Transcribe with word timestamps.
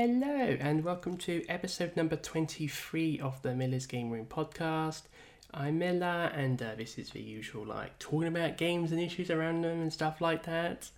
Hello, 0.00 0.56
and 0.60 0.84
welcome 0.84 1.16
to 1.16 1.44
episode 1.48 1.96
number 1.96 2.14
23 2.14 3.18
of 3.18 3.42
the 3.42 3.52
Miller's 3.56 3.86
Game 3.86 4.10
Room 4.10 4.26
podcast. 4.26 5.02
I'm 5.52 5.80
Miller, 5.80 6.30
and 6.32 6.62
uh, 6.62 6.76
this 6.76 6.98
is 6.98 7.10
the 7.10 7.20
usual, 7.20 7.66
like, 7.66 7.98
talking 7.98 8.28
about 8.28 8.56
games 8.56 8.92
and 8.92 9.00
issues 9.00 9.28
around 9.28 9.62
them 9.62 9.80
and 9.80 9.92
stuff 9.92 10.20
like 10.20 10.44
that. 10.44 10.88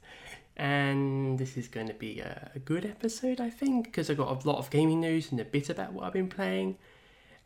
And 0.59 1.39
this 1.39 1.57
is 1.57 1.67
going 1.67 1.87
to 1.87 1.95
be 1.95 2.21
a, 2.21 2.51
a 2.55 2.59
good 2.59 2.85
episode, 2.85 3.41
I 3.41 3.49
think, 3.49 3.87
because 3.87 4.11
I've 4.11 4.19
got 4.19 4.45
a 4.45 4.47
lot 4.47 4.59
of 4.59 4.69
gaming 4.69 5.01
news 5.01 5.33
and 5.33 5.41
a 5.41 5.47
bit 5.47 5.71
about 5.71 5.95
what 5.95 6.05
I've 6.05 6.13
been 6.13 6.29
playing. 6.29 6.77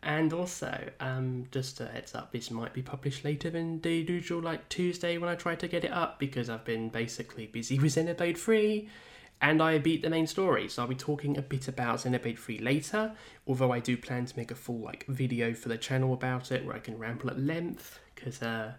And 0.02 0.32
also, 0.32 0.90
um, 0.98 1.44
just 1.52 1.80
a 1.80 1.86
heads 1.86 2.16
up, 2.16 2.32
this 2.32 2.50
might 2.50 2.72
be 2.72 2.82
published 2.82 3.24
later 3.24 3.48
than 3.48 3.80
the 3.80 3.94
usual, 3.94 4.42
like, 4.42 4.68
Tuesday 4.70 5.18
when 5.18 5.30
I 5.30 5.36
try 5.36 5.54
to 5.54 5.68
get 5.68 5.84
it 5.84 5.92
up, 5.92 6.18
because 6.18 6.50
I've 6.50 6.64
been 6.64 6.88
basically 6.88 7.46
busy 7.46 7.78
with 7.78 7.94
Xenoblade 7.94 8.38
3 8.38 8.88
and 9.40 9.62
I 9.62 9.78
beat 9.78 10.02
the 10.02 10.10
main 10.10 10.26
story. 10.26 10.68
So 10.68 10.82
I'll 10.82 10.88
be 10.88 10.94
talking 10.94 11.36
a 11.36 11.42
bit 11.42 11.68
about 11.68 11.98
Xenoblade 11.98 12.38
3 12.38 12.58
later, 12.58 13.12
although 13.46 13.72
I 13.72 13.80
do 13.80 13.96
plan 13.96 14.26
to 14.26 14.36
make 14.36 14.50
a 14.50 14.54
full 14.54 14.78
like 14.78 15.04
video 15.06 15.54
for 15.54 15.68
the 15.68 15.76
channel 15.76 16.14
about 16.14 16.50
it 16.50 16.64
where 16.64 16.76
I 16.76 16.80
can 16.80 16.98
ramble 16.98 17.30
at 17.30 17.38
length 17.38 18.00
because 18.14 18.42
uh, 18.42 18.72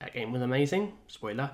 that 0.00 0.14
game 0.14 0.32
was 0.32 0.42
amazing. 0.42 0.92
Spoiler. 1.08 1.50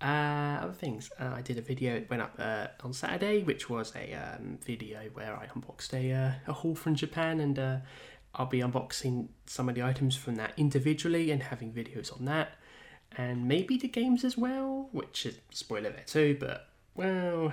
Uh, 0.00 0.58
other 0.62 0.72
things, 0.72 1.10
uh, 1.18 1.32
I 1.34 1.42
did 1.42 1.58
a 1.58 1.60
video 1.60 1.96
it 1.96 2.08
went 2.08 2.22
up 2.22 2.36
uh, 2.38 2.68
on 2.84 2.92
Saturday, 2.92 3.42
which 3.42 3.68
was 3.68 3.92
a 3.96 4.14
um, 4.14 4.58
video 4.64 5.00
where 5.12 5.34
I 5.34 5.48
unboxed 5.52 5.92
a 5.92 6.12
uh, 6.12 6.32
a 6.46 6.52
haul 6.52 6.76
from 6.76 6.94
Japan, 6.94 7.40
and 7.40 7.58
uh, 7.58 7.76
I'll 8.32 8.46
be 8.46 8.60
unboxing 8.60 9.26
some 9.46 9.68
of 9.68 9.74
the 9.74 9.82
items 9.82 10.14
from 10.14 10.36
that 10.36 10.52
individually 10.56 11.32
and 11.32 11.42
having 11.42 11.72
videos 11.72 12.16
on 12.16 12.26
that, 12.26 12.52
and 13.16 13.48
maybe 13.48 13.76
the 13.76 13.88
games 13.88 14.22
as 14.22 14.38
well, 14.38 14.88
which 14.92 15.26
is 15.26 15.38
spoiler 15.50 15.90
there 15.90 16.04
too, 16.06 16.36
but 16.38 16.68
well, 16.98 17.52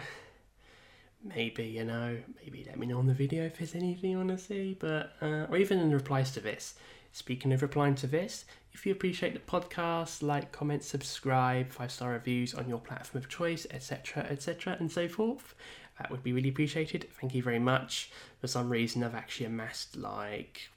maybe, 1.23 1.65
you 1.65 1.85
know, 1.85 2.17
maybe 2.41 2.65
let 2.65 2.79
me 2.79 2.87
know 2.87 2.97
on 2.97 3.05
the 3.05 3.13
video 3.13 3.45
if 3.45 3.59
there's 3.59 3.75
anything 3.75 4.09
you 4.09 4.17
want 4.17 4.29
to 4.29 4.39
see, 4.39 4.75
but, 4.79 5.13
uh, 5.21 5.45
or 5.49 5.57
even 5.57 5.77
in 5.77 5.91
replies 5.91 6.31
to 6.31 6.39
this. 6.39 6.73
Speaking 7.11 7.53
of 7.53 7.61
replying 7.61 7.93
to 7.95 8.07
this, 8.07 8.45
if 8.73 8.87
you 8.87 8.91
appreciate 8.91 9.33
the 9.35 9.39
podcast, 9.39 10.23
like, 10.23 10.51
comment, 10.51 10.83
subscribe, 10.83 11.71
five 11.71 11.91
star 11.91 12.13
reviews 12.13 12.55
on 12.55 12.67
your 12.67 12.79
platform 12.79 13.23
of 13.23 13.29
choice, 13.29 13.67
etc., 13.69 14.23
etc., 14.23 14.77
and 14.79 14.91
so 14.91 15.07
forth, 15.07 15.53
that 15.99 16.09
would 16.09 16.23
be 16.23 16.33
really 16.33 16.49
appreciated. 16.49 17.07
Thank 17.21 17.35
you 17.35 17.43
very 17.43 17.59
much. 17.59 18.09
For 18.41 18.47
some 18.47 18.67
reason, 18.67 19.03
I've 19.03 19.13
actually 19.13 19.45
amassed 19.45 19.95
like 19.95 20.69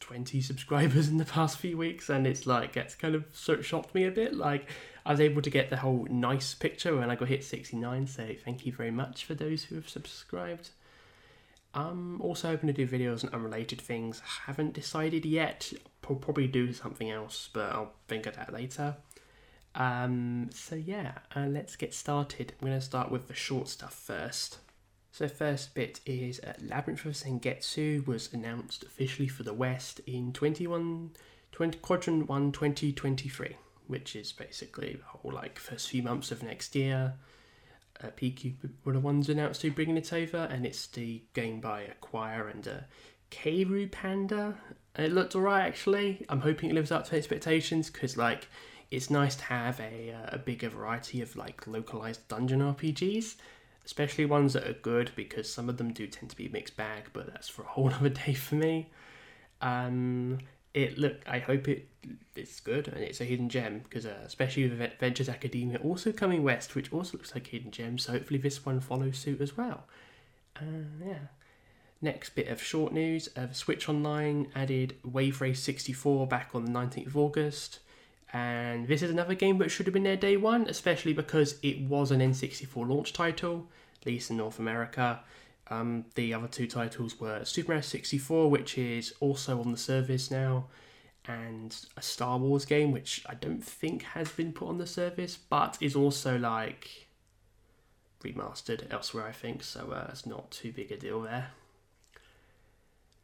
20 0.00 0.40
subscribers 0.40 1.08
in 1.08 1.16
the 1.16 1.24
past 1.24 1.58
few 1.58 1.76
weeks, 1.76 2.08
and 2.08 2.26
it's 2.26 2.46
like, 2.46 2.76
it's 2.76 2.94
kind 2.94 3.14
of 3.14 3.24
sort 3.32 3.58
of 3.58 3.66
shocked 3.66 3.94
me 3.94 4.04
a 4.04 4.10
bit. 4.10 4.34
Like, 4.34 4.68
I 5.04 5.10
was 5.12 5.20
able 5.20 5.42
to 5.42 5.50
get 5.50 5.70
the 5.70 5.78
whole 5.78 6.06
nice 6.10 6.54
picture 6.54 6.96
when 6.96 7.10
I 7.10 7.16
got 7.16 7.28
hit 7.28 7.44
69, 7.44 8.06
so 8.06 8.28
thank 8.44 8.66
you 8.66 8.72
very 8.72 8.90
much 8.90 9.24
for 9.24 9.34
those 9.34 9.64
who 9.64 9.74
have 9.76 9.88
subscribed. 9.88 10.70
I'm 11.74 12.20
also 12.20 12.48
hoping 12.48 12.68
to 12.68 12.72
do 12.72 12.86
videos 12.86 13.24
on 13.24 13.30
unrelated 13.32 13.80
things. 13.80 14.20
Haven't 14.46 14.72
decided 14.72 15.24
yet. 15.24 15.72
I'll 16.08 16.16
probably 16.16 16.46
do 16.46 16.72
something 16.72 17.10
else, 17.10 17.50
but 17.52 17.70
I'll 17.72 17.92
think 18.06 18.26
of 18.26 18.36
that 18.36 18.52
later. 18.52 18.96
Um, 19.74 20.48
so 20.52 20.74
yeah, 20.74 21.12
uh, 21.36 21.46
let's 21.46 21.76
get 21.76 21.92
started. 21.92 22.54
I'm 22.60 22.68
going 22.68 22.78
to 22.78 22.84
start 22.84 23.10
with 23.10 23.28
the 23.28 23.34
short 23.34 23.68
stuff 23.68 23.94
first. 23.94 24.58
So 25.18 25.26
first 25.26 25.74
bit 25.74 25.98
is 26.06 26.38
uh, 26.38 26.52
Labyrinth 26.64 27.04
of 27.04 27.10
Zangetsu 27.14 28.06
was 28.06 28.32
announced 28.32 28.84
officially 28.84 29.26
for 29.26 29.42
the 29.42 29.52
West 29.52 30.00
in 30.06 30.32
21, 30.32 31.10
20, 31.50 31.78
Quadrant 31.78 32.28
1 32.28 32.52
2023 32.52 33.56
which 33.88 34.14
is 34.14 34.30
basically 34.30 34.92
the 34.92 35.04
whole 35.04 35.32
like 35.32 35.58
first 35.58 35.88
few 35.88 36.04
months 36.04 36.30
of 36.30 36.44
next 36.44 36.76
year. 36.76 37.14
Uh, 38.00 38.10
PQ 38.16 38.54
were 38.84 38.92
the 38.92 39.00
ones 39.00 39.28
announced 39.28 39.62
to 39.62 39.72
bringing 39.72 39.96
it 39.96 40.12
over, 40.12 40.36
and 40.52 40.64
it's 40.64 40.86
the 40.86 41.20
game 41.34 41.58
by 41.58 41.80
Acquire 41.80 42.46
and 42.46 42.68
uh, 42.68 42.80
Kaeru 43.32 43.90
Panda. 43.90 44.54
And 44.94 45.04
it 45.04 45.12
looked 45.12 45.34
alright 45.34 45.64
actually. 45.64 46.24
I'm 46.28 46.42
hoping 46.42 46.70
it 46.70 46.74
lives 46.74 46.92
up 46.92 47.08
to 47.08 47.16
expectations 47.16 47.90
because 47.90 48.16
like 48.16 48.46
it's 48.92 49.10
nice 49.10 49.34
to 49.34 49.44
have 49.46 49.80
a 49.80 50.12
uh, 50.12 50.36
a 50.36 50.38
bigger 50.38 50.68
variety 50.68 51.22
of 51.22 51.34
like 51.34 51.66
localized 51.66 52.28
dungeon 52.28 52.60
RPGs, 52.60 53.34
especially 53.88 54.26
ones 54.26 54.52
that 54.52 54.66
are 54.66 54.74
good 54.74 55.10
because 55.16 55.50
some 55.50 55.70
of 55.70 55.78
them 55.78 55.94
do 55.94 56.06
tend 56.06 56.28
to 56.28 56.36
be 56.36 56.46
mixed 56.46 56.76
bag, 56.76 57.04
but 57.14 57.26
that's 57.26 57.48
for 57.48 57.62
a 57.62 57.68
whole 57.68 57.90
other 57.94 58.10
day 58.10 58.34
for 58.34 58.56
me. 58.56 58.90
Um, 59.62 60.40
it 60.74 60.98
look 60.98 61.22
I 61.26 61.38
hope 61.38 61.66
it 61.66 61.88
it's 62.36 62.60
good 62.60 62.86
and 62.88 62.98
it's 62.98 63.22
a 63.22 63.24
hidden 63.24 63.48
gem 63.48 63.80
because 63.80 64.04
uh, 64.04 64.18
especially 64.26 64.68
with 64.68 64.78
Adventures 64.82 65.30
Academia 65.30 65.78
also 65.78 66.12
coming 66.12 66.42
west, 66.42 66.74
which 66.74 66.92
also 66.92 67.16
looks 67.16 67.34
like 67.34 67.46
hidden 67.46 67.70
gem. 67.70 67.96
So 67.96 68.12
hopefully 68.12 68.38
this 68.38 68.66
one 68.66 68.80
follows 68.80 69.16
suit 69.16 69.40
as 69.40 69.56
well. 69.56 69.84
Uh, 70.54 70.84
yeah. 71.02 71.18
Next 72.02 72.34
bit 72.36 72.48
of 72.48 72.62
short 72.62 72.92
news: 72.92 73.30
uh, 73.38 73.52
Switch 73.52 73.88
Online 73.88 74.48
added 74.54 74.96
Wave 75.02 75.40
Race 75.40 75.62
64 75.62 76.26
back 76.26 76.50
on 76.52 76.66
the 76.66 76.70
19th 76.70 77.06
of 77.06 77.16
August, 77.16 77.78
and 78.34 78.86
this 78.86 79.00
is 79.00 79.10
another 79.10 79.34
game 79.34 79.56
that 79.58 79.70
should 79.70 79.86
have 79.86 79.94
been 79.94 80.02
there 80.02 80.14
day 80.14 80.36
one, 80.36 80.68
especially 80.68 81.14
because 81.14 81.58
it 81.62 81.80
was 81.80 82.10
an 82.10 82.20
N64 82.20 82.86
launch 82.86 83.14
title, 83.14 83.66
least 84.06 84.30
in 84.30 84.36
North 84.36 84.58
America. 84.58 85.20
Um, 85.70 86.06
the 86.14 86.32
other 86.32 86.48
two 86.48 86.66
titles 86.66 87.20
were 87.20 87.44
Super 87.44 87.72
Mario 87.72 87.82
64, 87.82 88.50
which 88.50 88.78
is 88.78 89.12
also 89.20 89.60
on 89.60 89.70
the 89.70 89.78
service 89.78 90.30
now, 90.30 90.66
and 91.26 91.76
a 91.96 92.02
Star 92.02 92.38
Wars 92.38 92.64
game, 92.64 92.90
which 92.90 93.22
I 93.26 93.34
don't 93.34 93.62
think 93.62 94.02
has 94.02 94.30
been 94.30 94.52
put 94.52 94.68
on 94.68 94.78
the 94.78 94.86
service, 94.86 95.36
but 95.36 95.76
is 95.80 95.94
also 95.94 96.38
like 96.38 97.08
remastered 98.22 98.90
elsewhere, 98.90 99.26
I 99.26 99.32
think, 99.32 99.62
so 99.62 99.92
uh, 99.92 100.08
it's 100.10 100.26
not 100.26 100.50
too 100.50 100.72
big 100.72 100.90
a 100.90 100.96
deal 100.96 101.22
there. 101.22 101.48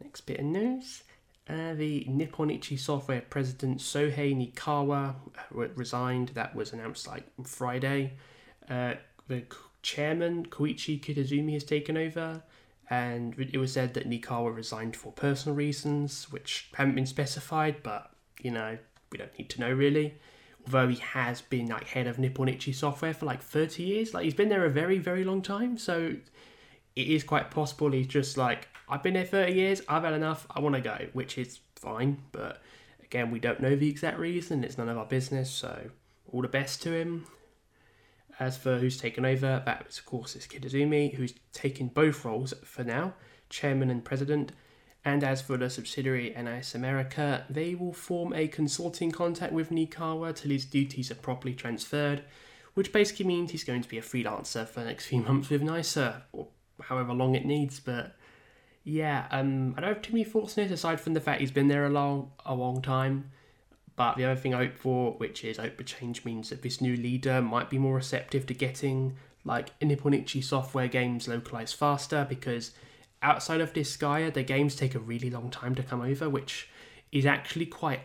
Next 0.03 0.23
bit 0.23 0.41
of 0.41 0.47
news. 0.47 1.03
Uh, 1.49 1.75
the 1.75 2.07
Nippon 2.09 2.51
Ichi 2.51 2.77
Software 2.77 3.21
president 3.21 3.79
Sohei 3.79 4.35
Niikawa 4.35 5.15
uh, 5.37 5.69
resigned. 5.75 6.29
That 6.31 6.55
was 6.55 6.73
announced 6.73 7.07
like 7.07 7.25
Friday. 7.45 8.15
Uh, 8.69 8.95
the 9.29 9.45
chairman 9.85 10.47
Koichi 10.47 11.01
Kitazumi 11.01 11.53
has 11.53 11.63
taken 11.63 11.97
over, 11.97 12.43
and 12.91 13.39
it 13.39 13.59
was 13.59 13.73
said 13.73 13.95
that 13.95 14.09
Niikawa 14.09 14.55
resigned 14.55 14.97
for 14.97 15.13
personal 15.13 15.55
reasons, 15.55 16.33
which 16.33 16.71
haven't 16.75 16.97
been 16.97 17.07
specified, 17.07 17.83
but 17.85 18.11
you 18.43 18.51
know, 18.51 18.79
we 19.13 19.19
don't 19.19 19.39
need 19.39 19.51
to 19.51 19.61
know 19.61 19.71
really. 19.71 20.15
Although 20.67 20.89
he 20.89 20.97
has 20.97 21.43
been 21.43 21.67
like 21.67 21.89
head 21.89 22.07
of 22.07 22.19
Nippon 22.19 22.49
Ichi 22.49 22.73
Software 22.73 23.13
for 23.13 23.27
like 23.27 23.43
30 23.43 23.83
years, 23.83 24.15
like 24.15 24.25
he's 24.25 24.35
been 24.35 24.49
there 24.49 24.65
a 24.65 24.71
very, 24.71 24.99
very 24.99 25.23
long 25.23 25.43
time, 25.43 25.77
so 25.77 26.17
it 26.97 27.07
is 27.07 27.23
quite 27.23 27.51
possible 27.51 27.91
he's 27.93 28.07
just 28.07 28.39
like, 28.39 28.69
I've 28.89 29.03
been 29.03 29.15
there 29.15 29.27
30 29.27 29.53
years, 29.53 29.83
I've 29.89 30.05
had 30.05 30.15
enough, 30.15 30.47
I 30.51 30.61
want 30.61 30.75
to 30.75 30.81
go, 30.81 31.07
which 31.13 31.37
is 31.37 31.61
fine, 31.77 32.23
but 32.33 32.63
again, 33.03 33.31
we 33.31 33.39
don't 33.39 33.61
know 33.61 33.77
the 33.77 33.91
exact 33.91 34.19
reason, 34.19 34.65
it's 34.65 34.79
none 34.79 34.89
of 34.89 34.97
our 34.97 35.05
business, 35.05 35.51
so 35.51 35.91
all 36.33 36.41
the 36.41 36.49
best 36.49 36.83
to 36.83 36.93
him. 36.93 37.27
As 38.41 38.57
for 38.57 38.79
who's 38.79 38.99
taken 38.99 39.25
over, 39.25 39.63
that 39.65 39.87
of 39.87 40.07
course 40.07 40.35
is 40.35 40.47
Kitazumi, 40.47 41.15
who's 41.15 41.35
taken 41.53 41.89
both 41.89 42.25
roles 42.25 42.53
for 42.65 42.83
now, 42.83 43.15
chairman 43.49 43.91
and 43.91 44.05
president. 44.05 44.53
And 45.05 45.23
as 45.23 45.43
for 45.43 45.57
the 45.57 45.69
subsidiary 45.69 46.35
NIS 46.37 46.75
America, 46.75 47.45
they 47.51 47.75
will 47.75 47.93
form 47.93 48.33
a 48.33 48.49
consulting 48.49 49.11
contact 49.11 49.53
with 49.53 49.71
Niikawa 49.71 50.35
till 50.35 50.51
his 50.51 50.65
duties 50.65 51.11
are 51.11 51.17
properly 51.17 51.55
transferred, 51.55 52.25
which 52.73 52.93
basically 52.93 53.27
means 53.27 53.51
he's 53.51 53.65
going 53.65 53.83
to 53.83 53.89
be 53.89 53.99
a 53.99 54.03
freelancer 54.03 54.67
for 54.67 54.81
the 54.81 54.87
next 54.87 55.07
few 55.07 55.21
months 55.29 55.51
with 55.51 55.63
NISA, 55.63 56.23
or 56.33 56.49
however 56.81 57.13
long 57.13 57.35
it 57.35 57.45
needs. 57.45 57.81
But 57.81 58.17
yeah, 58.83 59.27
um, 59.31 59.75
I 59.77 59.83
don't 59.83 59.95
have 59.95 60.03
too 60.03 60.13
many 60.13 60.25
thoughts 60.25 60.57
on 60.57 60.65
it 60.65 60.71
aside 60.71 61.01
from 61.01 61.13
the 61.13 61.21
fact 61.21 61.41
he's 61.41 61.51
been 61.51 61.69
there 61.69 61.85
a 61.87 61.91
long, 61.91 62.33
a 62.45 62.55
long 62.55 62.81
time. 62.81 63.31
But 63.97 64.17
the 64.17 64.25
other 64.25 64.41
thing 64.41 64.55
I 64.55 64.67
hope 64.67 64.77
for, 64.77 65.13
which 65.13 65.45
is 65.45 65.59
I 65.59 65.63
hope 65.63 65.77
the 65.77 65.85
change 65.85 66.25
means 66.25 66.51
that 66.51 66.63
this 66.63 66.81
new 66.81 66.97
leader 66.97 67.41
might 67.41 67.71
be 67.71 67.79
more 67.79 67.95
receptive 67.95 68.47
to 68.47 68.55
getting 68.55 69.17
like 69.45 69.71
Nippon 69.83 70.15
Ichi 70.15 70.41
software 70.41 70.89
games 70.89 71.29
localized 71.29 71.77
faster 71.77 72.27
because 72.29 72.73
outside 73.23 73.61
of 73.61 73.73
Disgaea, 73.73 74.33
the 74.33 74.43
games 74.43 74.75
take 74.75 74.95
a 74.95 74.99
really 74.99 75.31
long 75.31 75.51
time 75.51 75.75
to 75.75 75.83
come 75.83 76.01
over, 76.01 76.29
which 76.29 76.69
is 77.13 77.25
actually 77.27 77.67
quite 77.67 78.01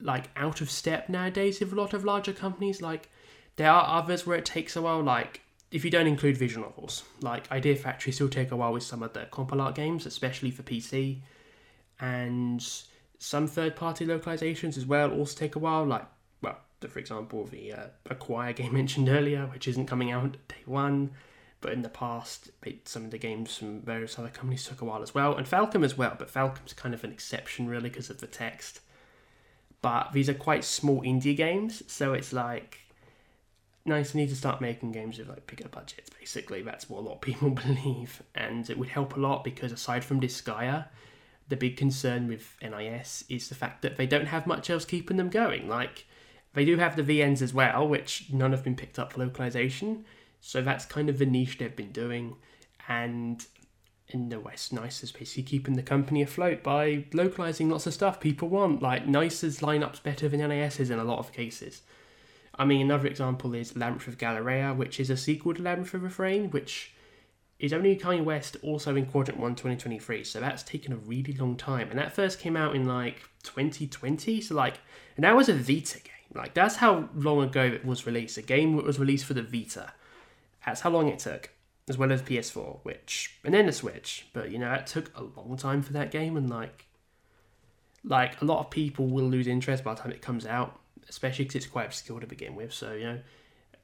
like 0.00 0.28
out 0.36 0.60
of 0.60 0.70
step 0.70 1.08
nowadays 1.08 1.60
with 1.60 1.72
a 1.72 1.76
lot 1.76 1.92
of 1.94 2.04
larger 2.04 2.32
companies. 2.32 2.80
Like 2.80 3.08
there 3.56 3.70
are 3.70 3.98
others 3.98 4.26
where 4.26 4.36
it 4.36 4.44
takes 4.44 4.76
a 4.76 4.82
while, 4.82 5.02
like 5.02 5.40
if 5.72 5.84
you 5.84 5.90
don't 5.90 6.06
include 6.06 6.36
visual 6.36 6.66
novels, 6.66 7.04
like 7.20 7.50
Idea 7.50 7.74
Factory 7.76 8.12
still 8.12 8.28
take 8.28 8.50
a 8.50 8.56
while 8.56 8.72
with 8.72 8.82
some 8.82 9.02
of 9.02 9.12
the 9.14 9.26
Compile 9.30 9.60
Heart 9.60 9.74
games, 9.74 10.06
especially 10.06 10.50
for 10.50 10.62
PC. 10.62 11.20
And 11.98 12.64
some 13.22 13.46
third 13.46 13.76
party 13.76 14.04
localizations 14.04 14.76
as 14.76 14.84
well 14.84 15.12
also 15.12 15.38
take 15.38 15.54
a 15.54 15.58
while, 15.60 15.86
like, 15.86 16.04
well, 16.40 16.58
for 16.80 16.98
example, 16.98 17.44
the 17.46 17.72
uh, 17.72 17.86
Acquire 18.10 18.52
game 18.52 18.72
mentioned 18.74 19.08
earlier, 19.08 19.46
which 19.46 19.68
isn't 19.68 19.86
coming 19.86 20.10
out 20.10 20.36
day 20.48 20.62
one, 20.66 21.12
but 21.60 21.72
in 21.72 21.82
the 21.82 21.88
past, 21.88 22.50
it, 22.64 22.88
some 22.88 23.04
of 23.04 23.12
the 23.12 23.18
games 23.18 23.56
from 23.56 23.80
various 23.82 24.18
other 24.18 24.28
companies 24.28 24.64
took 24.64 24.80
a 24.80 24.84
while 24.84 25.02
as 25.02 25.14
well, 25.14 25.36
and 25.36 25.46
Falcom 25.46 25.84
as 25.84 25.96
well, 25.96 26.16
but 26.18 26.32
Falcom's 26.32 26.72
kind 26.72 26.94
of 26.94 27.04
an 27.04 27.12
exception 27.12 27.68
really 27.68 27.88
because 27.88 28.10
of 28.10 28.18
the 28.18 28.26
text. 28.26 28.80
But 29.82 30.12
these 30.12 30.28
are 30.28 30.34
quite 30.34 30.64
small 30.64 31.02
indie 31.02 31.36
games, 31.36 31.84
so 31.86 32.14
it's 32.14 32.32
like 32.32 32.80
nice. 33.84 34.14
We 34.14 34.22
need 34.22 34.30
to 34.30 34.36
start 34.36 34.60
making 34.60 34.92
games 34.92 35.18
with 35.18 35.28
like 35.28 35.46
bigger 35.46 35.68
budgets. 35.68 36.10
Basically, 36.18 36.62
that's 36.62 36.90
what 36.90 36.98
a 36.98 37.02
lot 37.02 37.14
of 37.14 37.20
people 37.28 37.50
believe, 37.66 38.20
and 38.34 38.68
it 38.68 38.78
would 38.78 38.88
help 38.88 39.16
a 39.16 39.20
lot 39.20 39.44
because 39.44 39.70
aside 39.70 40.04
from 40.04 40.20
Disgaea, 40.20 40.86
the 41.48 41.56
big 41.56 41.76
concern 41.76 42.28
with 42.28 42.56
NIS 42.62 43.24
is 43.28 43.48
the 43.48 43.54
fact 43.54 43.82
that 43.82 43.96
they 43.96 44.06
don't 44.06 44.26
have 44.26 44.46
much 44.46 44.70
else 44.70 44.84
keeping 44.84 45.16
them 45.16 45.28
going. 45.28 45.68
Like, 45.68 46.06
they 46.54 46.64
do 46.64 46.76
have 46.78 46.96
the 46.96 47.02
VNs 47.02 47.42
as 47.42 47.54
well, 47.54 47.86
which 47.86 48.26
none 48.32 48.52
have 48.52 48.64
been 48.64 48.76
picked 48.76 48.98
up 48.98 49.12
for 49.12 49.20
localization, 49.20 50.04
so 50.40 50.62
that's 50.62 50.84
kind 50.84 51.08
of 51.08 51.18
the 51.18 51.26
niche 51.26 51.58
they've 51.58 51.74
been 51.74 51.92
doing. 51.92 52.36
And 52.88 53.44
in 54.08 54.28
the 54.28 54.40
West, 54.40 54.72
NISA 54.72 55.04
is 55.04 55.12
basically 55.12 55.44
keeping 55.44 55.74
the 55.74 55.82
company 55.82 56.22
afloat 56.22 56.62
by 56.62 57.04
localizing 57.12 57.70
lots 57.70 57.86
of 57.86 57.94
stuff 57.94 58.20
people 58.20 58.48
want. 58.48 58.82
Like 58.82 59.06
NISA's 59.06 59.60
lineups 59.60 60.02
better 60.02 60.28
than 60.28 60.46
NIS's 60.46 60.90
in 60.90 60.98
a 60.98 61.04
lot 61.04 61.18
of 61.18 61.32
cases. 61.32 61.82
I 62.54 62.64
mean, 62.64 62.82
another 62.82 63.06
example 63.06 63.54
is 63.54 63.76
Labyrinth 63.76 64.08
of 64.08 64.18
Galleria, 64.18 64.74
which 64.74 65.00
is 65.00 65.08
a 65.08 65.16
sequel 65.16 65.54
to 65.54 65.62
Labyrinth 65.62 65.94
of 65.94 66.02
Refrain, 66.02 66.50
which 66.50 66.94
is 67.62 67.72
only 67.72 67.94
coming 67.94 68.24
West 68.24 68.56
also 68.64 68.96
in 68.96 69.06
Quadrant 69.06 69.38
1 69.38 69.54
2023, 69.54 70.24
so 70.24 70.40
that's 70.40 70.64
taken 70.64 70.92
a 70.92 70.96
really 70.96 71.32
long 71.32 71.56
time. 71.56 71.88
And 71.90 71.98
that 71.98 72.12
first 72.12 72.40
came 72.40 72.56
out 72.56 72.74
in 72.74 72.86
like 72.86 73.22
2020, 73.44 74.40
so 74.40 74.54
like, 74.56 74.80
and 75.16 75.24
that 75.24 75.36
was 75.36 75.48
a 75.48 75.54
Vita 75.54 76.00
game. 76.00 76.12
Like, 76.34 76.54
that's 76.54 76.76
how 76.76 77.08
long 77.14 77.40
ago 77.40 77.62
it 77.62 77.84
was 77.86 78.04
released. 78.04 78.36
A 78.36 78.42
game 78.42 78.76
that 78.76 78.84
was 78.84 78.98
released 78.98 79.24
for 79.24 79.34
the 79.34 79.42
Vita. 79.42 79.92
That's 80.66 80.80
how 80.80 80.90
long 80.90 81.06
it 81.08 81.20
took 81.20 81.50
as 81.88 81.96
well 81.96 82.10
as 82.10 82.20
PS4, 82.22 82.80
which 82.82 83.38
and 83.44 83.54
then 83.54 83.66
the 83.66 83.72
Switch. 83.72 84.26
But 84.32 84.50
you 84.50 84.58
know, 84.58 84.72
it 84.72 84.88
took 84.88 85.16
a 85.16 85.22
long 85.22 85.56
time 85.56 85.82
for 85.82 85.92
that 85.92 86.10
game, 86.10 86.36
and 86.36 86.50
like, 86.50 86.86
like 88.02 88.42
a 88.42 88.44
lot 88.44 88.58
of 88.58 88.70
people 88.70 89.06
will 89.06 89.28
lose 89.28 89.46
interest 89.46 89.84
by 89.84 89.94
the 89.94 90.00
time 90.00 90.10
it 90.10 90.20
comes 90.20 90.46
out, 90.46 90.80
especially 91.08 91.44
because 91.44 91.56
it's 91.56 91.66
quite 91.66 91.86
obscure 91.86 92.18
to 92.18 92.26
begin 92.26 92.56
with. 92.56 92.72
So 92.72 92.92
you 92.94 93.04
know, 93.04 93.18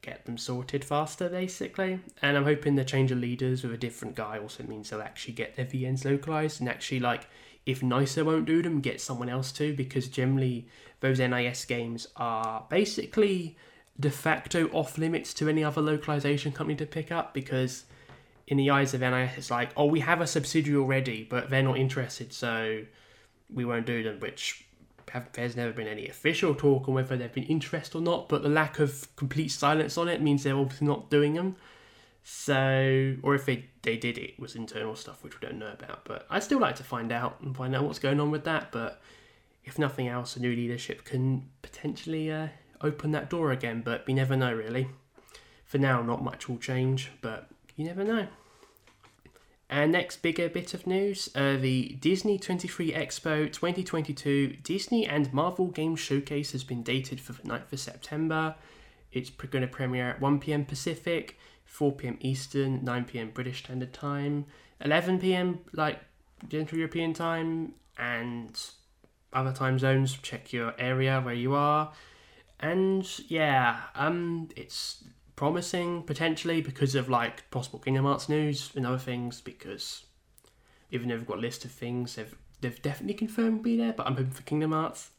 get 0.01 0.25
them 0.25 0.37
sorted 0.37 0.83
faster, 0.85 1.29
basically. 1.29 1.99
And 2.21 2.37
I'm 2.37 2.43
hoping 2.43 2.75
the 2.75 2.85
change 2.85 3.11
of 3.11 3.19
leaders 3.19 3.63
with 3.63 3.73
a 3.73 3.77
different 3.77 4.15
guy 4.15 4.39
also 4.39 4.63
means 4.63 4.89
they'll 4.89 5.01
actually 5.01 5.33
get 5.33 5.55
their 5.55 5.65
VNs 5.65 6.05
localized 6.05 6.59
and 6.59 6.69
actually 6.69 6.99
like. 6.99 7.27
If 7.65 7.83
NISA 7.83 8.25
won't 8.25 8.45
do 8.45 8.63
them, 8.63 8.79
get 8.79 8.99
someone 8.99 9.29
else 9.29 9.51
to 9.51 9.75
because 9.75 10.07
generally 10.07 10.67
those 11.01 11.19
NIS 11.19 11.65
games 11.65 12.07
are 12.15 12.65
basically 12.67 13.57
de 13.99 14.09
facto 14.09 14.69
off 14.69 14.97
limits 14.97 15.33
to 15.35 15.49
any 15.49 15.63
other 15.63 15.81
localization 15.81 16.51
company 16.51 16.75
to 16.77 16.85
pick 16.85 17.11
up 17.11 17.33
because 17.33 17.83
in 18.47 18.57
the 18.57 18.69
eyes 18.71 18.93
of 18.93 19.01
NIS 19.01 19.31
it's 19.37 19.51
like, 19.51 19.69
oh, 19.77 19.85
we 19.85 19.99
have 19.99 20.21
a 20.21 20.25
subsidiary 20.25 20.79
already, 20.79 21.27
but 21.29 21.49
they're 21.49 21.61
not 21.61 21.77
interested, 21.77 22.33
so 22.33 22.83
we 23.53 23.65
won't 23.65 23.85
do 23.85 24.01
them. 24.01 24.19
Which 24.19 24.65
there's 25.33 25.55
never 25.55 25.71
been 25.71 25.87
any 25.87 26.07
official 26.07 26.53
talk 26.55 26.87
on 26.87 26.93
whether 26.93 27.17
they've 27.17 27.31
been 27.33 27.43
interest 27.45 27.95
or 27.95 28.01
not, 28.01 28.29
but 28.29 28.43
the 28.43 28.49
lack 28.49 28.79
of 28.79 29.07
complete 29.15 29.49
silence 29.49 29.97
on 29.97 30.07
it 30.07 30.21
means 30.21 30.43
they're 30.43 30.57
obviously 30.57 30.87
not 30.87 31.09
doing 31.09 31.33
them. 31.33 31.55
So, 32.23 33.15
or 33.23 33.33
if 33.33 33.45
they, 33.45 33.65
they 33.81 33.97
did 33.97 34.17
it, 34.17 34.31
it 34.31 34.39
was 34.39 34.55
internal 34.55 34.95
stuff 34.95 35.23
which 35.23 35.39
we 35.39 35.47
don't 35.47 35.57
know 35.57 35.71
about. 35.71 36.05
But 36.05 36.27
I'd 36.29 36.43
still 36.43 36.59
like 36.59 36.75
to 36.75 36.83
find 36.83 37.11
out 37.11 37.41
and 37.41 37.55
find 37.55 37.75
out 37.75 37.83
what's 37.83 37.99
going 37.99 38.19
on 38.19 38.29
with 38.29 38.43
that. 38.43 38.71
But 38.71 39.01
if 39.63 39.79
nothing 39.79 40.07
else, 40.07 40.35
a 40.35 40.39
new 40.39 40.55
leadership 40.55 41.05
can 41.05 41.49
potentially 41.61 42.31
uh, 42.31 42.47
open 42.81 43.11
that 43.11 43.29
door 43.29 43.51
again, 43.51 43.81
but 43.83 44.05
we 44.05 44.13
never 44.13 44.35
know 44.35 44.53
really. 44.53 44.89
For 45.65 45.77
now, 45.77 46.01
not 46.01 46.23
much 46.23 46.49
will 46.49 46.57
change, 46.57 47.11
but 47.21 47.49
you 47.75 47.85
never 47.85 48.03
know. 48.03 48.27
And 49.69 49.91
next 49.91 50.23
bigger 50.23 50.49
bit 50.49 50.73
of 50.73 50.87
news 50.87 51.29
uh, 51.35 51.57
the 51.57 51.97
Disney 51.99 52.39
23 52.39 52.91
Expo 52.91 53.51
2022 53.51 54.57
Disney 54.63 55.05
and 55.05 55.31
Marvel 55.31 55.67
Game 55.67 55.95
Showcase 55.95 56.53
has 56.53 56.63
been 56.63 56.81
dated 56.81 57.21
for 57.21 57.33
the 57.33 57.43
9th 57.43 57.71
of 57.71 57.79
September. 57.79 58.55
It's 59.11 59.29
going 59.29 59.61
to 59.61 59.67
premiere 59.67 60.09
at 60.09 60.19
1pm 60.19 60.67
Pacific, 60.67 61.37
4pm 61.71 62.17
Eastern, 62.19 62.81
9pm 62.81 63.33
British 63.33 63.59
Standard 63.63 63.93
Time, 63.93 64.45
11pm 64.83 65.59
like 65.73 65.99
Central 66.49 66.79
European 66.79 67.13
Time, 67.13 67.73
and 67.97 68.59
other 69.33 69.53
time 69.53 69.77
zones. 69.77 70.17
Check 70.21 70.51
your 70.51 70.73
area 70.79 71.21
where 71.21 71.35
you 71.35 71.53
are. 71.53 71.91
And 72.59 73.07
yeah, 73.29 73.81
um, 73.95 74.49
it's 74.55 75.03
promising 75.39 76.03
potentially 76.03 76.59
because 76.59 76.95
of 76.95 77.07
like 77.07 77.49
possible 77.49 77.79
Kingdom 77.79 78.03
Hearts 78.03 78.27
news 78.27 78.71
and 78.75 78.85
other 78.85 78.97
things. 78.97 79.39
Because 79.39 80.03
even 80.91 81.07
though 81.07 81.15
they've 81.15 81.25
got 81.25 81.37
a 81.37 81.39
list 81.39 81.63
of 81.63 81.71
things, 81.71 82.15
they've 82.15 82.35
they've 82.59 82.81
definitely 82.81 83.13
confirmed 83.13 83.63
be 83.63 83.77
there. 83.77 83.93
But 83.93 84.05
I'm 84.05 84.17
hoping 84.17 84.31
for 84.31 84.43
Kingdom 84.43 84.73
Hearts. 84.73 85.11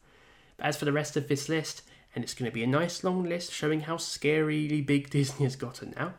But 0.57 0.67
as 0.67 0.77
for 0.77 0.85
the 0.85 0.91
rest 0.91 1.17
of 1.17 1.27
this 1.27 1.49
list, 1.49 1.81
and 2.13 2.23
it's 2.23 2.35
going 2.35 2.49
to 2.49 2.53
be 2.53 2.63
a 2.63 2.67
nice 2.67 3.03
long 3.03 3.23
list 3.23 3.51
showing 3.51 3.79
how 3.79 3.97
scarily 3.97 4.85
big 4.85 5.09
Disney 5.17 5.43
has 5.43 5.55
gotten 5.55 5.95
now, 5.97 6.13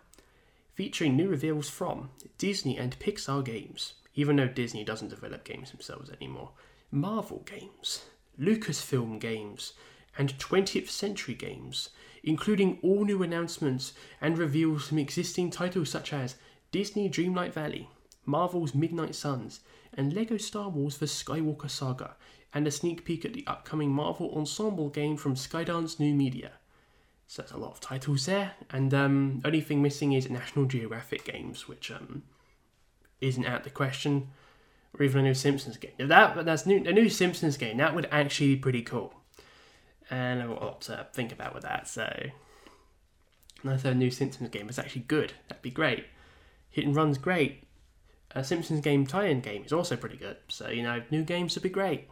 featuring 0.75 1.17
new 1.17 1.29
reveals 1.29 1.71
from 1.71 2.11
Disney 2.39 2.77
and 2.77 2.99
Pixar 2.99 3.45
games. 3.45 3.93
Even 4.17 4.35
though 4.35 4.49
Disney 4.49 4.83
doesn't 4.83 5.11
develop 5.11 5.45
games 5.45 5.71
themselves 5.71 6.11
anymore, 6.11 6.51
Marvel 6.91 7.47
games, 7.47 8.07
Lucasfilm 8.37 9.21
games, 9.21 9.75
and 10.19 10.37
20th 10.39 10.89
Century 10.89 11.35
games, 11.35 11.91
including 12.23 12.79
all 12.83 13.05
new 13.05 13.23
announcements 13.23 13.93
and 14.21 14.39
reveals 14.39 14.89
from 14.89 14.99
existing 14.99 15.51
titles 15.51 15.91
such 15.91 16.13
as 16.13 16.37
Disney 16.71 17.09
Dreamlight 17.09 17.53
Valley, 17.53 17.89
Marvel's 18.25 18.75
Midnight 18.75 19.15
Suns, 19.15 19.61
and 19.95 20.13
LEGO 20.13 20.37
Star 20.37 20.69
Wars 20.69 20.99
The 20.99 21.07
Skywalker 21.07 21.71
Saga, 21.71 22.17
and 22.55 22.67
a 22.67 22.71
sneak 22.71 23.05
peek 23.05 23.25
at 23.25 23.33
the 23.33 23.47
upcoming 23.47 23.91
Marvel 23.91 24.33
Ensemble 24.37 24.89
game 24.89 25.17
from 25.17 25.35
Skydance 25.35 25.99
New 25.99 26.15
Media. 26.15 26.53
So 27.27 27.43
that's 27.43 27.53
a 27.53 27.57
lot 27.57 27.73
of 27.73 27.81
titles 27.81 28.27
there, 28.27 28.53
and 28.71 28.93
um, 28.93 29.41
only 29.45 29.61
thing 29.61 29.83
missing 29.83 30.13
is 30.13 30.29
National 30.29 30.67
Geographic 30.67 31.25
games, 31.25 31.67
which 31.67 31.91
um, 31.91 32.23
isn't 33.21 33.47
out 33.47 33.59
of 33.59 33.65
the 33.65 33.71
question, 33.71 34.29
or 34.99 35.03
even 35.05 35.21
a 35.21 35.25
new 35.25 35.35
Simpsons 35.35 35.79
game. 35.79 35.93
That 35.99 36.35
but 36.35 36.45
that's 36.45 36.67
new, 36.67 36.85
a 36.85 36.93
new 36.93 37.09
Simpsons 37.09 37.57
game, 37.57 37.79
that 37.79 37.95
would 37.95 38.09
actually 38.11 38.55
be 38.55 38.61
pretty 38.61 38.83
cool 38.83 39.22
and 40.11 40.43
I've 40.43 40.49
got 40.49 40.63
a 40.63 40.65
lot 40.65 40.81
to 40.83 41.07
think 41.13 41.33
about 41.33 41.55
with 41.55 41.63
that. 41.63 41.89
So, 41.89 42.11
another 43.63 43.91
a 43.91 43.95
new 43.95 44.11
Simpsons 44.11 44.51
game 44.51 44.69
is 44.69 44.79
actually 44.79 45.03
good. 45.03 45.33
That'd 45.49 45.63
be 45.63 45.71
great. 45.71 46.07
Hit 46.71 46.87
and 46.87 46.97
Run's 46.97 47.19
great. 47.19 47.65
A 48.35 48.43
Simpsons 48.43 48.81
game 48.81 49.07
tie-in 49.07 49.41
game 49.41 49.63
is 49.65 49.73
also 49.73 49.97
pretty 49.97 50.17
good. 50.17 50.39
So 50.49 50.69
you 50.69 50.83
know, 50.83 51.03
new 51.11 51.23
games 51.23 51.55
would 51.55 51.63
be 51.63 51.69
great. 51.69 52.09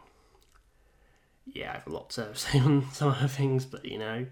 Yeah, 1.47 1.71
I 1.71 1.73
have 1.73 1.87
a 1.87 1.91
lot 1.91 2.11
to 2.11 2.33
say 2.35 2.59
on 2.59 2.91
some 2.93 3.09
other 3.09 3.27
things, 3.27 3.65
but 3.65 3.85
you 3.85 3.97
know, 3.97 4.27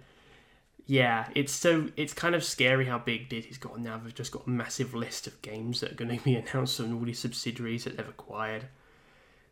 yeah, 0.85 1.27
it's 1.35 1.53
so 1.53 1.89
it's 1.97 2.13
kind 2.13 2.35
of 2.35 2.44
scary 2.44 2.85
how 2.85 3.00
big 3.00 3.29
Disney's 3.29 3.57
got 3.57 3.79
now. 3.79 3.97
They've 3.97 4.13
just 4.13 4.31
got 4.31 4.47
a 4.47 4.50
massive 4.50 4.94
list 4.95 5.27
of 5.27 5.41
games 5.41 5.81
that 5.81 5.91
are 5.91 5.95
going 5.95 6.15
to 6.17 6.23
be 6.23 6.35
announced 6.35 6.77
from 6.77 6.95
all 6.95 7.06
these 7.06 7.19
subsidiaries 7.19 7.83
that 7.83 7.97
they've 7.97 8.07
acquired. 8.07 8.65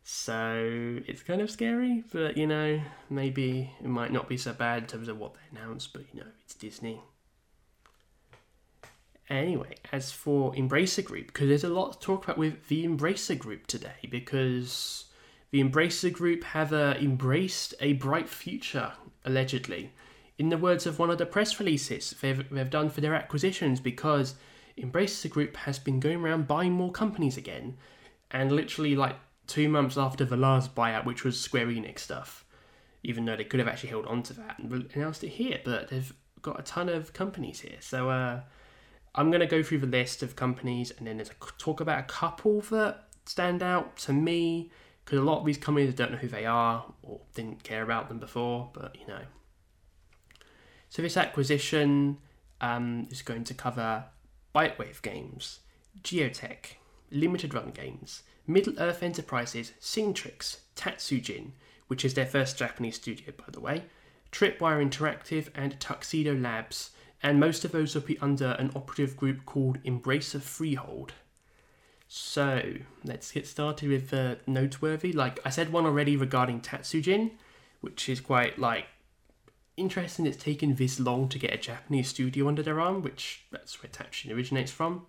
So 0.09 1.01
it's 1.05 1.21
kind 1.21 1.41
of 1.41 1.51
scary, 1.51 2.05
but 2.13 2.37
you 2.37 2.47
know, 2.47 2.81
maybe 3.09 3.73
it 3.83 3.89
might 3.89 4.13
not 4.13 4.29
be 4.29 4.37
so 4.37 4.53
bad 4.53 4.83
in 4.83 4.87
terms 4.87 5.09
of 5.09 5.19
what 5.19 5.33
they 5.33 5.41
announced, 5.51 5.91
but 5.91 6.03
you 6.13 6.21
know, 6.21 6.27
it's 6.45 6.53
Disney. 6.53 7.01
Anyway, 9.29 9.75
as 9.91 10.13
for 10.13 10.53
Embracer 10.53 11.03
Group, 11.03 11.27
because 11.27 11.49
there's 11.49 11.65
a 11.65 11.69
lot 11.69 11.91
to 11.91 11.99
talk 11.99 12.23
about 12.23 12.37
with 12.37 12.69
the 12.69 12.85
Embracer 12.85 13.37
Group 13.37 13.67
today, 13.67 14.07
because 14.09 15.07
the 15.51 15.61
Embracer 15.61 16.13
Group 16.13 16.45
have 16.45 16.71
uh, 16.71 16.95
embraced 17.01 17.73
a 17.81 17.91
bright 17.91 18.29
future, 18.29 18.93
allegedly. 19.25 19.91
In 20.37 20.47
the 20.47 20.57
words 20.57 20.85
of 20.85 20.99
one 20.99 21.09
of 21.09 21.17
the 21.17 21.25
press 21.25 21.59
releases 21.59 22.15
they've, 22.21 22.49
they've 22.49 22.69
done 22.69 22.89
for 22.89 23.01
their 23.01 23.13
acquisitions, 23.13 23.81
because 23.81 24.35
Embracer 24.77 25.29
Group 25.29 25.57
has 25.57 25.77
been 25.77 25.99
going 25.99 26.21
around 26.21 26.47
buying 26.47 26.71
more 26.71 26.93
companies 26.93 27.35
again, 27.35 27.75
and 28.31 28.53
literally 28.53 28.95
like 28.95 29.17
two 29.47 29.69
months 29.69 29.97
after 29.97 30.25
the 30.25 30.37
last 30.37 30.75
buyout, 30.75 31.05
which 31.05 31.23
was 31.23 31.39
Square 31.39 31.67
Enix 31.67 31.99
stuff, 31.99 32.45
even 33.03 33.25
though 33.25 33.35
they 33.35 33.43
could 33.43 33.59
have 33.59 33.67
actually 33.67 33.89
held 33.89 34.05
on 34.05 34.21
to 34.23 34.33
that 34.33 34.59
and 34.59 34.89
announced 34.93 35.23
it 35.23 35.29
here, 35.29 35.59
but 35.63 35.89
they've 35.89 36.13
got 36.41 36.59
a 36.59 36.63
ton 36.63 36.89
of 36.89 37.13
companies 37.13 37.61
here. 37.61 37.77
So 37.79 38.09
uh, 38.09 38.41
I'm 39.15 39.31
going 39.31 39.41
to 39.41 39.47
go 39.47 39.63
through 39.63 39.79
the 39.79 39.87
list 39.87 40.21
of 40.21 40.35
companies 40.35 40.91
and 40.97 41.07
then 41.07 41.17
there's 41.17 41.29
a, 41.29 41.51
talk 41.57 41.79
about 41.79 41.99
a 41.99 42.03
couple 42.03 42.61
that 42.61 43.07
stand 43.25 43.63
out 43.63 43.97
to 43.97 44.13
me 44.13 44.71
because 45.03 45.19
a 45.19 45.23
lot 45.23 45.39
of 45.39 45.45
these 45.45 45.57
companies 45.57 45.93
don't 45.93 46.11
know 46.11 46.17
who 46.17 46.27
they 46.27 46.45
are 46.45 46.85
or 47.01 47.21
didn't 47.33 47.63
care 47.63 47.81
about 47.81 48.09
them 48.09 48.19
before, 48.19 48.69
but 48.73 48.95
you 48.99 49.07
know. 49.07 49.21
So 50.89 51.01
this 51.01 51.17
acquisition 51.17 52.17
um, 52.61 53.07
is 53.09 53.21
going 53.21 53.43
to 53.45 53.53
cover 53.53 54.05
Bytewave 54.53 55.01
Games, 55.01 55.59
Gioteck, 56.03 56.75
Limited 57.11 57.53
Run 57.53 57.71
Games, 57.71 58.23
Middle 58.47 58.73
Earth 58.79 59.03
Enterprises, 59.03 59.73
Singtrix, 59.81 60.59
Tatsujin, 60.75 61.51
which 61.87 62.05
is 62.05 62.13
their 62.13 62.25
first 62.25 62.57
Japanese 62.57 62.95
studio, 62.95 63.33
by 63.37 63.45
the 63.51 63.59
way, 63.59 63.83
Tripwire 64.31 64.83
Interactive, 64.83 65.49
and 65.53 65.79
Tuxedo 65.79 66.33
Labs, 66.33 66.91
and 67.21 67.39
most 67.39 67.65
of 67.65 67.71
those 67.71 67.93
will 67.93 68.01
be 68.01 68.19
under 68.19 68.51
an 68.51 68.71
operative 68.75 69.17
group 69.17 69.45
called 69.45 69.83
Embracer 69.83 70.39
Freemode. 70.39 71.11
So, 72.07 72.75
let's 73.03 73.31
get 73.31 73.47
started 73.47 73.89
with 73.89 74.13
uh, 74.13 74.35
noteworthy. 74.45 75.11
Like 75.11 75.39
I 75.45 75.49
said 75.49 75.73
one 75.73 75.85
already 75.85 76.15
regarding 76.15 76.61
Tatsujin, 76.61 77.31
which 77.81 78.07
is 78.07 78.21
quite 78.21 78.57
like 78.57 78.85
interesting 79.75 80.25
it's 80.25 80.41
taken 80.41 80.75
this 80.75 80.99
long 80.99 81.29
to 81.29 81.37
get 81.37 81.53
a 81.53 81.57
Japanese 81.57 82.07
studio 82.07 82.47
under 82.47 82.63
their 82.63 82.79
arm, 82.79 83.01
which 83.01 83.43
that's 83.51 83.81
where 83.81 83.89
Tatsujin 83.89 84.33
originates 84.33 84.71
from. 84.71 85.05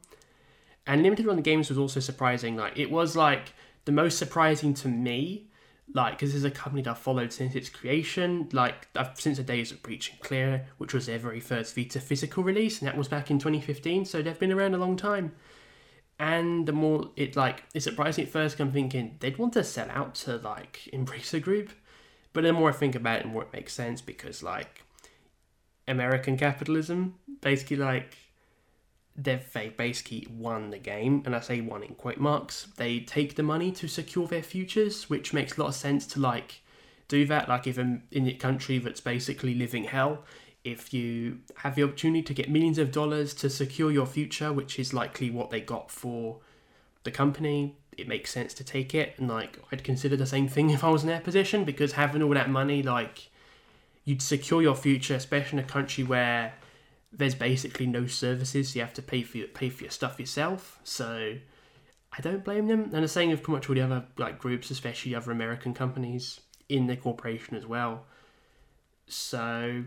And 0.89 1.05
limited 1.05 1.27
run 1.27 1.41
games 1.43 1.69
was 1.69 1.79
also 1.79 2.01
surprising. 2.01 2.57
Like 2.57 2.77
it 2.77 2.91
was 2.91 3.15
like 3.15 3.53
the 3.85 3.93
most 3.93 4.19
surprising 4.19 4.75
to 4.75 4.89
me 4.89 5.49
like 5.95 6.15
because 6.15 6.31
this 6.31 6.39
is 6.39 6.45
a 6.45 6.51
company 6.51 6.83
that 6.83 6.91
I've 6.91 6.99
followed 6.99 7.33
since 7.33 7.55
its 7.55 7.69
creation, 7.69 8.49
like 8.53 8.89
I've, 8.95 9.19
since 9.19 9.39
the 9.39 9.43
days 9.43 9.73
of 9.73 9.83
Breach 9.83 10.11
and 10.11 10.21
Clear, 10.21 10.67
which 10.79 10.93
was 10.93 11.07
their 11.07 11.19
very 11.19 11.41
first 11.41 11.75
Vita 11.75 12.01
physical 12.01 12.43
release, 12.43 12.81
and 12.81 12.89
that 12.89 12.97
was 12.97 13.09
back 13.09 13.31
in 13.31 13.39
2015. 13.39 14.05
So 14.05 14.23
they've 14.23 14.39
been 14.39 14.53
around 14.53 14.75
a 14.75 14.79
long 14.79 14.97
time. 14.97 15.33
And 16.19 16.67
the 16.67 16.73
more 16.73 17.11
it 17.17 17.37
like 17.37 17.65
it's 17.75 17.85
surprising 17.85 18.25
at 18.25 18.31
first, 18.31 18.59
I'm 18.61 18.73
thinking 18.73 19.17
they'd 19.21 19.39
want 19.39 19.53
to 19.55 19.65
sell 19.65 19.89
out 19.91 20.15
to 20.17 20.37
like 20.37 20.89
Embracer 20.93 21.41
Group, 21.41 21.71
but 22.33 22.43
the 22.43 22.53
more 22.53 22.71
I 22.71 22.73
think 22.73 22.95
about 22.95 23.21
it, 23.21 23.23
the 23.23 23.29
more 23.29 23.43
it 23.43 23.53
makes 23.53 23.73
sense 23.73 24.01
because 24.01 24.43
like 24.43 24.83
American 25.87 26.37
capitalism, 26.37 27.15
basically 27.41 27.77
like 27.77 28.17
they've 29.19 29.53
they 29.53 29.69
basically 29.71 30.27
won 30.31 30.71
the 30.71 30.79
game, 30.79 31.23
and 31.27 31.35
I 31.35 31.41
say 31.41 31.61
won 31.61 31.83
in 31.83 31.95
quote 31.95 32.19
marks. 32.19 32.69
They 32.77 33.01
take 33.01 33.35
the 33.35 33.43
money 33.43 33.73
to 33.73 33.89
secure 33.89 34.29
their 34.29 34.43
futures, 34.43 35.11
which 35.11 35.35
makes 35.35 35.57
a 35.57 35.61
lot 35.61 35.69
of 35.69 35.75
sense 35.75 36.07
to 36.09 36.21
like 36.21 36.63
do 37.09 37.27
that. 37.27 37.49
Like 37.49 37.67
if 37.67 37.79
in 37.79 38.03
a 38.13 38.33
country 38.35 38.79
that's 38.79 39.01
basically 39.01 39.55
living 39.55 39.85
hell, 39.85 40.25
if 40.63 40.95
you 40.95 41.39
have 41.57 41.75
the 41.75 41.83
opportunity 41.83 42.23
to 42.23 42.35
get 42.35 42.49
millions 42.49 42.79
of 42.79 42.93
dollars 42.93 43.35
to 43.35 43.51
secure 43.51 43.91
your 43.91 44.07
future, 44.07 44.53
which 44.53 44.79
is 44.79 44.95
likely 44.95 45.31
what 45.31 45.51
they 45.51 45.61
got 45.61 45.91
for 45.91 46.39
the 47.03 47.11
company, 47.11 47.77
it 47.97 48.07
makes 48.07 48.31
sense 48.31 48.55
to 48.55 48.65
take 48.65 48.95
it. 48.95 49.15
And 49.19 49.29
like 49.29 49.59
I'd 49.73 49.83
consider 49.83 50.17
the 50.17 50.27
same 50.27 50.47
thing 50.47 50.71
if 50.77 50.85
I 50.85 50.91
was 50.91 51.03
in 51.03 51.09
their 51.09 51.21
position 51.21 51.65
because 51.65 51.93
having 51.93 52.23
all 52.23 52.35
that 52.35 52.51
money, 52.51 52.85
like 52.85 53.31
you'd 54.05 54.23
secure 54.23 54.63
your 54.63 54.77
future, 54.77 55.17
especially 55.17 55.59
in 55.59 55.65
a 55.65 55.69
country 55.69 56.05
where 56.05 56.55
there's 57.13 57.35
basically 57.35 57.87
no 57.87 58.07
services. 58.07 58.75
You 58.75 58.83
have 58.83 58.95
to 58.95 59.03
pay 59.03 59.23
for 59.23 59.39
your, 59.39 59.49
pay 59.49 59.71
for 59.71 59.85
your 59.85 59.91
stuff 59.91 60.21
yourself. 60.21 60.79
So 60.85 61.37
I 62.13 62.21
don't 62.21 62.45
blame 62.45 62.67
them. 62.67 62.91
And 62.93 63.05
the 63.05 63.09
same 63.09 63.31
with 63.31 63.43
pretty 63.43 63.57
much 63.57 63.69
all 63.69 63.75
the 63.75 63.83
other 63.83 64.05
like 64.17 64.39
groups, 64.39 64.71
especially 64.71 65.15
other 65.15 65.33
American 65.33 65.75
companies 65.75 66.41
in 66.69 66.87
the 66.87 66.97
corporation 66.97 67.57
as 67.57 67.67
well. 67.67 68.05
So 69.07 69.85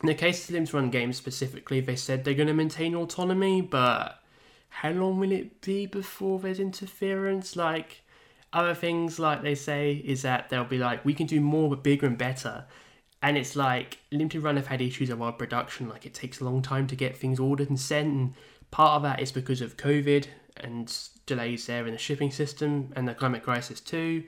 in 0.00 0.06
the 0.06 0.14
case 0.14 0.40
of 0.40 0.46
Slim's 0.46 0.72
Run 0.72 0.90
Games 0.90 1.16
specifically, 1.16 1.80
they 1.80 1.96
said 1.96 2.24
they're 2.24 2.34
going 2.34 2.48
to 2.48 2.54
maintain 2.54 2.94
autonomy, 2.94 3.60
but 3.60 4.22
how 4.68 4.90
long 4.90 5.18
will 5.18 5.32
it 5.32 5.60
be 5.60 5.86
before 5.86 6.38
there's 6.38 6.60
interference? 6.60 7.56
Like 7.56 8.02
other 8.52 8.74
things, 8.74 9.18
like 9.18 9.42
they 9.42 9.54
say, 9.54 9.92
is 9.92 10.22
that 10.22 10.48
they'll 10.48 10.64
be 10.64 10.78
like, 10.78 11.04
we 11.04 11.14
can 11.14 11.26
do 11.26 11.40
more 11.40 11.68
but 11.68 11.82
bigger 11.82 12.06
and 12.06 12.16
better 12.16 12.64
and 13.22 13.36
it's 13.36 13.56
like 13.56 13.98
limited 14.12 14.42
run 14.42 14.56
have 14.56 14.68
had 14.68 14.80
issues 14.80 15.10
of 15.10 15.20
our 15.20 15.32
production 15.32 15.88
like 15.88 16.06
it 16.06 16.14
takes 16.14 16.40
a 16.40 16.44
long 16.44 16.62
time 16.62 16.86
to 16.86 16.96
get 16.96 17.16
things 17.16 17.40
ordered 17.40 17.68
and 17.68 17.80
sent 17.80 18.08
and 18.08 18.34
part 18.70 18.96
of 18.96 19.02
that 19.02 19.20
is 19.20 19.32
because 19.32 19.60
of 19.60 19.76
covid 19.76 20.26
and 20.56 21.10
delays 21.26 21.66
there 21.66 21.86
in 21.86 21.92
the 21.92 21.98
shipping 21.98 22.30
system 22.30 22.92
and 22.96 23.06
the 23.06 23.14
climate 23.14 23.42
crisis 23.42 23.80
too. 23.80 24.24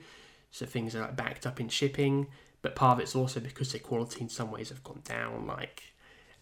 So 0.51 0.65
things 0.65 0.95
are 0.95 1.01
like 1.01 1.15
backed 1.15 1.45
up 1.45 1.59
in 1.59 1.69
shipping 1.69 2.27
but 2.61 2.75
part 2.75 2.97
of 2.97 2.99
it's 3.01 3.15
also 3.15 3.39
because 3.39 3.71
the 3.71 3.79
quality 3.79 4.21
in 4.21 4.29
some 4.29 4.51
ways 4.51 4.69
have 4.69 4.83
gone 4.83 5.01
down 5.03 5.47
like 5.47 5.81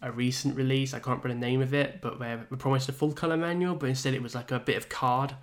a 0.02 0.10
recent 0.10 0.54
release 0.56 0.92
i 0.92 0.98
can't 0.98 1.22
remember 1.22 1.28
the 1.28 1.46
name 1.46 1.62
of 1.62 1.72
it 1.72 2.00
but 2.02 2.18
where 2.18 2.46
we 2.50 2.56
promised 2.56 2.88
a 2.88 2.92
full 2.92 3.12
color 3.12 3.36
manual 3.36 3.74
but 3.74 3.88
instead 3.88 4.12
it 4.12 4.22
was 4.22 4.34
like 4.34 4.50
a 4.50 4.58
bit 4.58 4.76
of 4.76 4.88
card. 4.88 5.34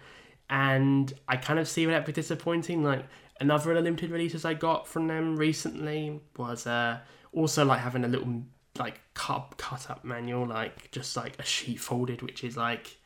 And 0.50 1.14
i 1.28 1.38
kind 1.38 1.60
of 1.60 1.68
see 1.68 1.86
that 1.86 2.06
be 2.06 2.12
disappointing 2.12 2.84
like 2.84 3.06
another 3.39 3.79
limited 3.79 4.12
releases 4.12 4.46
I 4.46 4.53
got 4.53 4.88
from 4.88 5.08
them 5.08 5.38
recently 5.38 6.20
was 6.38 6.67
uh, 6.67 7.00
also 7.34 7.65
like 7.65 7.79
having 7.79 8.03
a 8.03 8.08
little 8.08 8.44
like 8.77 9.00
cut 9.13 9.53
cut 9.58 9.89
up 9.89 10.03
manual, 10.03 10.46
like 10.46 10.91
just 10.91 11.15
like 11.15 11.39
a 11.39 11.46
sheet 11.46 11.79
folded, 11.79 12.22
which 12.22 12.44
is 12.44 12.58
like 12.58 12.98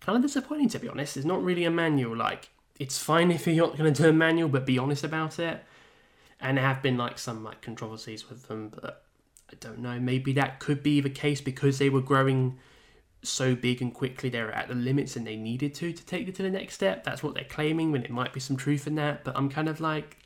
kind 0.00 0.16
of 0.16 0.22
disappointing 0.22 0.68
to 0.70 0.78
be 0.78 0.88
honest. 0.88 1.16
It's 1.16 1.26
not 1.26 1.42
really 1.42 1.64
a 1.64 1.70
manual. 1.70 2.16
Like 2.16 2.50
it's 2.78 2.98
fine 2.98 3.30
if 3.30 3.46
you're 3.46 3.66
not 3.66 3.76
going 3.76 3.92
to 3.92 4.02
do 4.02 4.08
a 4.08 4.12
manual, 4.12 4.48
but 4.48 4.66
be 4.66 4.78
honest 4.78 5.04
about 5.04 5.38
it. 5.38 5.62
And 6.40 6.56
there 6.56 6.64
have 6.64 6.82
been 6.82 6.96
like 6.96 7.18
some 7.18 7.44
like 7.44 7.62
controversies 7.62 8.28
with 8.28 8.48
them, 8.48 8.68
but 8.68 9.04
I 9.50 9.54
don't 9.60 9.78
know. 9.78 10.00
Maybe 10.00 10.32
that 10.32 10.58
could 10.58 10.82
be 10.82 11.00
the 11.00 11.10
case 11.10 11.40
because 11.40 11.78
they 11.78 11.88
were 11.88 12.00
growing 12.00 12.58
so 13.22 13.54
big 13.54 13.80
and 13.80 13.94
quickly 13.94 14.28
they 14.28 14.42
were 14.42 14.50
at 14.50 14.68
the 14.68 14.74
limits 14.74 15.16
and 15.16 15.26
they 15.26 15.36
needed 15.36 15.74
to 15.74 15.92
to 15.92 16.04
take 16.06 16.28
it 16.28 16.34
to 16.36 16.42
the 16.42 16.50
next 16.50 16.74
step. 16.74 17.04
That's 17.04 17.22
what 17.22 17.34
they're 17.34 17.44
claiming, 17.44 17.92
when 17.92 18.02
it 18.02 18.10
might 18.10 18.32
be 18.32 18.40
some 18.40 18.56
truth 18.56 18.86
in 18.86 18.96
that. 18.96 19.24
But 19.24 19.36
I'm 19.36 19.48
kind 19.48 19.68
of 19.68 19.80
like, 19.80 20.18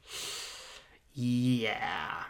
yeah. 1.12 2.24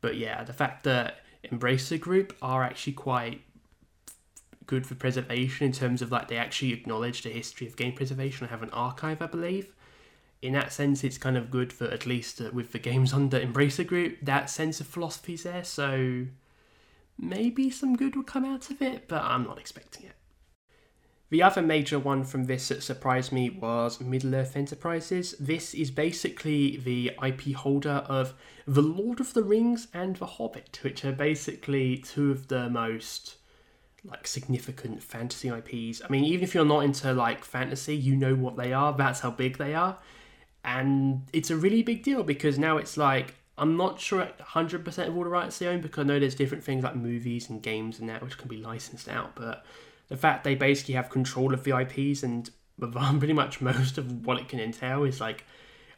But 0.00 0.16
yeah, 0.16 0.44
the 0.44 0.52
fact 0.52 0.84
that 0.84 1.20
Embracer 1.50 1.98
Group 1.98 2.36
are 2.42 2.62
actually 2.62 2.94
quite 2.94 3.42
good 4.66 4.86
for 4.86 4.94
preservation 4.94 5.66
in 5.66 5.72
terms 5.72 6.02
of 6.02 6.10
like 6.10 6.28
they 6.28 6.36
actually 6.36 6.72
acknowledge 6.72 7.22
the 7.22 7.30
history 7.30 7.66
of 7.66 7.76
game 7.76 7.92
preservation 7.92 8.44
and 8.44 8.50
have 8.50 8.62
an 8.62 8.70
archive, 8.70 9.22
I 9.22 9.26
believe. 9.26 9.74
In 10.42 10.52
that 10.52 10.72
sense, 10.72 11.04
it's 11.04 11.16
kind 11.16 11.36
of 11.36 11.50
good 11.50 11.72
for 11.72 11.84
at 11.86 12.04
least 12.06 12.40
uh, 12.40 12.50
with 12.52 12.72
the 12.72 12.78
games 12.78 13.12
under 13.14 13.38
Embracer 13.38 13.86
Group, 13.86 14.18
that 14.22 14.50
sense 14.50 14.80
of 14.80 14.86
philosophy 14.86 15.34
is 15.34 15.44
there. 15.44 15.64
So 15.64 16.26
maybe 17.18 17.70
some 17.70 17.96
good 17.96 18.16
will 18.16 18.22
come 18.22 18.44
out 18.44 18.70
of 18.70 18.82
it, 18.82 19.08
but 19.08 19.22
I'm 19.22 19.44
not 19.44 19.58
expecting 19.58 20.06
it. 20.06 20.16
The 21.30 21.42
other 21.42 21.62
major 21.62 21.98
one 21.98 22.22
from 22.22 22.44
this 22.44 22.68
that 22.68 22.82
surprised 22.82 23.32
me 23.32 23.50
was 23.50 24.00
Middle 24.00 24.34
Earth 24.34 24.56
Enterprises. 24.56 25.34
This 25.40 25.74
is 25.74 25.90
basically 25.90 26.76
the 26.76 27.12
IP 27.26 27.54
holder 27.56 28.04
of 28.06 28.34
The 28.66 28.82
Lord 28.82 29.20
of 29.20 29.34
the 29.34 29.42
Rings 29.42 29.88
and 29.92 30.16
The 30.16 30.26
Hobbit, 30.26 30.78
which 30.82 31.04
are 31.04 31.12
basically 31.12 31.98
two 31.98 32.30
of 32.30 32.48
the 32.48 32.70
most 32.70 33.36
like 34.04 34.26
significant 34.26 35.02
fantasy 35.02 35.48
IPs. 35.48 36.02
I 36.04 36.08
mean, 36.08 36.24
even 36.24 36.44
if 36.44 36.54
you're 36.54 36.64
not 36.64 36.84
into 36.84 37.12
like 37.12 37.44
fantasy, 37.44 37.96
you 37.96 38.14
know 38.14 38.34
what 38.34 38.56
they 38.56 38.72
are. 38.72 38.92
That's 38.92 39.20
how 39.20 39.30
big 39.30 39.56
they 39.56 39.74
are. 39.74 39.98
And 40.62 41.22
it's 41.32 41.50
a 41.50 41.56
really 41.56 41.82
big 41.82 42.02
deal 42.02 42.22
because 42.22 42.58
now 42.58 42.76
it's 42.76 42.96
like 42.96 43.34
I'm 43.56 43.76
not 43.76 44.00
sure 44.00 44.28
100% 44.40 45.08
of 45.08 45.16
all 45.16 45.24
the 45.24 45.30
rights 45.30 45.58
they 45.58 45.66
own 45.66 45.80
because 45.80 46.00
I 46.00 46.06
know 46.06 46.18
there's 46.18 46.34
different 46.34 46.64
things 46.64 46.82
like 46.82 46.96
movies 46.96 47.48
and 47.48 47.62
games 47.62 48.00
and 48.00 48.08
that 48.08 48.22
which 48.22 48.36
can 48.36 48.48
be 48.48 48.56
licensed 48.56 49.08
out, 49.08 49.36
but 49.36 49.64
the 50.08 50.16
fact 50.16 50.44
they 50.44 50.54
basically 50.54 50.94
have 50.94 51.08
control 51.08 51.54
of 51.54 51.62
the 51.64 51.78
IPs 51.78 52.22
and 52.22 52.50
pretty 52.80 53.32
much 53.32 53.60
most 53.60 53.98
of 53.98 54.26
what 54.26 54.38
it 54.38 54.48
can 54.48 54.58
entail 54.58 55.04
is 55.04 55.20
like 55.20 55.44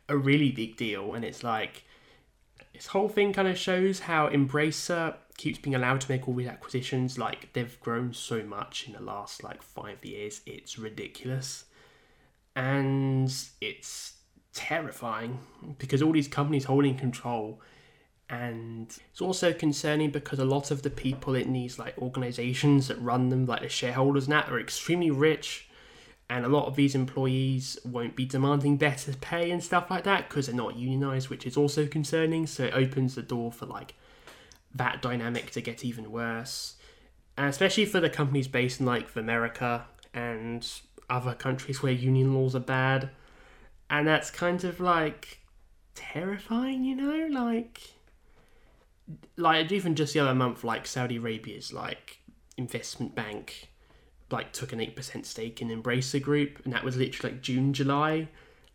a 0.09 0.17
really 0.17 0.51
big 0.51 0.77
deal. 0.77 1.15
And 1.15 1.25
it's 1.25 1.43
like 1.43 1.85
this 2.75 2.89
whole 2.89 3.09
thing 3.09 3.33
kind 3.33 3.49
of 3.49 3.57
shows 3.57 4.01
how 4.01 4.29
Embracer 4.29 5.15
keeps 5.39 5.59
being 5.59 5.75
allowed 5.75 6.03
to 6.03 6.11
make 6.11 6.29
all 6.29 6.35
these 6.35 6.49
acquisitions. 6.49 7.19
Like 7.19 7.53
they've 7.55 7.81
grown 7.81 8.13
so 8.13 8.43
much 8.43 8.87
in 8.87 8.93
the 8.93 9.01
last 9.01 9.43
like 9.43 9.63
five 9.63 10.05
years, 10.05 10.43
it's 10.45 10.79
ridiculous. 10.79 11.65
And 12.55 13.33
it's 13.61 14.16
terrifying 14.57 15.39
because 15.79 16.03
all 16.03 16.13
these 16.13 16.29
companies 16.29 16.65
holding 16.65 16.97
control 16.97 17.61
and 18.29 18.99
it's 19.13 19.21
also 19.21 19.53
concerning 19.53 20.11
because 20.11 20.39
a 20.39 20.45
lot 20.45 20.71
of 20.71 20.83
the 20.83 20.91
people 20.91 21.35
in 21.35 21.53
these 21.53 21.79
like 21.79 21.97
organizations 21.99 22.89
that 22.89 23.01
run 23.01 23.29
them 23.29 23.47
like 23.47 23.61
the 23.61 23.69
shareholders 23.69 24.25
and 24.25 24.33
that 24.33 24.51
are 24.51 24.59
extremely 24.59 25.11
rich 25.11 25.69
and 26.29 26.45
a 26.45 26.49
lot 26.49 26.67
of 26.67 26.75
these 26.75 26.95
employees 26.95 27.79
won't 27.85 28.17
be 28.17 28.25
demanding 28.25 28.77
better 28.77 29.13
pay 29.21 29.51
and 29.51 29.63
stuff 29.63 29.91
like 29.91 30.05
that 30.05 30.29
because 30.29 30.47
they're 30.47 30.57
not 30.57 30.77
unionized 30.77 31.29
which 31.29 31.47
is 31.47 31.57
also 31.57 31.87
concerning. 31.87 32.47
So 32.47 32.65
it 32.65 32.75
opens 32.75 33.15
the 33.15 33.23
door 33.23 33.53
for 33.53 33.67
like 33.67 33.95
that 34.75 35.01
dynamic 35.01 35.53
to 35.53 35.61
get 35.61 35.85
even 35.85 36.11
worse. 36.11 36.75
And 37.37 37.47
especially 37.49 37.85
for 37.85 38.01
the 38.01 38.11
companies 38.11 38.49
based 38.49 38.81
in 38.81 38.87
like 38.87 39.15
america 39.15 39.87
and 40.13 40.67
other 41.09 41.35
countries 41.35 41.83
where 41.83 41.93
union 41.93 42.35
laws 42.35 42.57
are 42.57 42.61
bad 42.61 43.11
and 43.91 44.07
that's 44.07 44.31
kind 44.31 44.65
of 44.65 44.81
like 44.81 45.41
terrifying, 45.95 46.85
you 46.85 46.97
know, 46.97 47.29
like 47.31 47.81
like 49.37 49.71
even 49.71 49.95
just 49.95 50.15
the 50.15 50.21
other 50.21 50.35
month, 50.35 50.65
like 50.65 50.87
Saudi 50.87 51.17
Arabia's 51.17 51.73
like 51.73 52.19
investment 52.57 53.15
bank 53.15 53.69
like 54.31 54.53
took 54.53 54.73
an 54.73 54.81
eight 54.81 54.97
percent 54.97 55.27
stake 55.27 55.63
in 55.63 55.69
Embracer 55.69 56.21
Group, 56.21 56.61
and 56.65 56.73
that 56.73 56.85
was 56.85 56.97
literally 56.97 57.35
like 57.35 57.43
June, 57.43 57.73
July. 57.73 58.29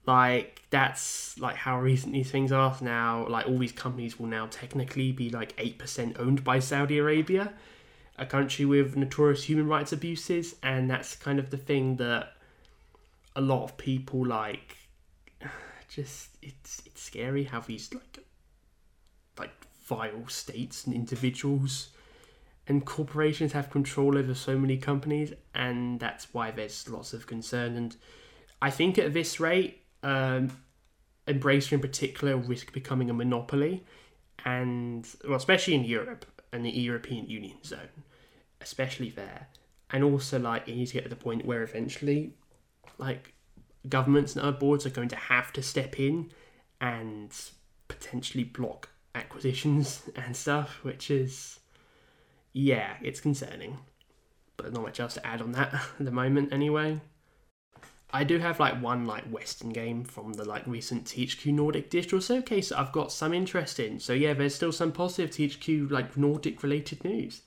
Like 0.06 0.63
that's 0.70 1.38
like 1.38 1.56
how 1.56 1.80
recent 1.80 2.13
these 2.13 2.32
things 2.32 2.51
are 2.51 2.75
now. 2.82 3.27
Like 3.27 3.48
all 3.48 3.58
these 3.58 3.72
companies 3.72 4.20
will 4.20 4.27
now 4.27 4.48
technically 4.48 5.12
be 5.12 5.30
like 5.30 5.53
eight 5.58 5.77
percent 5.77 6.18
owned 6.20 6.44
by 6.44 6.60
Saudi 6.60 6.98
Arabia, 6.98 7.53
a 8.18 8.25
country 8.25 8.65
with 8.65 8.96
notorious 8.96 9.44
human 9.44 9.68
rights 9.68 9.91
abuses, 9.91 10.56
and 10.63 10.89
that's 10.89 11.15
kind 11.15 11.39
of 11.39 11.50
the 11.50 11.58
thing 11.58 11.98
that 11.98 12.34
a 13.36 13.41
lot 13.41 13.63
of 13.63 13.77
people 13.77 14.25
like 14.25 14.77
just 15.93 16.29
it's 16.41 16.81
it's 16.86 17.01
scary 17.01 17.43
how 17.43 17.60
these 17.60 17.93
like 17.93 18.19
like 19.38 19.51
vile 19.86 20.27
states 20.27 20.86
and 20.86 20.95
individuals 20.95 21.89
and 22.67 22.86
corporations 22.86 23.51
have 23.51 23.69
control 23.69 24.17
over 24.17 24.33
so 24.33 24.57
many 24.57 24.77
companies 24.77 25.33
and 25.53 26.00
that's 26.00 26.33
why 26.33 26.51
there's 26.51 26.88
lots 26.88 27.13
of 27.13 27.27
concern. 27.27 27.75
And 27.75 27.95
i 28.62 28.69
think 28.69 28.98
at 28.98 29.13
this 29.13 29.39
rate 29.39 29.81
um, 30.03 30.51
embracer 31.27 31.74
in 31.74 31.79
particular 31.79 32.38
risk 32.38 32.71
becoming 32.74 33.10
a 33.10 33.13
monopoly 33.13 33.83
and 34.45 35.07
well 35.27 35.38
especially 35.38 35.75
in 35.75 35.83
europe 35.83 36.25
and 36.51 36.65
the 36.65 36.71
european 36.71 37.27
union 37.27 37.57
zone 37.63 38.03
especially 38.62 39.10
there. 39.10 39.48
And 39.89 40.03
also 40.03 40.39
like 40.39 40.67
it 40.67 40.75
needs 40.75 40.91
to 40.91 40.98
get 40.98 41.03
to 41.03 41.10
the 41.10 41.15
point 41.15 41.45
where 41.45 41.63
eventually, 41.63 42.33
like 42.98 43.33
governments 43.88 44.36
and 44.36 44.44
other 44.44 44.58
boards 44.58 44.86
are 44.86 44.92
going 44.92 45.10
to 45.10 45.16
have 45.16 45.52
to 45.54 45.64
step 45.64 46.00
in 46.00 46.32
and 46.80 47.34
potentially 47.88 48.44
block 48.44 48.90
acquisitions 49.16 50.10
and 50.16 50.36
stuff, 50.36 50.80
which 50.84 51.12
is 51.12 51.60
yeah, 52.54 52.96
it's 53.02 53.22
concerning. 53.22 53.80
But 54.58 54.74
not 54.74 54.84
much 54.84 55.00
else 55.00 55.16
to 55.16 55.26
add 55.26 55.42
on 55.42 55.54
that 55.54 55.74
at 56.00 56.06
the 56.06 56.12
moment 56.12 56.54
anyway. 56.54 57.02
I 58.14 58.26
do 58.26 58.40
have 58.40 58.60
like 58.60 58.82
one 58.82 59.06
like 59.06 59.24
Western 59.24 59.70
game 59.70 60.04
from 60.04 60.34
the 60.34 60.44
like 60.44 60.68
recent 60.68 61.06
THQ 61.06 61.54
Nordic 61.54 61.90
Digital 61.90 62.20
Showcase 62.20 62.70
that 62.70 62.80
I've 62.80 62.92
got 62.92 63.12
some 63.12 63.34
interest 63.34 63.80
in. 63.80 64.00
So 64.00 64.12
yeah, 64.12 64.34
there's 64.34 64.54
still 64.54 64.74
some 64.74 64.92
positive 64.92 65.30
THQ 65.30 65.90
like 65.90 66.18
Nordic 66.18 66.62
related 66.62 67.06
news. 67.06 67.42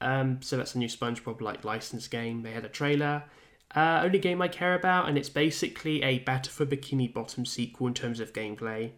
Um, 0.00 0.40
so 0.42 0.56
that's 0.56 0.74
a 0.74 0.78
new 0.78 0.88
SpongeBob 0.88 1.40
like 1.40 1.64
licensed 1.64 2.10
game. 2.10 2.42
They 2.42 2.52
had 2.52 2.66
a 2.66 2.68
trailer. 2.68 3.24
Uh, 3.74 4.00
only 4.02 4.18
game 4.18 4.40
I 4.40 4.48
care 4.48 4.74
about, 4.74 5.08
and 5.08 5.18
it's 5.18 5.28
basically 5.28 6.02
a 6.02 6.20
Battle 6.20 6.52
for 6.52 6.64
Bikini 6.64 7.12
Bottom 7.12 7.44
sequel 7.44 7.86
in 7.86 7.94
terms 7.94 8.18
of 8.18 8.32
gameplay, 8.32 8.92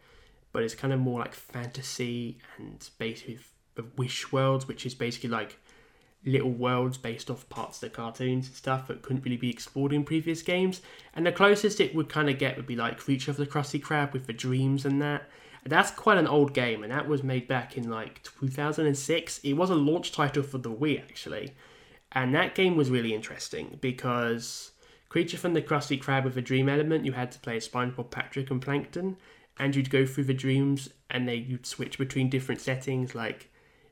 but 0.53 0.63
it's 0.63 0.75
kind 0.75 0.93
of 0.93 1.01
more 1.01 1.19
like 1.21 1.35
fantasy 1.35 2.39
and 2.57 2.89
basically 2.99 3.39
of 3.81 3.99
Wish 3.99 4.31
Worlds, 4.31 4.69
which 4.69 4.87
is 4.87 4.95
basically 4.95 5.31
like 5.31 5.59
little 6.25 6.51
worlds 6.51 6.99
based 6.99 7.31
off 7.31 7.49
parts 7.49 7.79
of 7.79 7.91
the 7.91 7.97
cartoons 7.97 8.47
and 8.47 8.55
stuff 8.55 8.87
that 8.87 9.03
couldn't 9.03 9.25
really 9.25 9.39
be 9.39 9.51
explored 9.51 9.93
in 9.93 10.05
previous 10.05 10.43
games. 10.43 10.83
And 11.15 11.27
the 11.27 11.33
closest 11.33 11.81
it 11.81 11.95
would 11.95 12.09
kind 12.09 12.29
of 12.29 12.39
get 12.39 12.57
would 12.57 12.67
be 12.67 12.77
like 12.77 12.99
Creature 12.99 13.33
of 13.33 13.37
the 13.39 13.47
Krusty 13.47 13.81
Krab 13.81 14.13
with 14.13 14.27
the 14.27 14.33
dreams 14.33 14.85
and 14.85 15.01
that. 15.03 15.29
That's 15.67 15.91
quite 15.91 16.17
an 16.17 16.27
old 16.27 16.55
game, 16.55 16.83
and 16.83 16.91
that 16.91 17.07
was 17.07 17.23
made 17.23 17.47
back 17.47 17.77
in 17.77 17.91
like 17.91 18.23
2006. 18.23 19.39
It 19.39 19.53
was 19.53 19.69
a 19.69 19.75
launch 19.75 20.11
title 20.11 20.43
for 20.43 20.57
the 20.57 20.71
Wii 20.71 21.01
actually, 21.03 21.53
and 22.13 22.35
that 22.35 22.55
game 22.55 22.77
was 22.77 22.91
really 22.91 23.15
interesting 23.15 23.79
because 23.81 24.73
Creature 25.11 25.39
from 25.39 25.55
the 25.55 25.63
Krusty 25.63 26.01
Krab 26.01 26.23
with 26.23 26.37
a 26.37 26.43
dream 26.43 26.69
element, 26.69 27.05
you 27.05 27.13
had 27.13 27.33
to 27.33 27.41
play 27.41 27.57
SpongeBob, 27.57 28.13
Patrick, 28.13 28.49
and 28.49 28.63
Plankton, 28.63 29.17
and 29.59 29.75
you'd 29.75 29.91
go 29.91 30.07
through 30.07 30.25
the 30.25 30.35
dreams, 30.35 30.89
and 31.11 31.29
they 31.29 31.35
you'd 31.35 31.67
switch 31.67 31.99
between 31.99 32.31
different 32.31 32.61
settings 32.61 33.13
like 33.13 33.51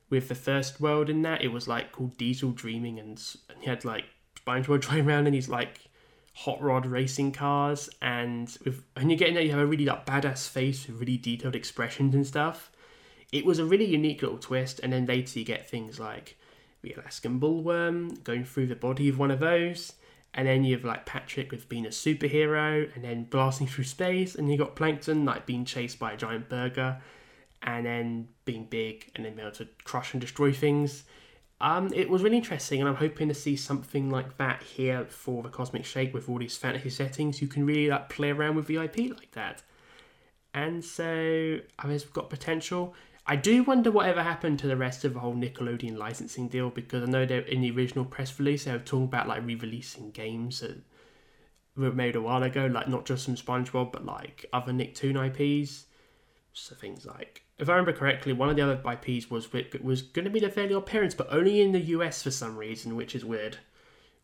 with 0.09 0.29
the 0.29 0.35
first 0.35 0.79
world 0.79 1.09
in 1.09 1.21
that, 1.23 1.43
it 1.43 1.49
was 1.49 1.67
like 1.67 1.91
called 1.91 2.17
Diesel 2.17 2.51
Dreaming, 2.51 2.99
and, 2.99 3.21
and 3.49 3.59
he 3.59 3.69
had 3.69 3.83
like 3.83 4.05
SpongeBob 4.47 4.79
driving 4.81 5.09
around 5.09 5.27
in 5.27 5.33
these 5.33 5.49
like 5.49 5.89
hot 6.33 6.61
rod 6.61 6.85
racing 6.85 7.33
cars, 7.33 7.89
and 8.01 8.57
when 8.93 9.09
you 9.09 9.17
get 9.17 9.27
in 9.27 9.33
there, 9.33 9.43
you 9.43 9.51
have 9.51 9.59
a 9.59 9.65
really 9.65 9.85
like 9.85 10.05
badass 10.05 10.47
face 10.47 10.87
with 10.87 11.01
really 11.01 11.17
detailed 11.17 11.53
expressions 11.53 12.15
and 12.15 12.25
stuff. 12.25 12.71
It 13.33 13.45
was 13.45 13.59
a 13.59 13.65
really 13.65 13.85
unique 13.85 14.21
little 14.21 14.37
twist, 14.37 14.79
and 14.81 14.93
then 14.93 15.05
later 15.05 15.37
you 15.37 15.43
get 15.43 15.69
things 15.69 15.99
like 15.99 16.37
the 16.81 16.93
Alaskan 16.93 17.39
bullworm 17.39 18.23
going 18.23 18.43
through 18.45 18.67
the 18.67 18.75
body 18.75 19.09
of 19.09 19.19
one 19.19 19.31
of 19.31 19.39
those, 19.39 19.93
and 20.33 20.47
then 20.47 20.63
you 20.63 20.75
have 20.75 20.85
like 20.85 21.05
Patrick 21.05 21.51
with 21.51 21.69
being 21.69 21.85
a 21.85 21.89
superhero, 21.89 22.93
and 22.95 23.03
then 23.03 23.25
blasting 23.25 23.67
through 23.67 23.85
space, 23.85 24.35
and 24.35 24.51
you 24.51 24.57
got 24.57 24.75
Plankton 24.75 25.25
like 25.25 25.45
being 25.45 25.65
chased 25.65 25.99
by 25.99 26.13
a 26.13 26.17
giant 26.17 26.49
burger 26.49 27.01
and 27.61 27.85
then 27.85 28.27
being 28.45 28.65
big 28.65 29.11
and 29.15 29.25
then 29.25 29.35
being 29.35 29.47
able 29.47 29.55
to 29.57 29.67
crush 29.83 30.13
and 30.13 30.21
destroy 30.21 30.51
things. 30.51 31.03
Um, 31.61 31.91
it 31.93 32.09
was 32.09 32.23
really 32.23 32.37
interesting, 32.37 32.79
and 32.79 32.87
I'm 32.87 32.95
hoping 32.95 33.27
to 33.27 33.33
see 33.33 33.57
something 33.57 34.09
like 34.09 34.37
that 34.37 34.63
here 34.63 35.05
for 35.09 35.43
the 35.43 35.49
Cosmic 35.49 35.83
Shake 35.83 36.13
with 36.13 36.29
all 36.29 36.39
these 36.39 36.55
fantasy 36.55 36.89
settings. 36.89 37.41
You 37.41 37.49
can 37.49 37.65
really 37.65 37.89
like 37.89 38.07
play 38.07 38.29
around 38.29 38.55
with 38.55 38.67
the 38.67 38.77
IP 38.77 38.97
like 39.13 39.31
that, 39.33 39.61
and 40.53 40.83
so 40.83 41.59
I 41.77 41.87
mean, 41.87 41.95
it's 41.95 42.05
got 42.05 42.29
potential. 42.29 42.95
I 43.29 43.35
do 43.35 43.61
wonder 43.61 43.91
whatever 43.91 44.23
happened 44.23 44.57
to 44.57 44.67
the 44.67 44.75
rest 44.75 45.05
of 45.05 45.13
the 45.13 45.19
whole 45.19 45.35
Nickelodeon 45.35 45.95
licensing 45.99 46.47
deal 46.47 46.71
because 46.71 47.03
I 47.03 47.05
know 47.05 47.27
they 47.27 47.45
in 47.45 47.61
the 47.61 47.69
original 47.69 48.03
press 48.03 48.39
release 48.39 48.63
they 48.63 48.71
were 48.71 48.79
talking 48.79 49.03
about 49.03 49.27
like 49.27 49.45
re-releasing 49.45 50.09
games 50.09 50.61
that 50.61 50.81
were 51.77 51.91
made 51.91 52.15
a 52.15 52.21
while 52.21 52.41
ago, 52.41 52.65
like 52.65 52.87
not 52.87 53.05
just 53.05 53.25
from 53.25 53.35
SpongeBob 53.35 53.91
but 53.91 54.03
like 54.03 54.47
other 54.51 54.71
Nicktoon 54.71 55.15
IPs. 55.15 55.85
So 56.53 56.73
things 56.73 57.05
like 57.05 57.43
if 57.59 57.69
I 57.69 57.73
remember 57.73 57.93
correctly, 57.93 58.33
one 58.33 58.49
of 58.49 58.55
the 58.55 58.63
other 58.63 58.81
IPs 58.91 59.29
was 59.29 59.47
was 59.53 60.01
going 60.01 60.25
to 60.25 60.31
be 60.31 60.39
the 60.39 60.49
Fairly 60.49 60.73
Odd 60.73 60.87
Parents, 60.87 61.13
but 61.13 61.31
only 61.31 61.61
in 61.61 61.71
the 61.71 61.81
US 61.81 62.23
for 62.23 62.31
some 62.31 62.57
reason, 62.57 62.95
which 62.95 63.13
is 63.13 63.23
weird. 63.23 63.59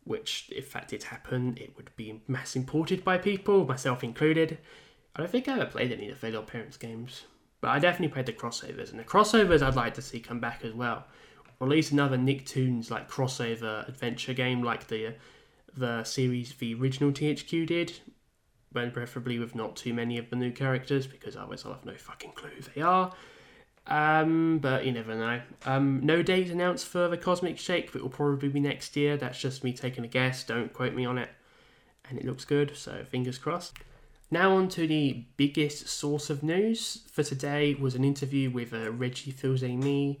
Which, 0.02 0.50
if 0.50 0.72
that 0.72 0.88
did 0.88 1.04
happen, 1.04 1.56
it 1.60 1.76
would 1.76 1.94
be 1.94 2.22
mass 2.26 2.56
imported 2.56 3.04
by 3.04 3.18
people, 3.18 3.66
myself 3.66 4.02
included. 4.02 4.58
I 5.14 5.20
don't 5.20 5.30
think 5.30 5.46
I 5.46 5.52
ever 5.52 5.66
played 5.66 5.92
any 5.92 6.08
of 6.08 6.14
the 6.14 6.20
Fairly 6.20 6.36
Odd 6.38 6.48
Parents 6.48 6.76
games, 6.76 7.22
but 7.66 7.72
I 7.72 7.80
definitely 7.80 8.14
played 8.14 8.26
the 8.26 8.32
crossovers, 8.32 8.90
and 8.90 9.00
the 9.00 9.02
crossovers 9.02 9.60
I'd 9.60 9.74
like 9.74 9.94
to 9.94 10.00
see 10.00 10.20
come 10.20 10.38
back 10.38 10.64
as 10.64 10.72
well. 10.72 11.04
Or 11.58 11.66
at 11.66 11.70
least 11.72 11.90
another 11.90 12.16
Nicktoons 12.16 12.92
like 12.92 13.10
crossover 13.10 13.88
adventure 13.88 14.34
game 14.34 14.62
like 14.62 14.86
the 14.86 15.14
the 15.76 16.04
series 16.04 16.54
the 16.54 16.74
original 16.74 17.10
THQ 17.10 17.66
did, 17.66 17.98
but 18.70 18.92
preferably 18.92 19.40
with 19.40 19.56
not 19.56 19.74
too 19.74 19.92
many 19.92 20.16
of 20.16 20.30
the 20.30 20.36
new 20.36 20.52
characters 20.52 21.08
because 21.08 21.34
otherwise 21.34 21.64
I'll 21.64 21.72
have 21.72 21.84
no 21.84 21.96
fucking 21.96 22.34
clue 22.36 22.50
who 22.50 22.62
they 22.72 22.82
are. 22.82 23.12
Um, 23.88 24.60
but 24.60 24.86
you 24.86 24.92
never 24.92 25.16
know. 25.16 25.40
Um, 25.64 25.98
no 26.04 26.22
date 26.22 26.50
announced 26.50 26.86
for 26.86 27.08
the 27.08 27.18
Cosmic 27.18 27.58
Shake, 27.58 27.90
but 27.90 27.98
it 27.98 28.02
will 28.02 28.10
probably 28.10 28.48
be 28.48 28.60
next 28.60 28.94
year. 28.94 29.16
That's 29.16 29.40
just 29.40 29.64
me 29.64 29.72
taking 29.72 30.04
a 30.04 30.08
guess. 30.08 30.44
Don't 30.44 30.72
quote 30.72 30.94
me 30.94 31.04
on 31.04 31.18
it. 31.18 31.30
And 32.08 32.16
it 32.16 32.24
looks 32.24 32.44
good, 32.44 32.76
so 32.76 33.02
fingers 33.10 33.38
crossed. 33.38 33.76
Now 34.30 34.56
on 34.56 34.68
to 34.70 34.86
the 34.88 35.24
biggest 35.36 35.88
source 35.88 36.30
of 36.30 36.42
news 36.42 37.04
for 37.12 37.22
today 37.22 37.74
was 37.74 37.94
an 37.94 38.02
interview 38.02 38.50
with 38.50 38.72
uh, 38.72 38.90
Reggie 38.90 39.30
Fils-Aimé. 39.30 40.18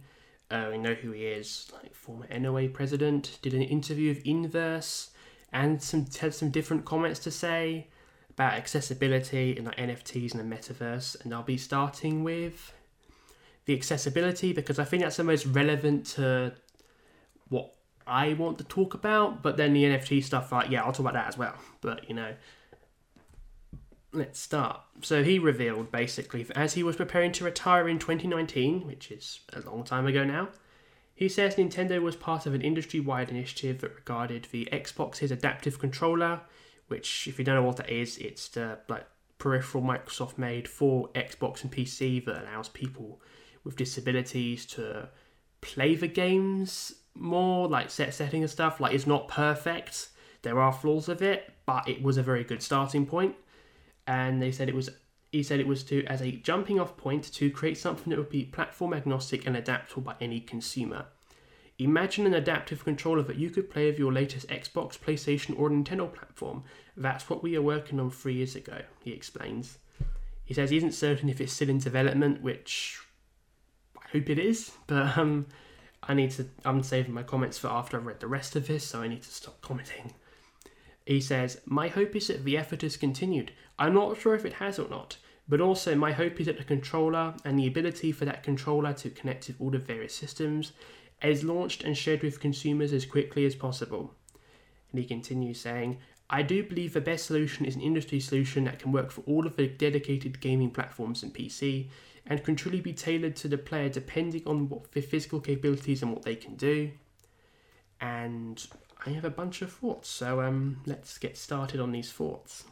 Uh, 0.48 0.68
we 0.70 0.78
know 0.78 0.94
who 0.94 1.10
he 1.10 1.24
is, 1.26 1.68
like 1.72 1.92
former 1.92 2.26
NOA 2.38 2.68
president. 2.68 3.40
Did 3.42 3.52
an 3.52 3.62
interview 3.62 4.14
with 4.14 4.24
Inverse 4.24 5.10
and 5.52 5.82
some 5.82 6.06
had 6.20 6.34
some 6.34 6.50
different 6.50 6.84
comments 6.84 7.18
to 7.20 7.30
say 7.30 7.88
about 8.30 8.52
accessibility 8.52 9.56
and 9.56 9.66
like 9.66 9.76
NFTs 9.76 10.34
and 10.34 10.40
the 10.40 10.56
metaverse, 10.56 11.22
and 11.24 11.32
I'll 11.32 11.42
be 11.42 11.56
starting 11.56 12.22
with 12.22 12.72
the 13.64 13.74
accessibility 13.74 14.52
because 14.52 14.78
I 14.78 14.84
think 14.84 15.02
that's 15.02 15.16
the 15.16 15.24
most 15.24 15.46
relevant 15.46 16.06
to 16.14 16.52
what 17.48 17.74
I 18.06 18.34
want 18.34 18.58
to 18.58 18.64
talk 18.64 18.94
about. 18.94 19.42
But 19.42 19.56
then 19.56 19.72
the 19.72 19.84
NFT 19.84 20.22
stuff, 20.22 20.52
like 20.52 20.70
yeah, 20.70 20.84
I'll 20.84 20.92
talk 20.92 21.00
about 21.00 21.14
that 21.14 21.28
as 21.28 21.38
well. 21.38 21.54
But 21.80 22.08
you 22.08 22.14
know, 22.14 22.34
let's 24.16 24.40
start. 24.40 24.80
So 25.02 25.22
he 25.22 25.38
revealed 25.38 25.92
basically 25.92 26.46
as 26.54 26.74
he 26.74 26.82
was 26.82 26.96
preparing 26.96 27.32
to 27.32 27.44
retire 27.44 27.88
in 27.88 27.98
2019, 27.98 28.86
which 28.86 29.10
is 29.10 29.40
a 29.52 29.60
long 29.60 29.84
time 29.84 30.06
ago 30.06 30.24
now. 30.24 30.48
He 31.14 31.28
says 31.28 31.54
Nintendo 31.54 32.02
was 32.02 32.16
part 32.16 32.46
of 32.46 32.54
an 32.54 32.60
industry 32.60 33.00
wide 33.00 33.30
initiative 33.30 33.80
that 33.80 33.94
regarded 33.94 34.48
the 34.50 34.68
Xbox's 34.70 35.30
adaptive 35.30 35.78
controller, 35.78 36.42
which, 36.88 37.26
if 37.26 37.38
you 37.38 37.44
don't 37.44 37.54
know 37.54 37.62
what 37.62 37.78
that 37.78 37.90
is, 37.90 38.18
it's 38.18 38.48
the 38.48 38.78
like 38.88 39.06
peripheral 39.38 39.82
Microsoft 39.82 40.36
made 40.36 40.68
for 40.68 41.08
Xbox 41.10 41.62
and 41.62 41.72
PC 41.72 42.24
that 42.26 42.42
allows 42.42 42.68
people 42.68 43.20
with 43.64 43.76
disabilities 43.76 44.66
to 44.66 45.08
play 45.60 45.94
the 45.94 46.06
games 46.06 46.92
more, 47.14 47.66
like 47.66 47.90
set 47.90 48.12
setting 48.12 48.42
and 48.42 48.50
stuff. 48.50 48.78
Like 48.78 48.94
it's 48.94 49.06
not 49.06 49.28
perfect. 49.28 50.08
There 50.42 50.60
are 50.60 50.72
flaws 50.72 51.08
of 51.08 51.22
it, 51.22 51.50
but 51.64 51.88
it 51.88 52.02
was 52.02 52.18
a 52.18 52.22
very 52.22 52.44
good 52.44 52.62
starting 52.62 53.06
point. 53.06 53.34
And 54.06 54.40
they 54.40 54.52
said 54.52 54.68
it 54.68 54.74
was 54.74 54.90
he 55.32 55.42
said 55.42 55.60
it 55.60 55.66
was 55.66 55.82
to 55.84 56.04
as 56.06 56.22
a 56.22 56.32
jumping 56.32 56.80
off 56.80 56.96
point 56.96 57.24
to 57.34 57.50
create 57.50 57.76
something 57.76 58.10
that 58.10 58.18
would 58.18 58.30
be 58.30 58.44
platform 58.44 58.94
agnostic 58.94 59.46
and 59.46 59.56
adaptable 59.56 60.02
by 60.02 60.14
any 60.20 60.40
consumer. 60.40 61.06
Imagine 61.78 62.24
an 62.24 62.32
adaptive 62.32 62.84
controller 62.84 63.22
that 63.22 63.36
you 63.36 63.50
could 63.50 63.68
play 63.68 63.86
with 63.86 63.98
your 63.98 64.12
latest 64.12 64.48
Xbox, 64.48 64.98
PlayStation, 64.98 65.58
or 65.58 65.68
Nintendo 65.68 66.10
platform. 66.12 66.64
That's 66.96 67.28
what 67.28 67.42
we 67.42 67.54
are 67.54 67.60
working 67.60 68.00
on 68.00 68.10
three 68.10 68.32
years 68.32 68.56
ago, 68.56 68.80
he 69.04 69.12
explains. 69.12 69.78
He 70.46 70.54
says 70.54 70.70
he 70.70 70.78
isn't 70.78 70.94
certain 70.94 71.28
if 71.28 71.38
it's 71.38 71.52
still 71.52 71.68
in 71.68 71.78
development, 71.78 72.40
which 72.40 72.98
I 73.98 74.08
hope 74.08 74.30
it 74.30 74.38
is, 74.38 74.72
but 74.86 75.18
um, 75.18 75.46
I 76.02 76.14
need 76.14 76.30
to. 76.32 76.46
I'm 76.64 76.82
saving 76.82 77.12
my 77.12 77.24
comments 77.24 77.58
for 77.58 77.68
after 77.68 77.98
I've 77.98 78.06
read 78.06 78.20
the 78.20 78.26
rest 78.26 78.56
of 78.56 78.68
this, 78.68 78.84
so 78.86 79.02
I 79.02 79.08
need 79.08 79.22
to 79.22 79.30
stop 79.30 79.60
commenting. 79.60 80.14
He 81.06 81.20
says, 81.20 81.60
My 81.64 81.88
hope 81.88 82.16
is 82.16 82.26
that 82.26 82.44
the 82.44 82.58
effort 82.58 82.82
has 82.82 82.96
continued. 82.96 83.52
I'm 83.78 83.94
not 83.94 84.18
sure 84.20 84.34
if 84.34 84.44
it 84.44 84.54
has 84.54 84.78
or 84.78 84.88
not, 84.88 85.16
but 85.48 85.60
also 85.60 85.94
my 85.94 86.12
hope 86.12 86.40
is 86.40 86.46
that 86.46 86.58
the 86.58 86.64
controller 86.64 87.34
and 87.44 87.58
the 87.58 87.68
ability 87.68 88.10
for 88.10 88.24
that 88.24 88.42
controller 88.42 88.92
to 88.94 89.10
connect 89.10 89.46
with 89.46 89.60
all 89.60 89.70
the 89.70 89.78
various 89.78 90.14
systems 90.14 90.72
is 91.22 91.44
launched 91.44 91.84
and 91.84 91.96
shared 91.96 92.22
with 92.22 92.40
consumers 92.40 92.92
as 92.92 93.06
quickly 93.06 93.46
as 93.46 93.54
possible. 93.54 94.12
And 94.90 95.00
he 95.00 95.06
continues 95.06 95.60
saying, 95.60 95.98
I 96.28 96.42
do 96.42 96.64
believe 96.64 96.92
the 96.92 97.00
best 97.00 97.26
solution 97.26 97.64
is 97.66 97.76
an 97.76 97.82
industry 97.82 98.18
solution 98.18 98.64
that 98.64 98.80
can 98.80 98.90
work 98.90 99.12
for 99.12 99.20
all 99.22 99.46
of 99.46 99.54
the 99.54 99.68
dedicated 99.68 100.40
gaming 100.40 100.72
platforms 100.72 101.22
and 101.22 101.32
PC 101.32 101.86
and 102.26 102.42
can 102.42 102.56
truly 102.56 102.80
be 102.80 102.92
tailored 102.92 103.36
to 103.36 103.48
the 103.48 103.58
player 103.58 103.88
depending 103.88 104.42
on 104.44 104.68
what 104.68 104.90
their 104.90 105.04
physical 105.04 105.38
capabilities 105.38 106.02
and 106.02 106.12
what 106.12 106.22
they 106.22 106.34
can 106.34 106.56
do. 106.56 106.90
And 108.00 108.66
I 109.06 109.10
have 109.10 109.24
a 109.24 109.30
bunch 109.30 109.62
of 109.62 109.72
thoughts, 109.72 110.08
so 110.08 110.40
um, 110.40 110.80
let's 110.84 111.16
get 111.18 111.36
started 111.38 111.78
on 111.78 111.92
these 111.92 112.10
thoughts. 112.10 112.64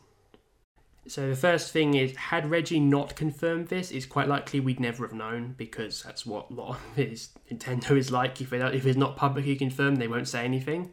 So 1.07 1.29
the 1.29 1.37
first 1.37 1.70
thing 1.70 1.94
is, 1.94 2.16
had 2.16 2.51
Reggie 2.51 2.81
not 2.81 3.14
confirmed 3.14 3.68
this, 3.68 3.92
it's 3.92 4.07
quite 4.07 4.27
likely 4.27 4.59
we'd 4.59 4.81
never 4.81 5.07
have 5.07 5.14
known 5.14 5.55
because 5.57 6.03
that's 6.03 6.27
what 6.27 6.51
a 6.51 6.55
lot 6.55 6.70
of 6.70 6.81
his 6.97 7.29
Nintendo 7.53 7.97
is 7.97 8.11
like. 8.11 8.40
If, 8.40 8.53
if 8.53 8.87
it's 8.87 8.97
not 8.97 9.16
publicly 9.16 9.55
confirmed, 9.55 9.99
they 9.99 10.09
won't 10.09 10.27
say 10.27 10.44
anything. 10.44 10.92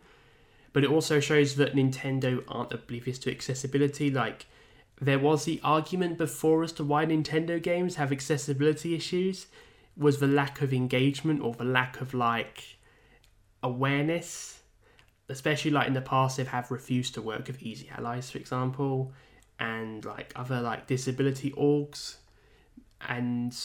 but 0.73 0.83
it 0.83 0.89
also 0.89 1.19
shows 1.19 1.55
that 1.55 1.75
Nintendo 1.75 2.43
aren't 2.47 2.73
oblivious 2.73 3.19
to 3.19 3.31
accessibility. 3.31 4.09
Like, 4.09 4.45
there 4.99 5.19
was 5.19 5.45
the 5.45 5.59
argument 5.63 6.17
before 6.17 6.63
as 6.63 6.71
to 6.73 6.83
why 6.83 7.05
Nintendo 7.05 7.61
games 7.61 7.95
have 7.95 8.11
accessibility 8.11 8.95
issues 8.95 9.47
was 9.97 10.19
the 10.19 10.27
lack 10.27 10.61
of 10.61 10.73
engagement 10.73 11.41
or 11.41 11.53
the 11.53 11.65
lack 11.65 11.99
of 11.99 12.13
like 12.13 12.77
awareness. 13.61 14.60
Especially 15.31 15.71
like 15.71 15.87
in 15.87 15.93
the 15.93 16.01
past, 16.01 16.37
they 16.37 16.43
have 16.43 16.69
refused 16.69 17.13
to 17.13 17.21
work 17.21 17.47
with 17.47 17.63
Easy 17.63 17.89
Allies, 17.97 18.29
for 18.29 18.37
example, 18.37 19.13
and 19.59 20.03
like 20.03 20.33
other 20.35 20.61
like 20.61 20.87
disability 20.87 21.51
orgs, 21.51 22.17
and 23.07 23.57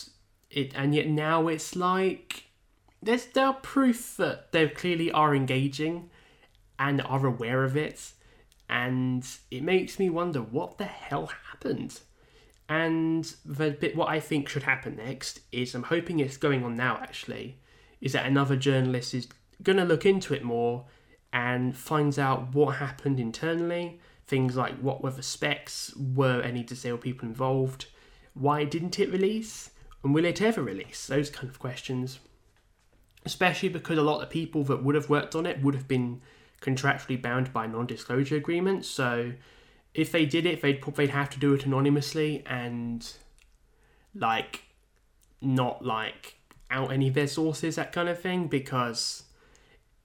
it 0.50 0.72
and 0.74 0.94
yet 0.94 1.08
now 1.08 1.48
it's 1.48 1.74
like 1.74 2.44
there's 3.02 3.28
now 3.34 3.52
proof 3.52 4.16
that 4.16 4.52
they 4.52 4.68
clearly 4.68 5.10
are 5.10 5.34
engaging 5.34 6.10
and 6.78 7.02
are 7.02 7.26
aware 7.26 7.64
of 7.64 7.76
it, 7.76 8.12
and 8.68 9.26
it 9.50 9.62
makes 9.62 9.98
me 9.98 10.08
wonder 10.08 10.40
what 10.40 10.78
the 10.78 10.84
hell 10.84 11.30
happened. 11.50 12.00
And 12.68 13.24
the 13.44 13.70
bit 13.70 13.96
what 13.96 14.08
I 14.08 14.20
think 14.20 14.48
should 14.48 14.64
happen 14.64 14.96
next 14.96 15.40
is 15.52 15.74
I'm 15.74 15.84
hoping 15.84 16.20
it's 16.20 16.36
going 16.36 16.64
on 16.64 16.76
now 16.76 16.98
actually, 17.00 17.58
is 18.00 18.12
that 18.12 18.26
another 18.26 18.56
journalist 18.56 19.14
is 19.14 19.28
gonna 19.62 19.84
look 19.84 20.04
into 20.04 20.34
it 20.34 20.44
more 20.44 20.84
and 21.36 21.76
finds 21.76 22.18
out 22.18 22.54
what 22.54 22.76
happened 22.76 23.20
internally, 23.20 24.00
things 24.26 24.56
like 24.56 24.74
what 24.78 25.02
were 25.02 25.10
the 25.10 25.22
specs, 25.22 25.94
were 25.94 26.40
any 26.40 26.62
disabled 26.62 27.02
people 27.02 27.28
involved, 27.28 27.84
why 28.32 28.64
didn't 28.64 28.98
it 28.98 29.12
release, 29.12 29.68
and 30.02 30.14
will 30.14 30.24
it 30.24 30.40
ever 30.40 30.62
release? 30.62 31.06
Those 31.06 31.28
kind 31.28 31.50
of 31.50 31.58
questions. 31.58 32.20
Especially 33.26 33.68
because 33.68 33.98
a 33.98 34.02
lot 34.02 34.22
of 34.22 34.30
people 34.30 34.64
that 34.64 34.82
would 34.82 34.94
have 34.94 35.10
worked 35.10 35.34
on 35.34 35.44
it 35.44 35.60
would 35.62 35.74
have 35.74 35.86
been 35.86 36.22
contractually 36.62 37.20
bound 37.20 37.52
by 37.52 37.66
non-disclosure 37.66 38.36
agreements. 38.36 38.88
So 38.88 39.34
if 39.92 40.10
they 40.10 40.24
did 40.24 40.46
it, 40.46 40.62
they'd 40.62 40.82
they'd 40.82 41.10
have 41.10 41.28
to 41.30 41.38
do 41.38 41.52
it 41.52 41.66
anonymously 41.66 42.44
and 42.46 43.06
like 44.14 44.62
not 45.42 45.84
like 45.84 46.36
out 46.70 46.90
any 46.90 47.08
of 47.08 47.14
their 47.14 47.26
sources, 47.26 47.76
that 47.76 47.92
kind 47.92 48.08
of 48.08 48.18
thing, 48.18 48.46
because 48.46 49.24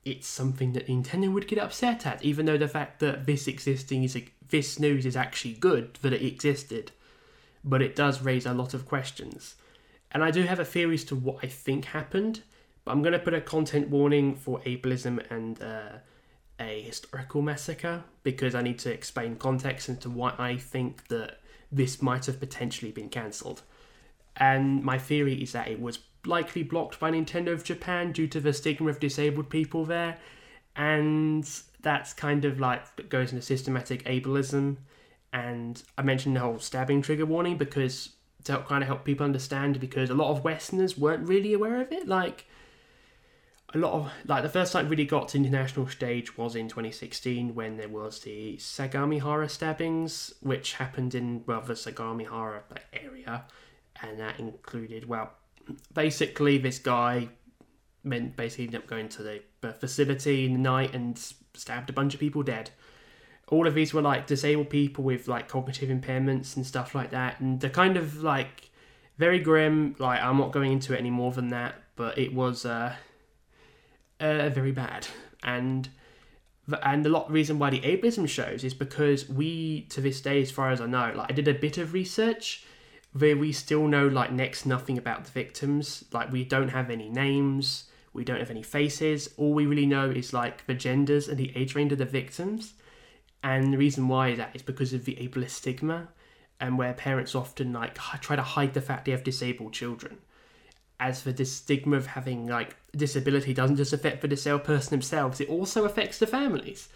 it's 0.04 0.28
something 0.28 0.74
that 0.74 0.88
Nintendo 0.88 1.32
would 1.32 1.48
get 1.48 1.60
upset 1.60 2.06
at. 2.06 2.24
Even 2.24 2.46
though 2.46 2.58
the 2.58 2.68
fact 2.68 3.00
that 3.00 3.26
this 3.26 3.48
existing 3.48 4.04
is 4.04 4.18
this 4.50 4.80
news 4.80 5.06
is 5.06 5.16
actually 5.16 5.54
good 5.54 5.96
that 6.02 6.14
it 6.14 6.26
existed, 6.26 6.92
but 7.64 7.82
it 7.82 7.96
does 7.96 8.22
raise 8.22 8.46
a 8.46 8.54
lot 8.54 8.74
of 8.74 8.86
questions. 8.86 9.56
And 10.12 10.24
I 10.24 10.32
do 10.32 10.44
have 10.44 10.60
a 10.60 10.66
theory 10.66 10.96
as 10.96 11.04
to 11.06 11.16
what 11.16 11.38
I 11.44 11.48
think 11.48 11.86
happened, 11.86 12.42
but 12.84 12.92
I'm 12.92 13.02
going 13.02 13.14
to 13.14 13.20
put 13.20 13.34
a 13.34 13.42
content 13.42 13.90
warning 13.90 14.36
for 14.36 14.60
ableism 14.62 15.24
and 15.32 15.62
uh, 15.62 16.00
a 16.60 16.82
historical 16.82 17.42
massacre 17.42 18.04
because 18.24 18.54
I 18.54 18.62
need 18.62 18.80
to 18.80 18.92
explain 18.92 19.36
context 19.36 19.88
into 19.88 20.10
why 20.10 20.34
I 20.38 20.58
think 20.58 21.08
that 21.08 21.40
this 21.72 22.02
might 22.02 22.26
have 22.26 22.40
potentially 22.40 22.92
been 22.92 23.10
cancelled. 23.10 23.62
And 24.36 24.84
my 24.84 24.98
theory 24.98 25.42
is 25.42 25.54
that 25.54 25.70
it 25.70 25.80
was 25.80 26.00
likely 26.26 26.64
blocked 26.64 27.00
by 27.00 27.12
Nintendo 27.12 27.54
of 27.54 27.64
Japan 27.64 28.12
due 28.12 28.28
to 28.28 28.40
the 28.40 28.54
stigma 28.54 28.90
of 28.90 29.00
disabled 29.00 29.50
people 29.50 29.86
there, 29.86 30.18
and 30.76 31.50
that's 31.82 32.14
kind 32.14 32.46
of 32.46 32.60
like 32.60 33.10
goes 33.10 33.32
into 33.32 33.44
systematic 33.44 34.04
ableism. 34.06 34.78
And 35.34 35.82
I 35.98 36.02
mentioned 36.02 36.36
the 36.36 36.42
whole 36.42 36.60
stabbing 36.60 37.02
trigger 37.02 37.26
warning 37.26 37.58
because 37.58 38.10
to 38.44 38.54
help 38.54 38.68
kind 38.68 38.84
of 38.84 38.88
help 38.88 39.06
people 39.06 39.26
understand 39.26 39.80
because 39.80 40.10
a 40.10 40.16
lot 40.16 40.32
of 40.32 40.44
Westerners 40.44 40.98
weren't 40.98 41.28
really 41.28 41.54
aware 41.54 41.82
of 41.82 41.92
it. 41.92 42.08
Like 42.08 42.46
a 43.74 43.78
lot 43.78 43.94
of 43.94 44.12
like 44.26 44.44
the 44.44 44.50
first 44.50 44.74
time 44.74 44.88
it 44.88 44.90
really 44.90 45.06
got 45.06 45.30
to 45.30 45.38
international 45.38 45.88
stage 45.88 46.38
was 46.38 46.56
in 46.56 46.68
2016 46.68 47.56
when 47.56 47.78
there 47.78 47.90
was 47.90 48.20
the 48.20 48.58
Sagamihara 48.58 49.50
stabbings, 49.50 50.34
which 50.42 50.74
happened 50.74 51.16
in 51.16 51.44
well 51.46 51.62
the 51.62 51.74
Sagamihara 51.74 52.62
area, 52.94 53.46
and 54.02 54.20
that 54.20 54.40
included 54.40 55.08
well 55.08 55.32
basically 55.94 56.58
this 56.58 56.80
guy 56.80 57.30
meant 58.04 58.36
basically 58.36 58.66
ended 58.66 58.82
up 58.82 58.88
going 58.88 59.10
to 59.10 59.24
the 59.62 59.74
facility 59.74 60.46
in 60.46 60.54
the 60.54 60.60
night 60.60 60.94
and 60.94 61.18
stabbed 61.54 61.90
a 61.90 61.94
bunch 61.94 62.14
of 62.14 62.20
people 62.20 62.44
dead. 62.44 62.72
All 63.50 63.68
of 63.68 63.74
these 63.76 63.94
were 63.94 64.02
like 64.02 64.28
disabled 64.28 64.70
people 64.70 65.04
with 65.04 65.28
like 65.28 65.48
cognitive 65.48 65.90
impairments 65.90 66.56
and 66.56 66.66
stuff 66.66 66.96
like 66.96 67.12
that, 67.12 67.40
and 67.40 67.60
they're 67.60 67.70
kind 67.70 67.98
of 67.98 68.24
like 68.24 68.72
very 69.18 69.40
grim. 69.40 69.96
Like 70.00 70.22
I'm 70.22 70.38
not 70.38 70.52
going 70.52 70.72
into 70.72 70.94
it 70.94 71.00
any 71.00 71.10
more 71.10 71.32
than 71.32 71.50
that, 71.50 71.76
but 71.96 72.18
it 72.18 72.34
was. 72.34 72.66
Uh, 72.66 72.96
uh, 74.22 74.50
very 74.50 74.72
bad. 74.72 75.08
And 75.44 75.90
and 76.84 77.06
a 77.06 77.10
lot 77.10 77.30
reason 77.30 77.60
why 77.60 77.72
the 77.72 77.82
ableism 77.82 78.30
shows 78.30 78.64
is 78.64 78.74
because 78.74 79.28
we 79.28 79.82
to 79.90 80.00
this 80.00 80.22
day, 80.22 80.42
as 80.42 80.52
far 80.52 80.72
as 80.72 80.80
I 80.80 80.86
know, 80.86 81.12
like 81.16 81.30
I 81.30 81.34
did 81.34 81.48
a 81.48 81.54
bit 81.54 81.78
of 81.78 81.94
research 81.94 82.66
where 83.14 83.36
we 83.36 83.52
still 83.52 83.88
know 83.88 84.08
like 84.08 84.32
next 84.32 84.66
nothing 84.66 84.98
about 84.98 85.26
the 85.26 85.32
victims. 85.32 86.06
Like 86.12 86.32
we 86.32 86.44
don't 86.44 86.70
have 86.70 86.90
any 86.90 87.10
names, 87.10 87.86
we 88.14 88.24
don't 88.24 88.40
have 88.40 88.52
any 88.52 88.64
faces. 88.64 89.30
All 89.38 89.54
we 89.54 89.66
really 89.66 89.86
know 89.86 90.10
is 90.10 90.34
like 90.34 90.66
the 90.66 90.74
genders 90.74 91.28
and 91.28 91.38
the 91.38 91.52
age 91.56 91.76
range 91.76 91.92
of 91.92 91.98
the 91.98 92.06
victims. 92.06 92.74
And 93.44 93.74
the 93.74 93.78
reason 93.78 94.08
why 94.08 94.30
is 94.30 94.38
that 94.38 94.56
is 94.56 94.62
because 94.62 94.94
of 94.94 95.06
the 95.06 95.16
ableist 95.16 95.52
stigma, 95.52 96.10
and 96.60 96.78
where 96.78 96.94
parents 96.94 97.34
often 97.34 97.74
like 97.74 97.96
try 97.96 98.36
to 98.36 98.42
hide 98.42 98.74
the 98.74 98.82
fact 98.82 99.06
they 99.06 99.12
have 99.12 99.24
disabled 99.24 99.74
children 99.74 100.20
as 101.02 101.20
for 101.20 101.32
this 101.32 101.52
stigma 101.52 101.98
of 101.98 102.06
having 102.06 102.46
like 102.46 102.76
disability 102.96 103.56
doesn't 103.56 103.76
just 103.76 103.92
affect 103.92 104.22
the 104.22 104.28
disabled 104.28 104.64
person 104.64 104.92
themselves, 104.92 105.42
it 105.42 105.50
also 105.50 105.84
affects 105.84 106.20
the 106.20 106.28
families. 106.28 106.90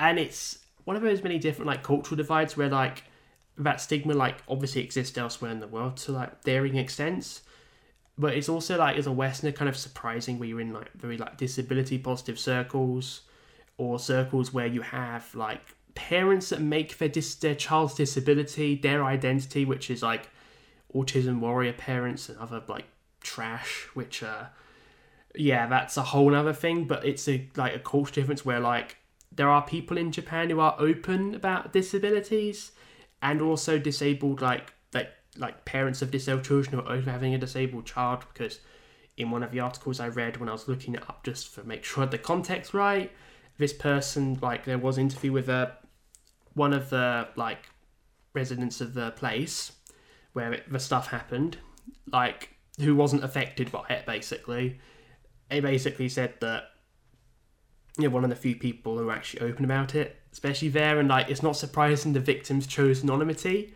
And 0.00 0.18
it's 0.18 0.58
one 0.84 0.96
of 0.96 1.02
those 1.02 1.22
many 1.22 1.38
different 1.38 1.68
like 1.68 1.84
cultural 1.84 2.16
divides 2.16 2.56
where 2.56 2.68
like 2.68 3.04
that 3.58 3.80
stigma 3.80 4.14
like 4.14 4.36
obviously 4.48 4.82
exists 4.82 5.18
elsewhere 5.18 5.50
in 5.50 5.60
the 5.60 5.66
world 5.66 5.96
to 5.98 6.12
like 6.12 6.42
varying 6.44 6.76
extents. 6.76 7.42
But 8.16 8.34
it's 8.34 8.48
also 8.48 8.78
like 8.78 8.96
as 8.96 9.06
a 9.06 9.12
Westerner 9.12 9.52
kind 9.52 9.68
of 9.68 9.76
surprising 9.76 10.38
where 10.38 10.48
you're 10.48 10.60
in 10.60 10.72
like 10.72 10.92
very 10.94 11.16
like 11.16 11.36
disability 11.36 11.98
positive 11.98 12.38
circles 12.38 13.22
or 13.76 13.98
circles 13.98 14.52
where 14.52 14.66
you 14.66 14.82
have 14.82 15.32
like 15.34 15.60
parents 15.94 16.48
that 16.50 16.60
make 16.60 16.98
their 16.98 17.08
dis- 17.08 17.36
their 17.36 17.54
child's 17.54 17.94
disability 17.94 18.76
their 18.76 19.04
identity, 19.04 19.64
which 19.64 19.90
is 19.90 20.02
like 20.02 20.28
autism 20.94 21.40
warrior 21.40 21.72
parents 21.72 22.28
and 22.28 22.38
other 22.38 22.62
like 22.68 22.86
trash, 23.20 23.88
which 23.94 24.22
uh 24.22 24.46
yeah, 25.34 25.66
that's 25.66 25.96
a 25.96 26.02
whole 26.02 26.34
other 26.34 26.52
thing, 26.52 26.86
but 26.86 27.04
it's 27.04 27.28
a 27.28 27.48
like 27.56 27.74
a 27.74 27.78
culture 27.78 28.20
difference 28.20 28.44
where 28.44 28.60
like 28.60 28.96
there 29.30 29.48
are 29.48 29.62
people 29.62 29.96
in 29.96 30.10
Japan 30.10 30.50
who 30.50 30.58
are 30.58 30.74
open 30.78 31.34
about 31.34 31.72
disabilities 31.72 32.72
and 33.22 33.42
also 33.42 33.78
disabled 33.78 34.40
like 34.40 34.72
like 34.94 35.10
like 35.36 35.64
parents 35.64 36.02
of 36.02 36.10
disabled 36.10 36.44
children 36.44 36.74
who 36.74 36.86
are 36.86 36.96
open 36.96 37.12
having 37.12 37.34
a 37.34 37.38
disabled 37.38 37.86
child 37.86 38.24
because 38.32 38.60
in 39.16 39.30
one 39.30 39.42
of 39.42 39.50
the 39.50 39.60
articles 39.60 40.00
I 40.00 40.08
read 40.08 40.36
when 40.36 40.48
I 40.48 40.52
was 40.52 40.68
looking 40.68 40.94
it 40.94 41.02
up 41.02 41.24
just 41.24 41.54
to 41.56 41.64
make 41.64 41.84
sure 41.84 42.06
the 42.06 42.18
context 42.18 42.72
right, 42.72 43.10
this 43.58 43.72
person 43.72 44.38
like 44.40 44.64
there 44.64 44.78
was 44.78 44.96
interview 44.96 45.32
with 45.32 45.48
a 45.48 45.52
uh, 45.52 45.70
one 46.54 46.72
of 46.72 46.90
the 46.90 47.28
like 47.36 47.68
residents 48.34 48.80
of 48.80 48.94
the 48.94 49.10
place 49.12 49.72
where 50.32 50.52
it, 50.52 50.72
the 50.72 50.78
stuff 50.78 51.08
happened 51.08 51.58
like 52.12 52.50
who 52.80 52.94
wasn't 52.94 53.24
affected 53.24 53.70
by 53.72 53.84
it 53.90 54.06
basically. 54.06 54.78
They 55.50 55.60
basically 55.60 56.08
said 56.08 56.34
that 56.40 56.64
you're 57.98 58.10
one 58.10 58.22
of 58.22 58.30
the 58.30 58.36
few 58.36 58.54
people 58.54 58.98
who 58.98 59.08
are 59.08 59.12
actually 59.12 59.50
open 59.50 59.64
about 59.64 59.94
it 59.94 60.17
especially 60.32 60.68
there 60.68 60.98
and 60.98 61.08
like 61.08 61.28
it's 61.28 61.42
not 61.42 61.56
surprising 61.56 62.12
the 62.12 62.20
victims 62.20 62.66
chose 62.66 63.02
anonymity. 63.02 63.74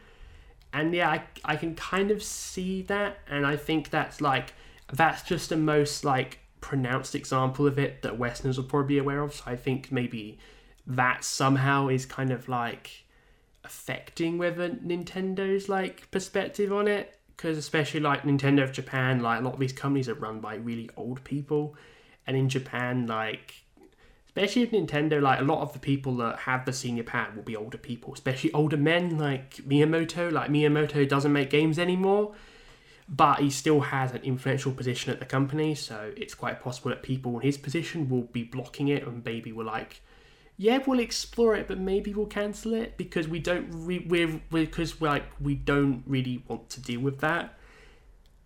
And 0.73 0.95
yeah 0.95 1.11
I, 1.11 1.23
I 1.45 1.57
can 1.57 1.75
kind 1.75 2.11
of 2.11 2.23
see 2.23 2.83
that 2.83 3.19
and 3.29 3.47
i 3.47 3.57
think 3.57 3.91
that's 3.91 4.23
like 4.23 4.55
that's 4.93 5.23
just 5.23 5.51
the 5.51 5.57
most 5.57 6.05
like 6.05 6.39
pronounced 6.63 7.15
example 7.15 7.67
of 7.67 7.79
it 7.79 8.03
that 8.03 8.19
westerners 8.19 8.57
will 8.57 8.65
probably 8.65 8.95
be 8.95 8.99
aware 8.99 9.23
of. 9.23 9.35
So 9.35 9.45
i 9.47 9.57
think 9.57 9.93
maybe 9.93 10.39
that 10.87 11.25
somehow 11.25 11.89
is 11.89 12.07
kind 12.07 12.31
of 12.31 12.49
like 12.49 13.05
affecting 13.65 14.39
whether 14.39 14.69
nintendo's 14.71 15.69
like 15.69 16.11
perspective 16.11 16.73
on 16.73 16.89
it. 16.89 17.19
Because 17.37 17.59
especially 17.59 18.01
like 18.01 18.23
Nintendo 18.23 18.63
of 18.63 18.73
Japan, 18.73 19.21
like 19.21 19.41
a 19.41 19.43
lot 19.43 19.55
of 19.55 19.59
these 19.59 19.73
companies 19.73 20.09
are 20.09 20.15
run 20.15 20.39
by 20.41 20.57
really 20.57 20.89
old 20.97 21.25
people, 21.25 21.75
and 22.27 22.37
in 22.37 22.49
Japan, 22.49 23.07
like 23.07 23.62
especially 24.35 24.65
with 24.65 24.73
Nintendo, 24.73 25.21
like 25.21 25.41
a 25.41 25.45
lot 25.45 25.61
of 25.61 25.75
the 25.75 25.79
people 25.79 26.17
that 26.17 26.41
have 26.41 26.65
the 26.65 26.73
senior 26.73 27.03
pad 27.03 27.37
will 27.37 27.43
be 27.43 27.55
older 27.55 27.77
people, 27.77 28.15
especially 28.15 28.51
older 28.53 28.79
men 28.79 29.19
like 29.19 29.57
Miyamoto. 29.57 30.33
Like 30.33 30.51
Miyamoto 30.51 31.07
doesn't 31.07 31.33
make 31.33 31.51
games 31.51 31.79
anymore, 31.79 32.35
but 33.09 33.41
he 33.41 33.51
still 33.51 33.81
has 33.81 34.13
an 34.13 34.23
influential 34.23 34.73
position 34.73 35.13
at 35.13 35.19
the 35.19 35.27
company, 35.27 35.75
so 35.75 36.13
it's 36.17 36.35
quite 36.35 36.61
possible 36.61 36.91
that 36.91 37.03
people 37.03 37.37
in 37.37 37.43
his 37.43 37.59
position 37.59 38.09
will 38.09 38.23
be 38.23 38.43
blocking 38.43 38.89
it, 38.89 39.07
and 39.07 39.23
maybe 39.25 39.53
will 39.53 39.67
like 39.67 40.01
yeah, 40.57 40.79
we'll 40.87 41.01
explore 41.01 41.57
it, 41.57 41.67
but 41.67 41.79
maybe 41.79 42.15
we'll 42.15 42.27
cancel 42.27 42.75
it 42.75 42.97
because 42.97 43.27
we 43.27 43.39
don't 43.39 43.69
re- 43.71 44.07
we're 44.09 44.41
because 44.51 45.01
we're 45.01 45.09
like 45.09 45.25
we 45.41 45.55
don't 45.55 46.05
really 46.07 46.43
want 46.49 46.71
to 46.71 46.81
deal 46.81 47.01
with 47.01 47.21
that, 47.21 47.59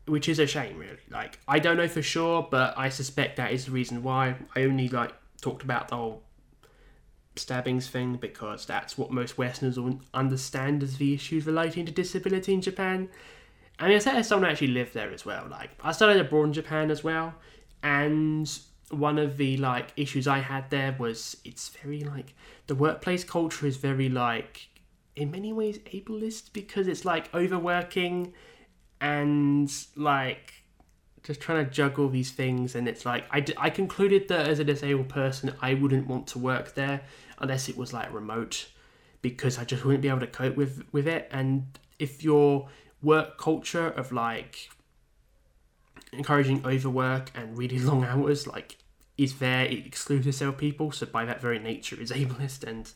which 0.06 0.28
is 0.28 0.38
a 0.38 0.46
shame, 0.46 0.78
really. 0.78 0.98
Like 1.10 1.38
I 1.46 1.58
don't 1.58 1.76
know 1.76 1.88
for 1.88 2.02
sure, 2.02 2.48
but 2.50 2.76
I 2.76 2.88
suspect 2.88 3.36
that 3.36 3.52
is 3.52 3.66
the 3.66 3.70
reason 3.70 4.02
why. 4.02 4.36
I 4.56 4.62
only 4.62 4.88
like 4.88 5.14
talked 5.46 5.62
about 5.62 5.88
the 5.88 5.96
whole 5.96 6.22
stabbings 7.36 7.88
thing 7.88 8.16
because 8.16 8.66
that's 8.66 8.98
what 8.98 9.12
most 9.12 9.38
Westerners 9.38 9.78
understand 10.12 10.82
as 10.82 10.96
the 10.96 11.14
issues 11.14 11.46
relating 11.46 11.86
to 11.86 11.92
disability 11.92 12.52
in 12.52 12.60
Japan. 12.60 13.08
I 13.78 13.86
mean, 13.86 13.96
I 13.96 13.98
said 14.00 14.16
as 14.16 14.26
someone 14.26 14.48
who 14.48 14.52
actually 14.52 14.68
lived 14.68 14.94
there 14.94 15.12
as 15.12 15.24
well. 15.24 15.46
Like, 15.48 15.70
I 15.80 15.92
studied 15.92 16.20
abroad 16.20 16.44
in 16.44 16.52
Japan 16.52 16.90
as 16.90 17.04
well, 17.04 17.34
and 17.82 18.50
one 18.90 19.18
of 19.18 19.36
the 19.36 19.56
like 19.58 19.92
issues 19.96 20.26
I 20.26 20.38
had 20.38 20.70
there 20.70 20.96
was 20.98 21.36
it's 21.44 21.68
very 21.68 22.00
like 22.00 22.34
the 22.66 22.74
workplace 22.74 23.24
culture 23.24 23.66
is 23.66 23.76
very 23.76 24.08
like 24.08 24.68
in 25.16 25.30
many 25.30 25.52
ways 25.52 25.78
ableist 25.92 26.52
because 26.52 26.86
it's 26.86 27.04
like 27.04 27.32
overworking 27.34 28.32
and 29.00 29.70
like 29.96 30.55
just 31.26 31.40
trying 31.40 31.64
to 31.64 31.70
juggle 31.70 32.08
these 32.08 32.30
things 32.30 32.74
and 32.74 32.86
it's 32.88 33.04
like 33.04 33.24
I, 33.30 33.40
d- 33.40 33.54
I 33.58 33.68
concluded 33.68 34.28
that 34.28 34.46
as 34.46 34.58
a 34.58 34.64
disabled 34.64 35.08
person 35.08 35.52
i 35.60 35.74
wouldn't 35.74 36.06
want 36.06 36.28
to 36.28 36.38
work 36.38 36.74
there 36.74 37.02
unless 37.38 37.68
it 37.68 37.76
was 37.76 37.92
like 37.92 38.12
remote 38.12 38.68
because 39.22 39.58
i 39.58 39.64
just 39.64 39.84
wouldn't 39.84 40.02
be 40.02 40.08
able 40.08 40.20
to 40.20 40.26
cope 40.26 40.56
with 40.56 40.84
with 40.92 41.06
it. 41.08 41.28
And 41.30 41.78
if 41.98 42.22
your 42.22 42.68
work 43.02 43.38
culture 43.38 43.88
of 43.88 44.12
like 44.12 44.70
encouraging 46.12 46.64
overwork 46.64 47.30
and 47.34 47.56
really 47.58 47.78
long 47.90 48.04
hours 48.04 48.46
like 48.46 48.78
is 49.18 49.38
there 49.38 49.64
it 49.64 49.86
excludes 49.86 50.26
disabled 50.26 50.58
people. 50.58 50.92
So 50.92 51.06
by 51.06 51.24
that 51.24 51.40
very 51.40 51.58
nature 51.58 52.00
is 52.00 52.12
ableist. 52.20 52.64
And 52.64 52.90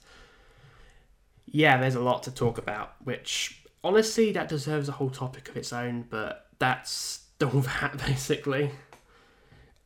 yeah 1.47 1.79
there's 1.79 1.97
a 1.97 2.01
lot 2.01 2.23
to 2.25 2.31
talk 2.31 2.59
about 2.59 2.95
which 3.03 3.63
honestly 3.83 4.31
that 4.33 4.49
deserves 4.49 4.89
a 4.89 4.93
whole 4.93 5.11
topic 5.11 5.49
of 5.49 5.57
its 5.57 5.73
own 5.73 6.05
but 6.09 6.47
that's 6.61 7.20
all 7.43 7.61
that 7.81 7.99
basically. 8.07 8.71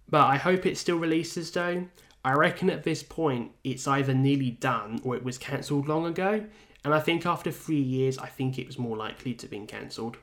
But 0.08 0.26
I 0.26 0.36
hope 0.36 0.66
it 0.66 0.78
still 0.78 0.98
releases 0.98 1.50
though. 1.50 1.86
I 2.24 2.32
reckon 2.32 2.70
at 2.70 2.84
this 2.84 3.02
point 3.02 3.52
it's 3.64 3.86
either 3.86 4.14
nearly 4.14 4.50
done 4.50 5.00
or 5.04 5.14
it 5.14 5.24
was 5.24 5.38
cancelled 5.38 5.88
long 5.88 6.06
ago. 6.06 6.44
And 6.84 6.92
I 6.92 7.00
think 7.00 7.24
after 7.24 7.50
three 7.50 7.80
years, 7.80 8.18
I 8.18 8.26
think 8.26 8.58
it 8.58 8.66
was 8.66 8.78
more 8.78 8.96
likely 8.96 9.34
to 9.34 9.46
been 9.46 9.66
cancelled. 9.66 10.18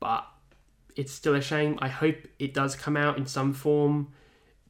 But 0.00 0.26
it's 0.96 1.12
still 1.12 1.34
a 1.34 1.40
shame. 1.40 1.78
I 1.80 1.88
hope 1.88 2.16
it 2.38 2.52
does 2.52 2.74
come 2.74 2.96
out 2.96 3.16
in 3.16 3.26
some 3.26 3.52
form. 3.52 4.12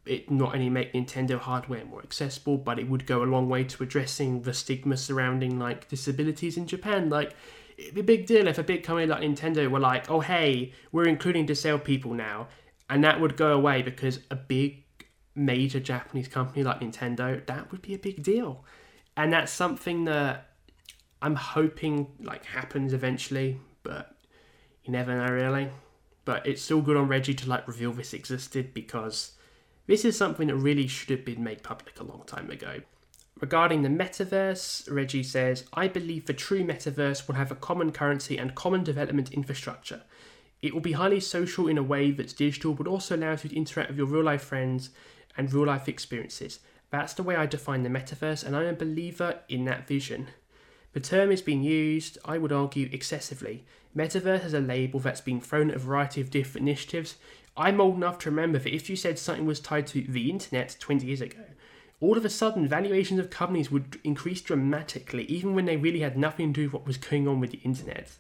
It 0.04 0.30
not 0.30 0.54
only 0.54 0.68
make 0.68 0.92
Nintendo 0.92 1.38
hardware 1.38 1.84
more 1.84 2.02
accessible, 2.02 2.58
but 2.58 2.78
it 2.78 2.88
would 2.88 3.06
go 3.06 3.22
a 3.22 3.24
long 3.24 3.48
way 3.48 3.64
to 3.64 3.82
addressing 3.82 4.42
the 4.42 4.52
stigma 4.52 4.96
surrounding 4.96 5.58
like 5.58 5.88
disabilities 5.88 6.56
in 6.56 6.66
Japan. 6.66 7.08
Like 7.08 7.34
it'd 7.82 7.94
be 7.94 8.00
a 8.00 8.04
big 8.04 8.26
deal 8.26 8.46
if 8.46 8.58
a 8.58 8.62
big 8.62 8.82
company 8.82 9.06
like 9.06 9.22
Nintendo 9.22 9.70
were 9.70 9.80
like, 9.80 10.10
oh, 10.10 10.20
hey, 10.20 10.72
we're 10.92 11.08
including 11.08 11.46
disabled 11.46 11.84
people 11.84 12.14
now. 12.14 12.48
And 12.88 13.02
that 13.04 13.20
would 13.20 13.36
go 13.36 13.52
away 13.52 13.82
because 13.82 14.20
a 14.30 14.36
big 14.36 14.84
major 15.34 15.80
Japanese 15.80 16.28
company 16.28 16.62
like 16.62 16.80
Nintendo, 16.80 17.44
that 17.46 17.70
would 17.70 17.82
be 17.82 17.94
a 17.94 17.98
big 17.98 18.22
deal. 18.22 18.64
And 19.16 19.32
that's 19.32 19.52
something 19.52 20.04
that 20.04 20.50
I'm 21.20 21.36
hoping 21.36 22.08
like 22.20 22.44
happens 22.44 22.92
eventually, 22.92 23.58
but 23.82 24.16
you 24.84 24.92
never 24.92 25.14
know 25.14 25.32
really. 25.32 25.70
But 26.24 26.46
it's 26.46 26.62
still 26.62 26.80
good 26.80 26.96
on 26.96 27.08
Reggie 27.08 27.34
to 27.34 27.48
like 27.48 27.66
reveal 27.66 27.92
this 27.92 28.14
existed 28.14 28.72
because 28.74 29.32
this 29.86 30.04
is 30.04 30.16
something 30.16 30.48
that 30.48 30.56
really 30.56 30.86
should 30.86 31.10
have 31.10 31.24
been 31.24 31.42
made 31.42 31.62
public 31.62 31.98
a 31.98 32.04
long 32.04 32.22
time 32.26 32.50
ago. 32.50 32.80
Regarding 33.40 33.82
the 33.82 33.88
metaverse, 33.88 34.90
Reggie 34.92 35.22
says, 35.22 35.64
I 35.72 35.88
believe 35.88 36.26
the 36.26 36.32
true 36.32 36.64
metaverse 36.64 37.26
will 37.26 37.34
have 37.34 37.50
a 37.50 37.56
common 37.56 37.90
currency 37.90 38.38
and 38.38 38.54
common 38.54 38.84
development 38.84 39.32
infrastructure. 39.32 40.02
It 40.60 40.72
will 40.72 40.80
be 40.80 40.92
highly 40.92 41.18
social 41.18 41.66
in 41.66 41.76
a 41.76 41.82
way 41.82 42.12
that's 42.12 42.32
digital, 42.32 42.72
but 42.72 42.86
also 42.86 43.16
allows 43.16 43.42
you 43.42 43.50
to 43.50 43.56
interact 43.56 43.90
with 43.90 43.98
your 43.98 44.06
real 44.06 44.22
life 44.22 44.44
friends 44.44 44.90
and 45.36 45.52
real 45.52 45.66
life 45.66 45.88
experiences. 45.88 46.60
That's 46.90 47.14
the 47.14 47.24
way 47.24 47.34
I 47.34 47.46
define 47.46 47.82
the 47.82 47.88
metaverse, 47.88 48.44
and 48.44 48.54
I'm 48.54 48.66
a 48.66 48.72
believer 48.74 49.40
in 49.48 49.64
that 49.64 49.88
vision. 49.88 50.28
The 50.92 51.00
term 51.00 51.32
is 51.32 51.42
being 51.42 51.62
used, 51.62 52.18
I 52.24 52.38
would 52.38 52.52
argue, 52.52 52.88
excessively. 52.92 53.64
Metaverse 53.96 54.44
is 54.44 54.54
a 54.54 54.60
label 54.60 55.00
that's 55.00 55.20
been 55.20 55.40
thrown 55.40 55.70
at 55.70 55.76
a 55.76 55.80
variety 55.80 56.20
of 56.20 56.30
different 56.30 56.68
initiatives. 56.68 57.16
I'm 57.56 57.80
old 57.80 57.96
enough 57.96 58.18
to 58.20 58.30
remember 58.30 58.58
that 58.58 58.74
if 58.74 58.88
you 58.88 58.96
said 58.96 59.18
something 59.18 59.46
was 59.46 59.58
tied 59.58 59.86
to 59.88 60.02
the 60.02 60.30
internet 60.30 60.76
20 60.78 61.06
years 61.06 61.20
ago, 61.20 61.44
all 62.02 62.18
of 62.18 62.24
a 62.24 62.30
sudden 62.30 62.66
valuations 62.66 63.20
of 63.20 63.30
companies 63.30 63.70
would 63.70 64.00
increase 64.02 64.40
dramatically, 64.40 65.24
even 65.26 65.54
when 65.54 65.66
they 65.66 65.76
really 65.76 66.00
had 66.00 66.18
nothing 66.18 66.52
to 66.52 66.60
do 66.60 66.66
with 66.66 66.72
what 66.72 66.86
was 66.86 66.96
going 66.96 67.28
on 67.28 67.38
with 67.38 67.52
the 67.52 67.60
internet. 67.62 68.10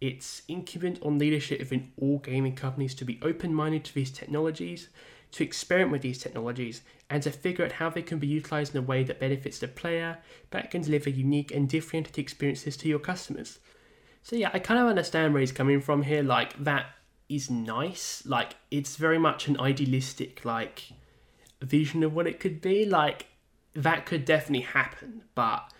It's 0.00 0.42
incumbent 0.48 1.02
on 1.02 1.18
leadership 1.18 1.58
within 1.58 1.92
all 2.00 2.18
gaming 2.18 2.54
companies 2.54 2.94
to 2.94 3.04
be 3.04 3.20
open 3.20 3.52
minded 3.52 3.84
to 3.84 3.94
these 3.94 4.10
technologies, 4.10 4.88
to 5.32 5.44
experiment 5.44 5.92
with 5.92 6.02
these 6.02 6.18
technologies, 6.18 6.80
and 7.10 7.22
to 7.24 7.30
figure 7.30 7.64
out 7.64 7.72
how 7.72 7.90
they 7.90 8.00
can 8.00 8.18
be 8.18 8.26
utilized 8.26 8.74
in 8.74 8.82
a 8.82 8.86
way 8.86 9.04
that 9.04 9.20
benefits 9.20 9.58
the 9.58 9.68
player, 9.68 10.18
but 10.50 10.70
can 10.70 10.80
deliver 10.80 11.10
unique 11.10 11.50
and 11.50 11.68
differentiated 11.68 12.18
experiences 12.18 12.76
to 12.78 12.88
your 12.88 12.98
customers. 12.98 13.58
So, 14.22 14.34
yeah, 14.34 14.50
I 14.54 14.60
kind 14.60 14.80
of 14.80 14.86
understand 14.86 15.34
where 15.34 15.40
he's 15.40 15.52
coming 15.52 15.82
from 15.82 16.04
here. 16.04 16.22
Like, 16.22 16.56
that 16.64 16.86
is 17.28 17.50
nice. 17.50 18.22
Like, 18.24 18.54
it's 18.70 18.96
very 18.96 19.18
much 19.18 19.46
an 19.46 19.60
idealistic, 19.60 20.46
like, 20.46 20.92
vision 21.60 22.02
of 22.02 22.14
what 22.14 22.26
it 22.26 22.40
could 22.40 22.60
be. 22.60 22.84
Like 22.84 23.26
that 23.74 24.06
could 24.06 24.24
definitely 24.24 24.66
happen, 24.66 25.22
but 25.34 25.72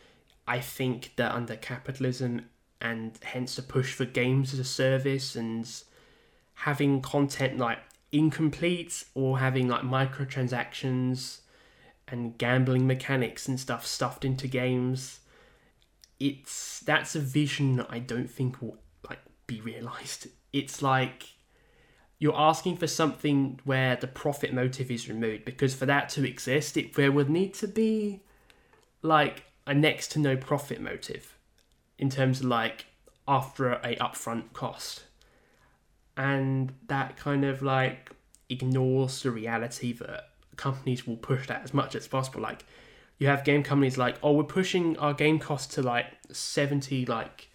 I 0.47 0.61
think 0.61 1.12
that 1.17 1.33
under 1.33 1.57
capitalism 1.57 2.47
and 2.81 3.19
hence 3.23 3.57
the 3.57 3.62
push 3.62 3.93
for 3.93 4.05
games 4.05 4.53
as 4.53 4.59
a 4.59 4.64
service 4.64 5.35
and 5.35 5.69
having 6.55 7.01
content 7.01 7.59
like 7.59 7.79
incomplete 8.12 9.05
or 9.14 9.38
having 9.38 9.69
like 9.69 9.83
microtransactions 9.83 11.41
and 12.07 12.38
gambling 12.38 12.87
mechanics 12.87 13.47
and 13.47 13.61
stuff 13.61 13.87
stuffed 13.87 14.25
into 14.25 14.47
games 14.47 15.21
it's 16.19 16.81
that's 16.81 17.14
a 17.14 17.21
vision 17.21 17.77
that 17.77 17.87
I 17.91 17.99
don't 17.99 18.31
think 18.31 18.61
will 18.61 18.79
like 19.09 19.21
be 19.47 19.61
realized 19.61 20.29
it's 20.53 20.83
like 20.83 21.27
you're 22.18 22.38
asking 22.38 22.76
for 22.76 22.87
something 22.87 23.61
where 23.64 23.96
the 23.96 24.07
profit 24.07 24.52
motive 24.52 24.90
is 24.90 25.09
removed 25.09 25.44
because 25.44 25.74
for 25.74 25.87
that 25.87 26.09
to 26.09 26.26
exist 26.26 26.76
it 26.76 26.94
there 26.94 27.12
would 27.12 27.31
need 27.31 27.54
to 27.54 27.68
be 27.68 28.20
like 29.02 29.44
a 29.66 29.74
next 29.74 30.12
to 30.12 30.18
no 30.18 30.37
profit 30.37 30.81
motive 30.81 31.37
in 31.98 32.09
terms 32.09 32.40
of 32.40 32.46
like 32.46 32.87
after 33.26 33.72
a 33.72 33.94
upfront 33.96 34.52
cost. 34.52 35.04
And 36.16 36.72
that 36.88 37.16
kind 37.16 37.44
of 37.44 37.62
like 37.62 38.11
ignores 38.48 39.22
the 39.22 39.31
reality 39.31 39.92
that 39.92 40.31
companies 40.57 41.07
will 41.07 41.16
push 41.16 41.46
that 41.46 41.62
as 41.62 41.74
much 41.74 41.94
as 41.94 42.09
possible. 42.09 42.40
Like 42.40 42.64
you 43.18 43.28
have 43.28 43.44
game 43.44 43.62
companies 43.62 43.98
like 43.98 44.16
oh 44.22 44.33
we're 44.33 44.44
pushing 44.44 44.96
our 44.98 45.12
game 45.12 45.38
cost 45.38 45.72
to 45.72 45.83
like 45.83 46.07
70 46.33 47.07
like 47.07 47.48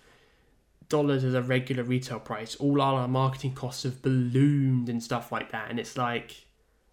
dollars 0.90 1.24
as 1.24 1.34
a 1.34 1.42
regular 1.42 1.84
retail 1.84 2.20
price, 2.20 2.56
all 2.56 2.82
our 2.82 3.08
marketing 3.08 3.54
costs 3.54 3.84
have 3.84 4.02
ballooned 4.02 4.90
and 4.90 5.02
stuff 5.02 5.32
like 5.32 5.52
that. 5.52 5.70
And 5.70 5.80
it's 5.80 5.98
like, 5.98 6.46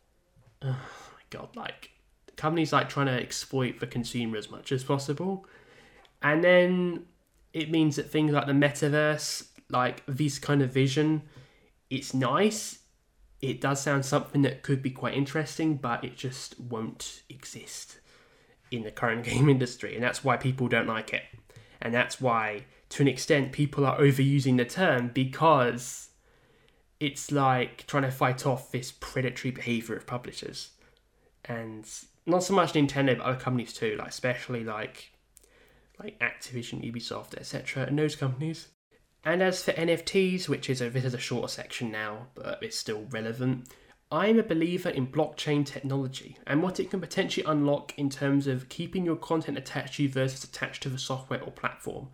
oh 0.62 0.68
my 0.68 1.22
god, 1.30 1.54
like 1.56 1.90
companies 2.36 2.72
like 2.72 2.88
trying 2.88 3.06
to 3.06 3.12
exploit 3.12 3.80
the 3.80 3.86
consumer 3.86 4.36
as 4.36 4.50
much 4.50 4.72
as 4.72 4.84
possible. 4.84 5.46
And 6.22 6.42
then 6.44 7.06
it 7.52 7.70
means 7.70 7.96
that 7.96 8.10
things 8.10 8.32
like 8.32 8.46
the 8.46 8.52
metaverse, 8.52 9.46
like 9.68 10.02
this 10.06 10.38
kind 10.38 10.62
of 10.62 10.72
vision, 10.72 11.22
it's 11.88 12.14
nice. 12.14 12.78
It 13.40 13.60
does 13.60 13.80
sound 13.80 14.04
something 14.04 14.42
that 14.42 14.62
could 14.62 14.82
be 14.82 14.90
quite 14.90 15.14
interesting, 15.14 15.76
but 15.76 16.04
it 16.04 16.16
just 16.16 16.58
won't 16.60 17.22
exist 17.28 18.00
in 18.70 18.82
the 18.82 18.90
current 18.90 19.24
game 19.24 19.48
industry. 19.48 19.94
And 19.94 20.02
that's 20.02 20.22
why 20.22 20.36
people 20.36 20.68
don't 20.68 20.86
like 20.86 21.12
it. 21.12 21.22
And 21.80 21.94
that's 21.94 22.20
why 22.20 22.64
to 22.90 23.02
an 23.02 23.08
extent, 23.08 23.52
people 23.52 23.86
are 23.86 23.98
overusing 23.98 24.56
the 24.56 24.64
term 24.64 25.10
because 25.14 26.10
it's 26.98 27.32
like 27.32 27.86
trying 27.86 28.02
to 28.02 28.10
fight 28.10 28.44
off 28.44 28.70
this 28.70 28.92
predatory 28.92 29.50
behavior 29.50 29.96
of 29.96 30.06
publishers. 30.06 30.70
And 31.44 31.88
not 32.26 32.42
so 32.42 32.54
much 32.54 32.74
Nintendo, 32.74 33.16
but 33.16 33.26
other 33.26 33.40
companies 33.40 33.72
too, 33.72 33.96
like 33.98 34.08
especially 34.08 34.64
like 34.64 35.12
like 35.98 36.18
Activision, 36.18 36.82
Ubisoft, 36.90 37.34
etc., 37.34 37.84
and 37.84 37.98
those 37.98 38.16
companies. 38.16 38.68
And 39.22 39.42
as 39.42 39.62
for 39.62 39.72
NFTs, 39.72 40.48
which 40.48 40.70
is 40.70 40.80
a 40.80 40.88
this 40.88 41.04
is 41.04 41.14
a 41.14 41.18
shorter 41.18 41.48
section 41.48 41.90
now, 41.90 42.28
but 42.34 42.62
it's 42.62 42.76
still 42.76 43.06
relevant. 43.10 43.68
I'm 44.12 44.40
a 44.40 44.42
believer 44.42 44.88
in 44.88 45.06
blockchain 45.06 45.64
technology 45.64 46.36
and 46.44 46.62
what 46.62 46.80
it 46.80 46.90
can 46.90 47.00
potentially 47.00 47.46
unlock 47.46 47.96
in 47.96 48.10
terms 48.10 48.48
of 48.48 48.68
keeping 48.68 49.04
your 49.04 49.14
content 49.14 49.56
attached 49.56 49.96
to 49.96 50.02
you 50.02 50.08
versus 50.08 50.42
attached 50.42 50.82
to 50.82 50.88
the 50.88 50.98
software 50.98 51.40
or 51.40 51.52
platform. 51.52 52.08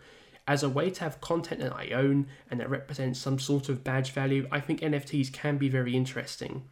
As 0.49 0.63
a 0.63 0.69
way 0.69 0.91
to 0.91 1.01
have 1.05 1.21
content 1.21 1.61
that 1.61 1.75
I 1.75 1.91
own 1.91 2.29
and 2.51 2.61
that 2.61 2.71
represents 2.71 3.19
some 3.19 3.39
sort 3.39 3.69
of 3.69 3.83
badge 3.83 4.13
value, 4.13 4.47
I 4.53 4.61
think 4.61 4.81
NFTs 4.81 5.33
can 5.33 5.59
be 5.59 5.69
very 5.69 5.97
interesting. 5.97 6.63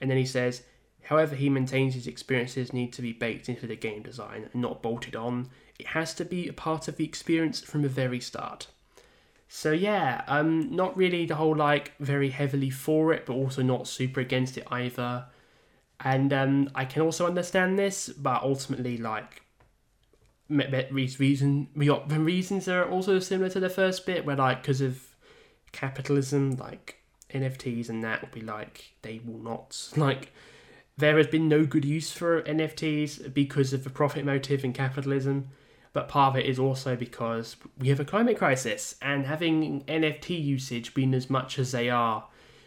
And 0.00 0.10
then 0.10 0.18
he 0.18 0.26
says, 0.26 0.62
however, 1.04 1.34
he 1.34 1.48
maintains 1.48 1.94
his 1.94 2.06
experiences 2.06 2.72
need 2.72 2.92
to 2.92 3.02
be 3.02 3.12
baked 3.12 3.48
into 3.48 3.66
the 3.66 3.76
game 3.76 4.02
design 4.02 4.48
and 4.52 4.60
not 4.60 4.82
bolted 4.82 5.16
on. 5.16 5.48
It 5.78 5.88
has 5.88 6.12
to 6.14 6.24
be 6.24 6.48
a 6.48 6.52
part 6.52 6.88
of 6.88 6.96
the 6.96 7.04
experience 7.04 7.60
from 7.60 7.82
the 7.82 7.88
very 7.88 8.20
start. 8.20 8.66
So 9.48 9.72
yeah, 9.72 10.22
um, 10.26 10.74
not 10.74 10.96
really 10.96 11.24
the 11.24 11.36
whole 11.36 11.54
like 11.56 11.92
very 11.98 12.30
heavily 12.30 12.70
for 12.70 13.12
it, 13.12 13.26
but 13.26 13.34
also 13.34 13.62
not 13.62 13.86
super 13.86 14.20
against 14.20 14.58
it 14.58 14.66
either. 14.70 15.26
And 16.00 16.32
um, 16.32 16.70
I 16.74 16.84
can 16.84 17.02
also 17.02 17.26
understand 17.26 17.78
this, 17.78 18.08
but 18.08 18.42
ultimately, 18.42 18.98
like 18.98 19.42
reason 20.48 21.68
we 21.74 21.86
the 21.88 22.20
reasons 22.20 22.68
are 22.68 22.88
also 22.88 23.18
similar 23.18 23.50
to 23.50 23.60
the 23.60 23.68
first 23.68 24.06
bit 24.06 24.24
where 24.24 24.36
like 24.36 24.62
because 24.62 24.80
of 24.80 25.02
capitalism 25.72 26.56
like 26.56 26.96
nfts 27.32 27.88
and 27.88 28.04
that 28.04 28.22
will 28.22 28.28
be 28.32 28.40
like 28.40 28.92
they 29.02 29.20
will 29.24 29.38
not 29.38 29.88
like 29.96 30.32
there 30.96 31.18
has 31.18 31.26
been 31.26 31.48
no 31.48 31.66
good 31.66 31.84
use 31.84 32.12
for 32.12 32.42
nfts 32.42 33.32
because 33.34 33.72
of 33.72 33.82
the 33.84 33.90
profit 33.90 34.24
motive 34.24 34.64
in 34.64 34.72
capitalism 34.72 35.48
but 35.92 36.08
part 36.08 36.34
of 36.34 36.38
it 36.38 36.46
is 36.46 36.58
also 36.58 36.94
because 36.94 37.56
we 37.78 37.88
have 37.88 37.98
a 37.98 38.04
climate 38.04 38.38
crisis 38.38 38.94
and 39.02 39.26
having 39.26 39.82
nft 39.84 40.28
usage 40.28 40.94
being 40.94 41.12
as 41.12 41.28
much 41.28 41.58
as 41.58 41.72
they 41.72 41.90
are 41.90 42.26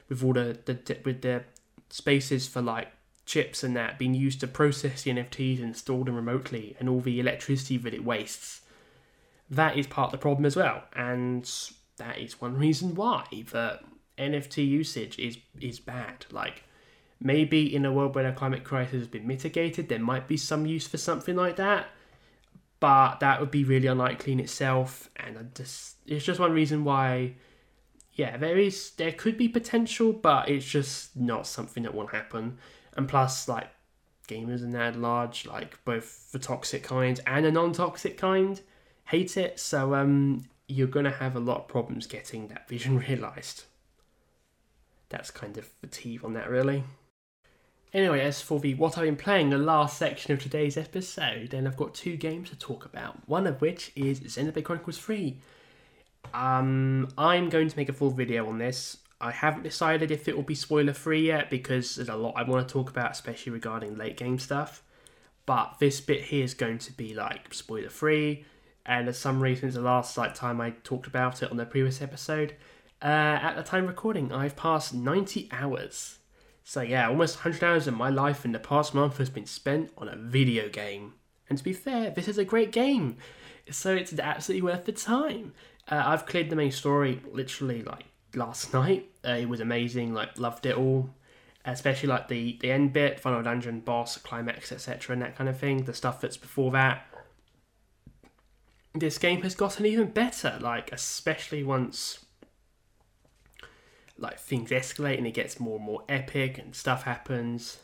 with 0.10 0.24
all 0.24 0.34
the, 0.34 0.58
the 0.66 0.98
with 1.06 1.22
the 1.22 1.44
spaces 1.90 2.48
for 2.48 2.62
like 2.62 2.90
chips 3.30 3.64
and 3.64 3.76
that 3.76 4.00
being 4.00 4.16
used 4.16 4.40
to 4.42 4.48
process 4.48 5.04
the 5.04 5.12
NFTs 5.12 5.62
and 5.62 5.78
store 5.78 6.04
them 6.04 6.16
remotely 6.16 6.76
and 6.80 6.90
all 6.90 7.00
the 7.00 7.20
electricity 7.20 7.78
that 7.78 7.94
it 7.94 8.04
wastes. 8.04 8.62
That 9.50 9.78
is 9.78 9.88
part 9.88 10.08
of 10.08 10.12
the 10.12 10.18
problem 10.18 10.46
as 10.46 10.56
well. 10.56 10.84
And 10.94 11.50
that 11.98 12.18
is 12.18 12.42
one 12.42 12.58
reason 12.66 12.96
why 12.96 13.26
the 13.32 13.80
NFT 14.18 14.68
usage 14.68 15.18
is 15.20 15.38
is 15.62 15.80
bad. 15.80 16.26
Like 16.32 16.64
maybe 17.22 17.74
in 17.74 17.86
a 17.86 17.94
world 17.94 18.16
where 18.16 18.30
the 18.30 18.36
climate 18.36 18.64
crisis 18.64 18.94
has 18.94 19.08
been 19.08 19.28
mitigated, 19.28 19.88
there 19.88 20.00
might 20.00 20.28
be 20.28 20.38
some 20.38 20.66
use 20.66 20.88
for 20.88 20.98
something 20.98 21.36
like 21.36 21.56
that. 21.58 21.88
But 22.80 23.20
that 23.20 23.40
would 23.40 23.52
be 23.52 23.66
really 23.66 23.88
unlikely 23.88 24.32
in 24.32 24.40
itself, 24.40 25.10
and 25.18 25.52
just 25.54 25.98
it's 26.08 26.24
just 26.24 26.40
one 26.40 26.54
reason 26.54 26.86
why 26.86 27.36
yeah, 28.14 28.38
there 28.38 28.58
is 28.58 28.92
there 28.92 29.12
could 29.12 29.38
be 29.38 29.50
potential, 29.50 30.14
but 30.14 30.50
it's 30.50 30.66
just 30.66 31.16
not 31.16 31.46
something 31.46 31.84
that 31.84 31.94
will 31.94 32.08
happen 32.08 32.58
and 33.00 33.08
plus 33.08 33.48
like 33.48 33.70
gamers 34.28 34.62
in 34.62 34.72
that 34.72 34.96
large, 34.96 35.48
like 35.48 35.84
both 35.86 36.32
the 36.32 36.38
toxic 36.38 36.84
kind 36.84 37.20
and 37.26 37.46
a 37.46 37.52
non-toxic 37.52 38.18
kind, 38.18 38.62
hate 39.06 39.38
it. 39.38 39.60
So 39.60 39.96
um, 39.96 40.46
you're 40.68 40.88
gonna 40.88 41.10
have 41.10 41.36
a 41.36 41.40
lot 41.40 41.62
of 41.62 41.68
problems 41.68 42.06
getting 42.06 42.50
that 42.50 42.68
vision 42.68 43.00
realized. 43.10 43.64
That's 45.08 45.32
kind 45.32 45.58
of 45.58 45.70
tea 45.90 46.20
on 46.24 46.34
that, 46.34 46.50
really. 46.50 46.84
Anyway, 47.94 48.20
as 48.20 48.42
for 48.42 48.60
the 48.60 48.76
what 48.76 48.98
I've 48.98 49.06
been 49.06 49.16
playing, 49.16 49.50
the 49.50 49.58
last 49.58 49.98
section 49.98 50.34
of 50.34 50.44
today's 50.44 50.78
episode, 50.78 51.50
then 51.50 51.66
I've 51.66 51.78
got 51.78 51.96
two 51.96 52.18
games 52.18 52.50
to 52.50 52.56
talk 52.56 52.86
about. 52.86 53.28
One 53.28 53.48
of 53.48 53.62
which 53.62 53.92
is 53.96 54.20
Xenoblade 54.20 54.66
Chronicles 54.66 55.00
3. 55.00 55.40
Um, 56.34 57.08
I'm 57.18 57.50
going 57.50 57.70
to 57.70 57.78
make 57.78 57.90
a 57.90 57.94
full 57.94 58.12
video 58.12 58.48
on 58.48 58.60
this. 58.60 58.98
I 59.22 59.32
haven't 59.32 59.64
decided 59.64 60.12
if 60.12 60.28
it 60.28 60.36
will 60.36 60.44
be 60.44 60.56
spoiler 60.56 60.94
free 60.94 61.28
yet 61.28 61.50
because 61.50 61.96
there's 61.96 62.10
a 62.10 62.16
lot 62.16 62.36
I 62.38 62.44
want 62.44 62.66
to 62.68 62.72
talk 62.72 62.90
about, 62.90 63.12
especially 63.12 63.52
regarding 63.52 63.98
late 63.98 64.16
game 64.16 64.40
stuff. 64.40 64.82
But 65.46 65.76
this 65.80 66.00
bit 66.00 66.26
here 66.26 66.44
is 66.44 66.54
going 66.54 66.78
to 66.80 66.94
be 66.94 67.14
like 67.14 67.54
spoiler 67.54 67.90
free, 67.90 68.46
and 68.86 69.08
for 69.08 69.14
some 69.14 69.42
reasons, 69.42 69.74
the 69.74 69.82
last 69.82 70.18
like 70.18 70.36
time 70.36 70.62
I 70.62 70.72
talked 70.84 71.08
about 71.08 71.44
it 71.44 71.52
on 71.52 71.58
the 71.58 71.66
previous 71.66 72.02
episode, 72.02 72.56
uh, 73.02 73.06
at 73.42 73.56
the 73.56 73.64
time 73.64 73.88
recording, 73.88 74.32
I've 74.32 74.56
passed 74.56 74.94
90 74.94 75.50
hours. 75.52 76.20
So 76.64 76.82
yeah, 76.82 77.10
almost 77.10 77.38
100 77.38 77.64
hours 77.64 77.88
of 77.88 77.96
my 77.96 78.10
life 78.10 78.46
in 78.46 78.52
the 78.52 78.60
past 78.60 78.94
month 78.94 79.18
has 79.18 79.30
been 79.30 79.48
spent 79.48 79.92
on 79.98 80.08
a 80.08 80.16
video 80.16 80.70
game. 80.70 81.14
And 81.50 81.58
to 81.58 81.64
be 81.64 81.74
fair, 81.74 82.12
this 82.12 82.28
is 82.28 82.38
a 82.38 82.46
great 82.46 82.72
game, 82.72 83.18
so 83.72 83.94
it's 83.96 84.14
absolutely 84.14 84.62
worth 84.62 84.86
the 84.86 84.92
time. 84.92 85.54
Uh, 85.90 86.04
I've 86.06 86.28
cleared 86.28 86.52
the 86.52 86.56
main 86.56 86.72
story 86.72 87.22
literally 87.32 87.82
like 87.82 88.06
last 88.36 88.74
night. 88.74 89.10
Uh, 89.26 89.32
it 89.32 89.50
was 89.50 89.60
amazing. 89.60 90.14
Like 90.14 90.38
loved 90.40 90.66
it 90.66 90.78
all, 90.78 91.10
especially 91.66 92.10
like 92.10 92.28
the 92.28 92.58
the 92.62 92.72
end 92.72 92.94
bit, 92.94 93.20
final 93.20 93.42
dungeon, 93.44 93.82
boss, 93.82 94.18
climax, 94.18 94.72
etc., 94.72 95.14
and 95.14 95.22
that 95.22 95.36
kind 95.36 95.50
of 95.50 95.58
thing. 95.58 95.84
The 95.84 95.94
stuff 95.94 96.22
that's 96.22 96.38
before 96.38 96.72
that. 96.72 97.06
This 98.94 99.18
game 99.18 99.42
has 99.44 99.56
gotten 99.56 99.86
even 99.86 100.12
better. 100.12 100.58
Like 100.60 100.92
especially 100.92 101.64
once 101.64 102.26
like 104.18 104.38
things 104.38 104.70
escalate 104.72 105.18
and 105.18 105.26
it 105.26 105.34
gets 105.34 105.62
more 105.62 105.78
and 105.78 105.86
more 105.86 106.04
epic 106.10 106.58
and 106.58 106.76
stuff 106.76 107.04
happens. 107.04 107.80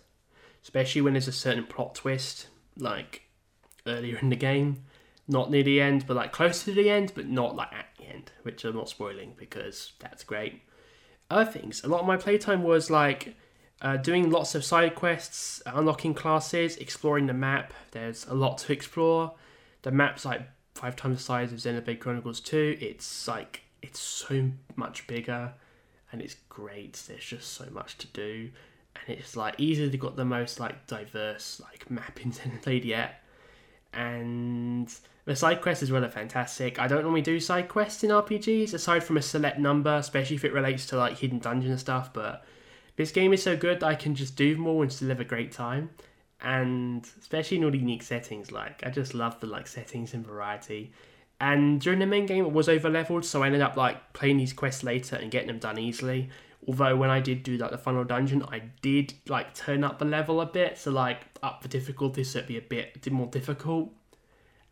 Especially 0.62 1.02
when 1.02 1.14
there's 1.14 1.28
a 1.28 1.32
certain 1.32 1.66
plot 1.66 1.96
twist, 1.96 2.48
like 2.78 3.22
earlier 3.86 4.18
in 4.18 4.30
the 4.30 4.36
game 4.36 4.84
not 5.28 5.50
near 5.50 5.64
the 5.64 5.82
end, 5.82 6.06
but 6.08 6.16
like 6.16 6.32
close 6.32 6.64
to 6.64 6.72
the 6.72 6.90
end, 6.90 7.12
but 7.16 7.28
not 7.28 7.56
like 7.56 7.70
end, 8.06 8.32
which 8.44 8.64
I'm 8.64 8.76
not 8.76 8.90
spoiling 8.90 9.34
because 9.38 9.94
that's 10.00 10.24
great. 10.24 10.62
Other 11.30 11.50
things, 11.50 11.84
a 11.84 11.88
lot 11.88 12.02
of 12.02 12.08
my 12.08 12.18
playtime 12.18 12.64
was 12.64 12.90
like 12.90 13.36
uh, 13.82 13.98
doing 13.98 14.30
lots 14.30 14.56
of 14.56 14.64
side 14.64 14.96
quests, 14.96 15.62
unlocking 15.66 16.14
classes, 16.14 16.78
exploring 16.78 17.28
the 17.28 17.34
map. 17.34 17.74
There's 17.92 18.26
a 18.28 18.34
lot 18.34 18.60
to 18.60 18.74
explore. 18.74 19.34
The 19.82 19.92
map's 19.92 20.26
like 20.26 20.42
five 20.76 20.96
times 20.96 21.18
the 21.18 21.24
size 21.24 21.52
of 21.52 21.60
Xenoblade 21.60 22.00
Chronicles 22.00 22.40
2. 22.40 22.78
It's 22.80 23.28
like 23.28 23.64
it's 23.82 24.00
so 24.00 24.52
much 24.76 25.08
bigger 25.08 25.54
and 26.12 26.22
it's 26.22 26.36
great. 26.50 27.02
There's 27.08 27.24
just 27.24 27.54
so 27.54 27.66
much 27.72 27.98
to 28.00 28.08
do. 28.08 28.50
And 28.96 29.18
it's 29.18 29.36
like 29.36 29.56
easily 29.58 29.98
got 29.98 30.16
the 30.16 30.26
most 30.26 30.60
like 30.60 30.88
diverse 30.88 31.62
like 31.62 31.90
map 31.92 32.22
in 32.24 32.32
Xenoblade 32.34 32.86
yet. 32.86 33.22
And 33.96 34.94
the 35.26 35.36
side 35.36 35.62
quests 35.62 35.84
as 35.84 35.92
well 35.92 36.04
are 36.04 36.10
fantastic. 36.10 36.80
I 36.80 36.88
don't 36.88 37.02
normally 37.02 37.22
do 37.22 37.40
side 37.40 37.70
quests 37.70 38.04
in 38.04 38.12
RPGs 38.12 38.74
aside 38.74 39.04
from 39.04 39.18
a 39.18 39.22
select 39.22 39.58
number, 39.58 39.96
especially 39.96 40.36
if 40.36 40.46
it 40.46 40.54
relates 40.54 40.86
to 40.88 40.98
like 40.98 41.18
hidden 41.18 41.40
dungeon 41.40 41.72
and 41.72 41.80
stuff. 41.80 42.14
But 42.14 42.46
this 42.96 43.12
game 43.12 43.34
is 43.34 43.42
so 43.42 43.56
good 43.56 43.80
that 43.80 43.88
I 43.88 43.96
can 43.96 44.16
just 44.16 44.36
do 44.36 44.58
more 44.58 44.84
and 44.84 44.92
still 44.92 45.10
have 45.10 45.20
a 45.20 45.26
great 45.26 45.52
time. 45.52 45.92
And 46.42 47.08
especially 47.20 47.58
in 47.58 47.64
all 47.64 47.72
the 47.72 47.78
unique 47.78 48.04
settings, 48.04 48.52
like 48.52 48.86
I 48.86 48.90
just 48.90 49.14
love 49.14 49.40
the 49.40 49.48
like 49.48 49.68
settings 49.68 50.14
and 50.14 50.26
variety. 50.26 50.92
And 51.40 51.82
during 51.82 52.00
the 52.00 52.06
main 52.06 52.26
game, 52.26 52.46
it 52.46 52.52
was 52.52 52.70
over 52.70 52.90
leveled, 52.90 53.26
so 53.26 53.44
I 53.44 53.48
ended 53.48 53.62
up 53.62 53.76
like 53.76 54.14
playing 54.14 54.38
these 54.38 54.54
quests 54.54 54.84
later 54.84 55.16
and 55.16 55.32
getting 55.32 55.48
them 55.48 55.60
done 55.60 55.78
easily. 55.78 56.30
Although 56.68 56.96
when 56.96 57.10
I 57.10 57.20
did 57.20 57.44
do 57.44 57.58
like 57.58 57.72
the 57.72 57.78
final 57.78 58.04
dungeon, 58.04 58.44
I 58.44 58.64
did 58.82 59.14
like 59.28 59.54
turn 59.54 59.84
up 59.84 60.00
the 60.00 60.06
level 60.06 60.42
a 60.42 60.46
bit, 60.46 60.78
so 60.78 60.92
like 60.92 61.22
up 61.44 61.62
the 61.62 61.68
difficulty 61.68 62.24
so 62.24 62.40
it'd 62.40 62.48
be 62.48 62.58
a 62.58 62.62
bit 62.62 63.12
more 63.12 63.28
difficult 63.28 63.92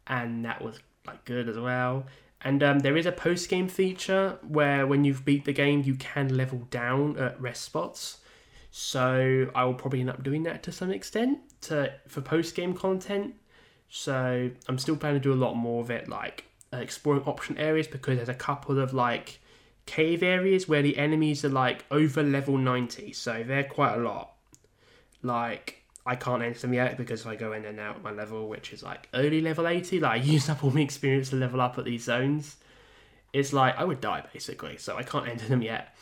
and 0.08 0.44
that 0.46 0.62
was 0.62 0.80
like 1.06 1.24
good 1.26 1.50
as 1.50 1.58
well. 1.58 2.06
And 2.42 2.62
um, 2.62 2.80
there 2.80 2.98
is 2.98 3.06
a 3.06 3.12
post 3.12 3.50
game 3.50 3.68
feature 3.68 4.38
where 4.48 4.86
when 4.86 5.06
you've 5.06 5.24
beat 5.24 5.46
the 5.46 5.54
game, 5.54 5.84
you 5.84 5.96
can 5.96 6.36
level 6.36 6.68
down 6.72 7.18
at 7.18 7.40
rest 7.40 7.64
spots. 7.64 8.20
So 8.72 9.50
I 9.56 9.64
will 9.66 9.76
probably 9.76 10.02
end 10.02 10.10
up 10.10 10.24
doing 10.24 10.44
that 10.44 10.64
to 10.64 10.72
some 10.72 10.92
extent 10.92 11.40
to 11.62 11.94
for 12.08 12.22
post 12.22 12.56
game 12.56 12.74
content. 12.74 13.36
So 13.90 14.50
I'm 14.68 14.78
still 14.78 14.98
planning 14.98 15.22
to 15.22 15.24
do 15.30 15.34
a 15.34 15.36
lot 15.36 15.54
more 15.54 15.82
of 15.82 15.92
it, 15.92 16.10
like 16.10 16.46
uh, 16.74 16.78
exploring 16.78 17.24
option 17.24 17.58
areas 17.58 17.88
because 17.88 18.18
there's 18.18 18.30
a 18.30 18.34
couple 18.34 18.80
of 18.80 18.94
like 18.94 19.40
cave 19.86 20.24
areas 20.24 20.68
where 20.68 20.82
the 20.82 20.98
enemies 20.98 21.44
are 21.44 21.50
like 21.50 21.86
over 21.92 22.24
level 22.24 22.58
90, 22.58 23.14
so 23.14 23.44
they're 23.46 23.64
quite 23.64 23.96
a 23.96 24.02
lot. 24.02 24.34
Like 25.22 25.84
I 26.06 26.16
can't 26.16 26.44
enter 26.44 26.60
them 26.60 26.74
yet 26.74 26.98
because 26.98 27.26
I 27.26 27.36
go 27.36 27.54
in 27.54 27.66
and 27.66 27.80
out 27.80 28.04
my 28.04 28.12
level, 28.12 28.48
which 28.50 28.74
is 28.74 28.84
like 28.84 29.10
early 29.14 29.42
level 29.42 29.68
80. 29.68 30.00
Like 30.00 30.12
I 30.22 30.24
used 30.24 30.50
up 30.50 30.64
all 30.64 30.72
my 30.72 30.82
experience 30.82 31.30
to 31.30 31.36
level 31.36 31.62
up 31.62 31.78
at 31.78 31.86
these 31.86 32.04
zones. 32.04 32.58
It's 33.32 33.54
like 33.54 33.78
I 33.78 33.84
would 33.84 34.02
die 34.02 34.24
basically, 34.32 34.78
so 34.78 34.98
I 34.98 35.04
can't 35.04 35.28
enter 35.34 35.48
them 35.48 35.62
yet. 35.62 35.96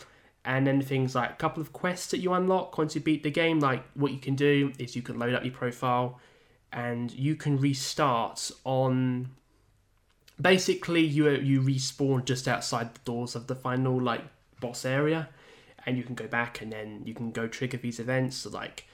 And 0.43 0.65
then 0.65 0.81
things 0.81 1.13
like 1.13 1.29
a 1.29 1.35
couple 1.35 1.61
of 1.61 1.71
quests 1.71 2.09
that 2.11 2.17
you 2.17 2.33
unlock 2.33 2.77
once 2.77 2.95
you 2.95 3.01
beat 3.01 3.21
the 3.21 3.29
game, 3.29 3.59
like 3.59 3.83
what 3.93 4.11
you 4.11 4.17
can 4.17 4.35
do 4.35 4.73
is 4.79 4.95
you 4.95 5.03
can 5.03 5.19
load 5.19 5.35
up 5.35 5.43
your 5.43 5.53
profile 5.53 6.19
and 6.73 7.11
you 7.11 7.35
can 7.35 7.57
restart 7.57 8.49
on 8.63 9.29
basically 10.41 11.01
you 11.01 11.29
you 11.29 11.61
respawn 11.61 12.25
just 12.25 12.47
outside 12.47 12.93
the 12.93 12.99
doors 13.05 13.35
of 13.35 13.47
the 13.47 13.55
final 13.55 14.01
like 14.01 14.23
boss 14.59 14.85
area 14.85 15.29
and 15.85 15.97
you 15.97 16.03
can 16.03 16.15
go 16.15 16.27
back 16.27 16.61
and 16.61 16.71
then 16.71 17.01
you 17.05 17.13
can 17.13 17.31
go 17.31 17.47
trigger 17.47 17.77
these 17.77 17.99
events 17.99 18.37
so 18.37 18.49
like 18.49 18.85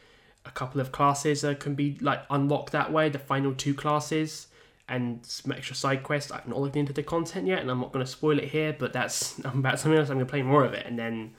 a 0.48 0.52
couple 0.52 0.82
of 0.82 0.92
classes 0.92 1.44
uh, 1.44 1.54
can 1.54 1.76
be 1.76 1.98
like 2.02 2.24
unlocked 2.30 2.72
that 2.72 2.92
way. 2.92 3.10
The 3.10 3.20
final 3.20 3.54
two 3.54 3.74
classes 3.74 4.48
and 4.90 5.26
some 5.26 5.52
extra 5.52 5.76
side 5.76 6.04
quests. 6.04 6.32
I've 6.32 6.48
not 6.48 6.60
looked 6.60 6.78
into 6.78 6.94
the 6.94 7.04
content 7.04 7.46
yet, 7.46 7.60
and 7.60 7.70
I'm 7.70 7.82
not 7.82 7.92
going 7.92 8.06
to 8.06 8.12
spoil 8.12 8.40
it 8.40 8.46
here. 8.50 8.76
But 8.78 8.94
that's 8.94 9.38
about 9.44 9.80
something 9.80 10.00
else. 10.00 10.10
I'm 10.10 10.16
going 10.16 10.26
to 10.26 10.32
play 10.32 10.42
more 10.42 10.64
of 10.64 10.74
it, 10.74 10.86
and 10.86 10.98
then 10.98 11.34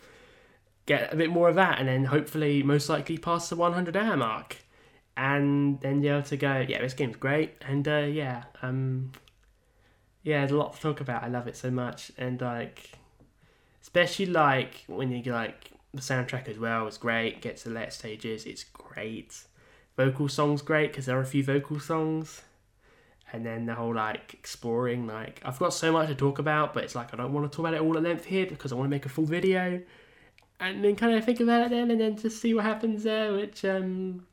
get 0.86 1.12
a 1.12 1.16
bit 1.16 1.30
more 1.30 1.48
of 1.48 1.56
that, 1.56 1.78
and 1.78 1.88
then 1.88 2.04
hopefully, 2.04 2.62
most 2.62 2.88
likely, 2.88 3.18
pass 3.18 3.48
the 3.48 3.56
100 3.56 3.96
hour 3.96 4.16
mark, 4.16 4.59
and 5.16 5.80
then 5.80 6.00
be 6.00 6.09
able 6.09 6.22
to 6.22 6.36
go. 6.36 6.64
Yeah, 6.68 6.80
this 6.80 6.94
game's 6.94 7.16
great, 7.16 7.54
and 7.66 7.88
uh, 7.88 7.98
yeah, 7.98 8.44
um, 8.62 9.12
yeah, 10.28 10.40
there's 10.40 10.50
a 10.50 10.56
lot 10.58 10.74
to 10.74 10.80
talk 10.80 11.00
about. 11.00 11.22
I 11.22 11.28
love 11.28 11.48
it 11.48 11.56
so 11.56 11.70
much, 11.70 12.12
and 12.18 12.38
like, 12.38 12.90
especially 13.80 14.26
like 14.26 14.84
when 14.86 15.10
you 15.10 15.32
like 15.32 15.70
the 15.94 16.02
soundtrack 16.02 16.48
as 16.48 16.58
well 16.58 16.86
is 16.86 16.98
great. 16.98 17.40
Gets 17.40 17.62
the 17.62 17.70
later 17.70 17.90
stages, 17.90 18.44
it's 18.44 18.62
great. 18.62 19.44
Vocal 19.96 20.28
songs 20.28 20.60
great 20.60 20.92
because 20.92 21.06
there 21.06 21.16
are 21.16 21.22
a 21.22 21.26
few 21.26 21.42
vocal 21.42 21.80
songs, 21.80 22.42
and 23.32 23.46
then 23.46 23.64
the 23.64 23.74
whole 23.74 23.94
like 23.94 24.34
exploring. 24.34 25.06
Like 25.06 25.40
I've 25.46 25.58
got 25.58 25.72
so 25.72 25.92
much 25.92 26.08
to 26.08 26.14
talk 26.14 26.38
about, 26.38 26.74
but 26.74 26.84
it's 26.84 26.94
like 26.94 27.14
I 27.14 27.16
don't 27.16 27.32
want 27.32 27.50
to 27.50 27.56
talk 27.56 27.66
about 27.66 27.72
it 27.72 27.80
all 27.80 27.96
at 27.96 28.02
length 28.02 28.26
here 28.26 28.44
because 28.44 28.70
I 28.70 28.74
want 28.74 28.88
to 28.88 28.90
make 28.90 29.06
a 29.06 29.08
full 29.08 29.24
video, 29.24 29.80
and 30.60 30.84
then 30.84 30.94
kind 30.94 31.14
of 31.16 31.24
think 31.24 31.40
about 31.40 31.62
it 31.62 31.70
then, 31.70 31.90
and 31.90 32.02
then 32.02 32.18
just 32.18 32.42
see 32.42 32.52
what 32.52 32.64
happens 32.64 33.02
there. 33.04 33.32
Which 33.32 33.64
um, 33.64 34.26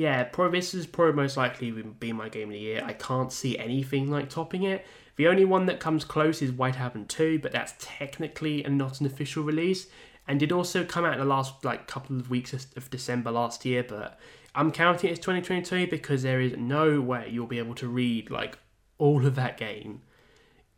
yeah, 0.00 0.24
probably 0.24 0.60
this 0.60 0.72
is 0.72 0.86
probably 0.86 1.12
most 1.12 1.36
likely 1.36 1.70
be 1.72 2.10
my 2.14 2.30
game 2.30 2.48
of 2.48 2.54
the 2.54 2.58
year. 2.58 2.82
I 2.82 2.94
can't 2.94 3.30
see 3.30 3.58
anything 3.58 4.10
like 4.10 4.30
topping 4.30 4.62
it. 4.62 4.86
The 5.16 5.28
only 5.28 5.44
one 5.44 5.66
that 5.66 5.78
comes 5.78 6.06
close 6.06 6.40
is 6.40 6.50
White 6.52 6.80
Album 6.80 7.04
2, 7.04 7.40
but 7.40 7.52
that's 7.52 7.74
technically 7.78 8.64
and 8.64 8.78
not 8.78 9.00
an 9.00 9.04
official 9.04 9.42
release. 9.42 9.88
And 10.26 10.40
did 10.40 10.52
also 10.52 10.86
come 10.86 11.04
out 11.04 11.12
in 11.12 11.18
the 11.18 11.26
last 11.26 11.66
like 11.66 11.86
couple 11.86 12.16
of 12.16 12.30
weeks 12.30 12.54
of 12.54 12.88
December 12.88 13.30
last 13.30 13.66
year, 13.66 13.84
but 13.86 14.18
I'm 14.54 14.72
counting 14.72 15.10
it 15.10 15.12
as 15.12 15.18
2022 15.18 15.88
because 15.88 16.22
there 16.22 16.40
is 16.40 16.56
no 16.56 17.02
way 17.02 17.28
you'll 17.30 17.46
be 17.46 17.58
able 17.58 17.74
to 17.74 17.86
read 17.86 18.30
like 18.30 18.56
all 18.96 19.26
of 19.26 19.34
that 19.34 19.58
game 19.58 20.00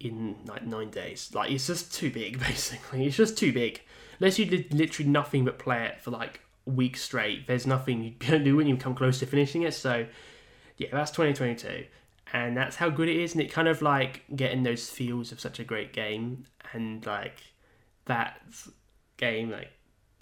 in 0.01 0.35
like 0.47 0.67
nine 0.67 0.91
days. 0.91 1.31
Like 1.33 1.53
it's 1.53 1.69
just 1.69 1.95
too 1.95 2.11
big, 2.11 2.41
basically. 2.49 3.07
It's 3.07 3.19
just 3.19 3.39
too 3.39 3.53
big. 3.53 3.83
Unless 4.19 4.41
you 4.41 4.47
did 4.47 4.75
literally 4.75 5.09
nothing 5.09 5.45
but 5.45 5.61
play 5.61 5.85
it 5.85 6.01
for 6.01 6.11
like 6.11 6.41
weeks 6.65 7.03
straight, 7.03 7.47
there's 7.47 7.67
nothing 7.67 8.03
you 8.03 8.13
can 8.19 8.45
do 8.45 8.57
when 8.57 8.67
you 8.67 8.77
come 8.77 8.95
close 8.95 9.19
to 9.19 9.27
finishing 9.27 9.63
it. 9.63 9.75
So 9.75 10.07
yeah, 10.77 10.89
that's 10.93 11.11
2022, 11.11 11.87
and 12.33 12.57
that's 12.57 12.77
how 12.77 12.89
good 12.89 13.09
it 13.09 13.17
is. 13.17 13.33
And 13.33 13.43
it 13.43 13.53
kind 13.53 13.69
of 13.69 13.83
like 13.83 14.23
getting 14.35 14.63
those 14.63 14.89
feels 14.89 15.33
of 15.33 15.41
such 15.41 15.59
a 15.59 15.65
great 15.65 15.93
game, 15.93 16.45
and 16.73 17.05
like 17.07 17.41
that 18.07 18.41
game 19.17 19.51
like 19.51 19.71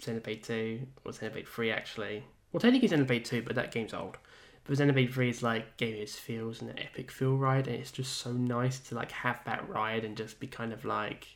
Xenoblade 0.01 0.43
2 0.43 0.87
or 1.05 1.11
Xenoblade 1.11 1.47
3 1.47 1.71
actually. 1.71 2.23
Well, 2.51 2.61
technically 2.61 2.89
Xenoblade 2.89 3.23
2, 3.23 3.43
but 3.43 3.55
that 3.55 3.71
game's 3.71 3.93
old. 3.93 4.17
But 4.63 4.77
Xenoblade 4.77 5.13
3 5.13 5.29
is 5.29 5.41
like 5.41 5.77
gave 5.77 5.95
its 5.95 6.15
feels 6.15 6.61
and 6.61 6.69
an 6.69 6.79
epic 6.79 7.11
feel 7.11 7.35
ride, 7.35 7.67
and 7.67 7.77
it's 7.77 7.91
just 7.91 8.17
so 8.17 8.31
nice 8.31 8.79
to 8.79 8.95
like 8.95 9.11
have 9.11 9.39
that 9.45 9.67
ride 9.69 10.03
and 10.03 10.17
just 10.17 10.39
be 10.39 10.47
kind 10.47 10.73
of 10.73 10.85
like, 10.85 11.27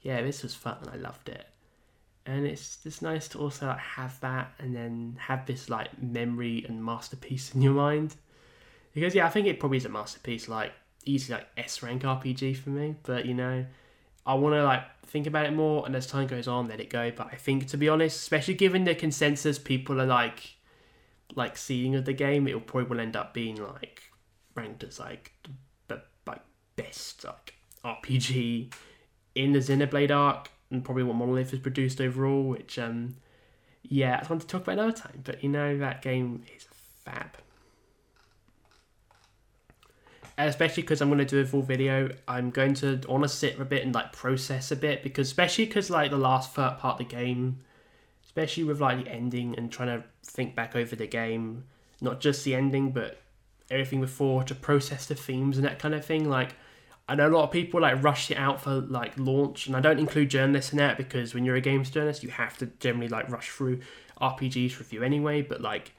yeah, 0.00 0.22
this 0.22 0.42
was 0.42 0.54
fun 0.54 0.78
and 0.82 0.90
I 0.90 0.96
loved 0.96 1.28
it. 1.28 1.46
And 2.26 2.44
it's 2.44 2.78
just 2.78 3.02
nice 3.02 3.28
to 3.28 3.38
also 3.38 3.68
like 3.68 3.78
have 3.78 4.18
that 4.20 4.52
and 4.58 4.74
then 4.74 5.16
have 5.20 5.46
this 5.46 5.70
like 5.70 6.00
memory 6.02 6.64
and 6.68 6.84
masterpiece 6.84 7.54
in 7.54 7.62
your 7.62 7.72
mind. 7.72 8.16
Because 8.92 9.14
yeah, 9.14 9.26
I 9.26 9.30
think 9.30 9.46
it 9.46 9.60
probably 9.60 9.78
is 9.78 9.84
a 9.84 9.90
masterpiece, 9.90 10.48
like 10.48 10.72
easy 11.04 11.32
like 11.32 11.46
S 11.56 11.82
rank 11.82 12.02
RPG 12.02 12.56
for 12.56 12.70
me. 12.70 12.96
But 13.04 13.26
you 13.26 13.34
know, 13.34 13.64
I 14.26 14.34
want 14.34 14.54
to 14.56 14.64
like 14.64 14.82
think 15.06 15.26
about 15.26 15.46
it 15.46 15.52
more, 15.52 15.86
and 15.86 15.94
as 15.94 16.06
time 16.06 16.26
goes 16.26 16.48
on, 16.48 16.68
let 16.68 16.80
it 16.80 16.90
go. 16.90 17.12
But 17.12 17.28
I 17.32 17.36
think, 17.36 17.68
to 17.68 17.76
be 17.76 17.88
honest, 17.88 18.18
especially 18.18 18.54
given 18.54 18.84
the 18.84 18.94
consensus 18.94 19.58
people 19.58 20.00
are 20.00 20.06
like, 20.06 20.56
like 21.34 21.56
seeing 21.56 21.94
of 21.94 22.04
the 22.04 22.12
game, 22.12 22.48
it'll 22.48 22.60
probably 22.60 22.88
will 22.88 23.00
end 23.00 23.16
up 23.16 23.32
being 23.32 23.56
like 23.56 24.02
ranked 24.54 24.82
as 24.82 24.98
like 24.98 25.32
the 25.86 26.02
like 26.26 26.42
best 26.74 27.24
like 27.24 27.54
RPG 27.84 28.72
in 29.36 29.52
the 29.52 29.60
Xenoblade 29.60 30.10
arc, 30.10 30.50
and 30.70 30.84
probably 30.84 31.02
what 31.02 31.16
Monolith 31.16 31.50
has 31.50 31.60
produced 31.60 32.00
overall. 32.00 32.42
Which, 32.42 32.78
um, 32.78 33.16
yeah, 33.82 34.20
I 34.22 34.28
want 34.28 34.42
to 34.42 34.48
talk 34.48 34.62
about 34.62 34.74
another 34.74 34.92
time. 34.92 35.22
But 35.24 35.42
you 35.42 35.48
know 35.48 35.78
that 35.78 36.02
game 36.02 36.44
is 36.54 36.66
fab 37.04 37.36
especially 40.38 40.82
because 40.82 41.00
I'm 41.00 41.08
going 41.08 41.18
to 41.18 41.24
do 41.24 41.40
a 41.40 41.44
full 41.46 41.62
video. 41.62 42.10
I'm 42.28 42.50
going 42.50 42.74
to 42.74 43.00
want 43.08 43.22
to 43.24 43.28
sit 43.28 43.56
for 43.56 43.62
a 43.62 43.66
bit 43.66 43.84
and 43.84 43.94
like 43.94 44.12
process 44.12 44.70
a 44.70 44.76
bit 44.76 45.02
because 45.02 45.28
especially 45.28 45.66
because 45.66 45.90
like 45.90 46.10
the 46.10 46.18
last 46.18 46.54
part 46.54 46.82
of 46.82 46.98
the 46.98 47.04
game, 47.04 47.60
especially 48.24 48.64
with 48.64 48.80
like 48.80 49.04
the 49.04 49.10
ending 49.10 49.54
and 49.56 49.72
trying 49.72 49.88
to 49.88 50.04
think 50.24 50.54
back 50.54 50.76
over 50.76 50.94
the 50.94 51.06
game, 51.06 51.64
not 52.00 52.20
just 52.20 52.44
the 52.44 52.54
ending 52.54 52.90
but 52.90 53.22
everything 53.70 54.00
before 54.00 54.44
to 54.44 54.54
process 54.54 55.06
the 55.06 55.14
themes 55.14 55.56
and 55.56 55.66
that 55.66 55.78
kind 55.78 55.94
of 55.94 56.04
thing. 56.04 56.28
Like 56.28 56.54
I 57.08 57.14
know 57.14 57.28
a 57.28 57.34
lot 57.34 57.44
of 57.44 57.50
people 57.50 57.80
like 57.80 58.02
rush 58.02 58.30
it 58.30 58.36
out 58.36 58.60
for 58.60 58.74
like 58.74 59.12
launch, 59.16 59.66
and 59.66 59.76
I 59.76 59.80
don't 59.80 59.98
include 59.98 60.30
journalists 60.30 60.72
in 60.72 60.78
that 60.78 60.96
because 60.96 61.34
when 61.34 61.44
you're 61.44 61.56
a 61.56 61.60
games 61.60 61.90
journalist, 61.90 62.22
you 62.22 62.30
have 62.30 62.58
to 62.58 62.66
generally 62.80 63.08
like 63.08 63.30
rush 63.30 63.48
through 63.50 63.80
RPGs 64.20 64.78
review 64.78 65.02
anyway. 65.02 65.42
But 65.42 65.60
like 65.60 65.92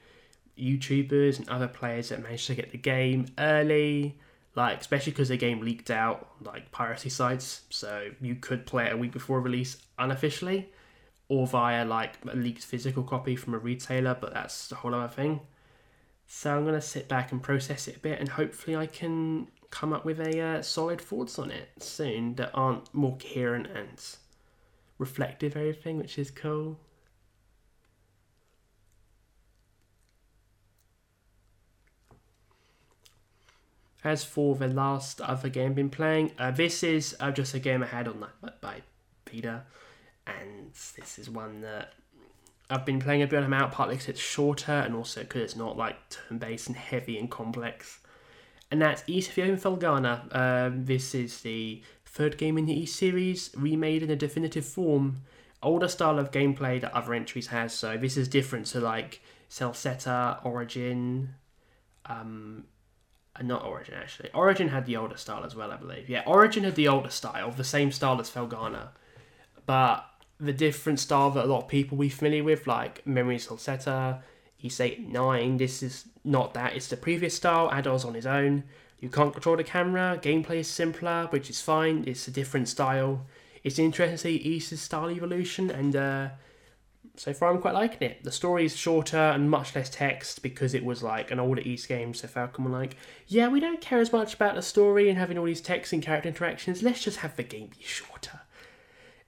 YouTubers 0.58 1.38
and 1.38 1.48
other 1.48 1.68
players 1.68 2.10
that 2.10 2.22
manage 2.22 2.46
to 2.46 2.54
get 2.54 2.72
the 2.72 2.78
game 2.78 3.26
early 3.38 4.18
like 4.58 4.80
especially 4.80 5.12
because 5.12 5.28
the 5.28 5.36
game 5.36 5.60
leaked 5.60 5.88
out 5.88 6.30
like 6.42 6.72
piracy 6.72 7.08
sites, 7.08 7.62
so 7.70 8.10
you 8.20 8.34
could 8.34 8.66
play 8.66 8.86
it 8.86 8.92
a 8.92 8.96
week 8.96 9.12
before 9.12 9.40
release 9.40 9.76
unofficially, 10.00 10.68
or 11.28 11.46
via 11.46 11.84
like 11.84 12.14
a 12.28 12.34
leaked 12.34 12.64
physical 12.64 13.04
copy 13.04 13.36
from 13.36 13.54
a 13.54 13.58
retailer. 13.58 14.16
But 14.20 14.34
that's 14.34 14.72
a 14.72 14.74
whole 14.74 14.94
other 14.94 15.06
thing. 15.06 15.40
So 16.26 16.56
I'm 16.56 16.64
gonna 16.64 16.80
sit 16.80 17.08
back 17.08 17.30
and 17.30 17.40
process 17.40 17.86
it 17.86 17.96
a 17.96 18.00
bit, 18.00 18.18
and 18.18 18.30
hopefully 18.30 18.76
I 18.76 18.86
can 18.86 19.46
come 19.70 19.92
up 19.92 20.04
with 20.04 20.20
a 20.20 20.40
uh, 20.40 20.62
solid 20.62 21.00
thoughts 21.00 21.38
on 21.38 21.50
it 21.50 21.68
soon 21.78 22.34
that 22.36 22.50
aren't 22.54 22.92
more 22.94 23.16
coherent 23.16 23.66
and 23.66 24.02
reflective 24.98 25.56
everything, 25.56 25.98
which 25.98 26.18
is 26.18 26.30
cool. 26.30 26.78
As 34.04 34.24
for 34.24 34.54
the 34.54 34.68
last 34.68 35.20
other 35.20 35.48
game 35.48 35.70
I've 35.70 35.76
been 35.76 35.90
playing, 35.90 36.32
uh, 36.38 36.50
this 36.50 36.82
is 36.82 37.16
uh, 37.20 37.30
just 37.30 37.52
a 37.54 37.58
game 37.58 37.82
I 37.82 37.86
had 37.86 38.08
on 38.08 38.20
that 38.20 38.60
by 38.60 38.82
Peter, 39.24 39.64
and 40.26 40.72
this 40.96 41.18
is 41.18 41.28
one 41.28 41.60
that 41.62 41.94
I've 42.70 42.86
been 42.86 43.00
playing 43.00 43.22
a 43.22 43.26
bit 43.26 43.42
amount, 43.42 43.72
partly 43.72 43.96
because 43.96 44.08
it's 44.08 44.20
shorter 44.20 44.72
and 44.72 44.94
also 44.94 45.22
because 45.22 45.42
it's 45.42 45.56
not 45.56 45.76
like 45.76 45.96
turn-based 46.10 46.68
and 46.68 46.76
heavy 46.76 47.18
and 47.18 47.30
complex. 47.30 47.98
And 48.70 48.82
that's 48.82 49.02
Oath 49.02 49.38
in 49.38 49.56
Felghana. 49.56 50.34
Um, 50.34 50.84
this 50.84 51.14
is 51.14 51.40
the 51.40 51.82
third 52.04 52.36
game 52.36 52.58
in 52.58 52.66
the 52.66 52.80
E 52.80 52.86
series, 52.86 53.50
remade 53.56 54.02
in 54.02 54.10
a 54.10 54.16
definitive 54.16 54.66
form. 54.66 55.22
Older 55.62 55.88
style 55.88 56.18
of 56.18 56.30
gameplay 56.30 56.80
that 56.80 56.92
other 56.94 57.14
entries 57.14 57.48
has, 57.48 57.72
so 57.72 57.96
this 57.96 58.16
is 58.16 58.28
different 58.28 58.66
to 58.66 58.80
like 58.80 59.20
Celceta, 59.50 60.44
Origin, 60.44 61.34
um, 62.06 62.64
not 63.42 63.64
Origin 63.64 63.94
actually. 63.94 64.30
Origin 64.32 64.68
had 64.68 64.86
the 64.86 64.96
older 64.96 65.16
style 65.16 65.44
as 65.44 65.54
well, 65.54 65.72
I 65.72 65.76
believe. 65.76 66.08
Yeah, 66.08 66.22
Origin 66.26 66.64
had 66.64 66.74
the 66.74 66.88
older 66.88 67.10
style, 67.10 67.50
the 67.50 67.64
same 67.64 67.90
style 67.90 68.20
as 68.20 68.30
Felghana, 68.30 68.90
but 69.66 70.04
the 70.38 70.52
different 70.52 71.00
style 71.00 71.30
that 71.30 71.44
a 71.44 71.48
lot 71.48 71.64
of 71.64 71.68
people 71.68 71.98
be 71.98 72.08
familiar 72.08 72.44
with, 72.44 72.66
like 72.66 73.04
Memories 73.06 73.48
Celceta, 73.48 74.22
Ys 74.60 74.80
8 74.80 75.08
9, 75.08 75.56
this 75.56 75.82
is 75.82 76.06
not 76.24 76.54
that. 76.54 76.74
It's 76.74 76.88
the 76.88 76.96
previous 76.96 77.34
style. 77.34 77.70
Adol's 77.72 78.04
on 78.04 78.14
his 78.14 78.26
own. 78.26 78.64
You 79.00 79.08
can't 79.08 79.32
control 79.32 79.56
the 79.56 79.64
camera. 79.64 80.18
Gameplay 80.20 80.56
is 80.56 80.68
simpler, 80.68 81.28
which 81.30 81.48
is 81.48 81.60
fine. 81.60 82.04
It's 82.06 82.26
a 82.26 82.32
different 82.32 82.68
style. 82.68 83.26
It's 83.62 83.78
interesting 83.78 84.16
to 84.16 84.40
see 84.40 84.56
Ys's 84.56 84.80
style 84.80 85.10
evolution, 85.10 85.70
and 85.70 85.94
uh, 85.94 86.28
so 87.16 87.32
far 87.32 87.50
I'm 87.50 87.60
quite 87.60 87.74
liking 87.74 88.08
it. 88.08 88.24
The 88.24 88.32
story 88.32 88.64
is 88.64 88.76
shorter 88.76 89.16
and 89.16 89.50
much 89.50 89.74
less 89.74 89.90
text 89.90 90.42
because 90.42 90.74
it 90.74 90.84
was 90.84 91.02
like 91.02 91.30
an 91.30 91.40
older 91.40 91.60
Ys 91.60 91.86
game, 91.86 92.14
so 92.14 92.28
Falcom 92.28 92.64
were 92.64 92.70
like, 92.70 92.96
yeah, 93.26 93.48
we 93.48 93.60
don't 93.60 93.80
care 93.80 94.00
as 94.00 94.12
much 94.12 94.34
about 94.34 94.54
the 94.54 94.62
story 94.62 95.08
and 95.08 95.18
having 95.18 95.38
all 95.38 95.44
these 95.44 95.60
text 95.60 95.92
and 95.92 96.02
character 96.02 96.28
interactions, 96.28 96.82
let's 96.82 97.02
just 97.02 97.18
have 97.18 97.36
the 97.36 97.42
game 97.42 97.68
be 97.68 97.82
shorter. 97.82 98.40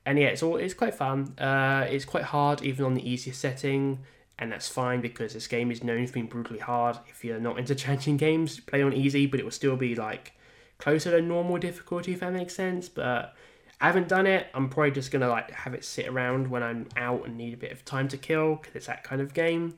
And 0.07 0.18
yeah, 0.18 0.28
it's 0.28 0.43
all 0.43 0.57
it's 0.57 0.74
quite 0.74 0.95
fun. 0.95 1.35
Uh, 1.39 1.87
it's 1.89 2.05
quite 2.05 2.24
hard 2.24 2.62
even 2.62 2.85
on 2.85 2.95
the 2.95 3.09
easiest 3.09 3.41
setting, 3.41 4.01
and 4.41 4.51
that's 4.51 4.68
fine 4.68 5.03
because 5.03 5.34
this 5.34 5.47
game 5.47 5.70
is 5.70 5.84
known 5.84 6.07
for 6.07 6.14
being 6.14 6.26
brutally 6.26 6.59
hard. 6.59 6.99
If 7.09 7.24
you're 7.24 7.38
not 7.38 7.59
into 7.59 7.74
challenging 7.74 8.16
games, 8.16 8.59
play 8.59 8.82
on 8.82 8.95
easy, 8.95 9.26
but 9.26 9.38
it 9.38 9.45
will 9.45 9.51
still 9.51 9.76
be 9.76 9.95
like 9.95 10.32
closer 10.78 11.11
to 11.11 11.20
normal 11.20 11.59
difficulty 11.59 12.14
if 12.14 12.20
that 12.20 12.32
makes 12.32 12.55
sense. 12.55 12.88
But 12.88 13.34
I 13.82 13.86
haven't 13.86 14.09
done 14.09 14.26
it. 14.26 14.47
I'm 14.55 14.70
probably 14.70 14.93
just 14.93 15.11
gonna 15.11 15.28
like 15.28 15.51
have 15.51 15.74
it 15.74 15.84
sit 15.84 16.09
around 16.09 16.49
when 16.49 16.62
I'm 16.62 16.88
out 16.97 17.26
and 17.26 17.36
need 17.36 17.53
a 17.53 17.59
bit 17.59 17.70
of 17.70 17.84
time 17.84 18.09
to 18.09 18.16
kill 18.16 18.57
because 18.57 18.74
it's 18.74 18.86
that 18.86 19.05
kind 19.05 19.20
of 19.20 19.34
game. 19.34 19.76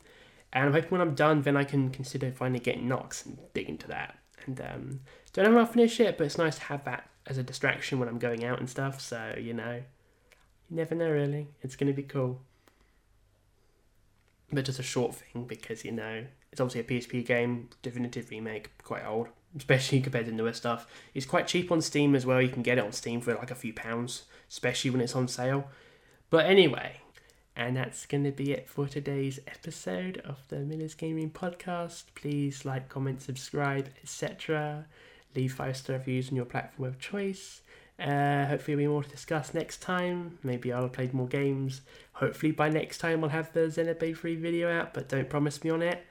And 0.53 0.67
I'm 0.67 0.73
hoping 0.73 0.91
when 0.91 1.01
I'm 1.01 1.15
done, 1.17 1.43
then 1.43 1.57
I 1.57 1.65
can 1.65 1.91
consider 1.91 2.31
finally 2.31 2.61
getting 2.61 2.87
Nox 2.87 3.27
and 3.27 3.39
dig 3.55 3.69
into 3.69 3.89
that. 3.89 4.17
And 4.47 4.61
um, 4.61 5.01
don't 5.33 5.47
know 5.47 5.51
when 5.51 5.61
I'll 5.61 5.67
finish 5.67 5.99
it, 5.99 6.19
but 6.19 6.25
it's 6.25 6.39
nice 6.39 6.57
to 6.57 6.65
have 6.65 6.85
that 6.85 7.09
as 7.27 7.39
a 7.39 7.43
distraction 7.43 7.99
when 7.99 8.09
I'm 8.09 8.19
going 8.19 8.45
out 8.45 8.61
and 8.61 8.71
stuff. 8.71 9.01
So 9.01 9.35
you 9.37 9.55
know, 9.55 9.83
you 10.71 10.77
never 10.77 10.95
know 10.95 11.11
really. 11.11 11.49
It's 11.63 11.75
gonna 11.75 11.93
be 11.93 12.05
cool. 12.05 12.41
But 14.53 14.67
just 14.67 14.79
a 14.79 14.83
short 14.83 15.15
thing 15.15 15.45
because 15.45 15.85
you 15.85 15.93
know 15.93 16.25
it's 16.51 16.61
obviously 16.61 16.97
a 16.97 17.01
PSP 17.01 17.25
game, 17.25 17.71
definitive 17.83 18.31
remake, 18.31 18.71
quite 18.83 19.05
old 19.07 19.29
especially 19.57 20.01
compared 20.03 20.27
to 20.27 20.33
newer 20.33 20.53
stuff. 20.53 20.87
It's 21.15 21.27
quite 21.27 21.47
cheap 21.47 21.71
on 21.71 21.81
Steam 21.81 22.15
as 22.15 22.27
well. 22.27 22.41
You 22.41 22.49
can 22.49 22.63
get 22.63 22.79
it 22.79 22.85
on 22.85 22.93
Steam 22.93 23.21
for 23.21 23.35
like 23.35 23.51
a 23.51 23.55
few 23.55 23.73
pounds, 23.73 24.25
especially 24.51 24.91
when 24.91 25.01
it's 25.01 25.17
on 25.17 25.29
sale. 25.29 25.69
But 26.31 26.47
anyway, 26.47 27.01
and 27.55 27.77
that's 27.77 28.07
going 28.07 28.25
to 28.25 28.31
be 28.31 28.53
it 28.53 28.69
for 28.69 28.87
today's 28.87 29.39
episode 29.47 30.19
of 30.25 30.39
the 30.49 30.61
Miller's 30.61 30.95
Gaming 30.95 31.31
Podcast. 31.31 32.05
Please 32.15 32.65
like, 32.65 32.89
comment, 32.89 33.21
subscribe, 33.23 33.91
etc. 34.03 34.87
Leave 35.35 35.53
five 35.53 35.77
star 35.77 35.97
reviews 35.97 36.31
on 36.31 36.37
your 36.37 36.45
platform 36.47 36.89
of 36.89 36.99
choice. 36.99 37.61
Uh, 38.01 38.47
hopefully, 38.47 38.77
we 38.77 38.87
will 38.87 38.91
be 38.91 38.95
more 38.95 39.03
to 39.05 39.11
discuss 39.11 39.55
next 39.55 39.83
time. 39.83 40.39
Maybe 40.43 40.73
I'll 40.73 40.83
have 40.83 40.93
played 40.93 41.13
more 41.13 41.29
games. 41.29 41.83
Hopefully, 42.15 42.53
by 42.53 42.69
next 42.69 42.99
time, 42.99 43.25
I'll 43.25 43.31
have 43.31 43.53
the 43.53 43.61
Xenoblade 43.61 44.17
3 44.17 44.37
video 44.37 44.71
out, 44.71 44.95
but 44.95 45.09
don't 45.09 45.29
promise 45.29 45.65
me 45.65 45.71
on 45.71 45.83
it. 45.83 46.05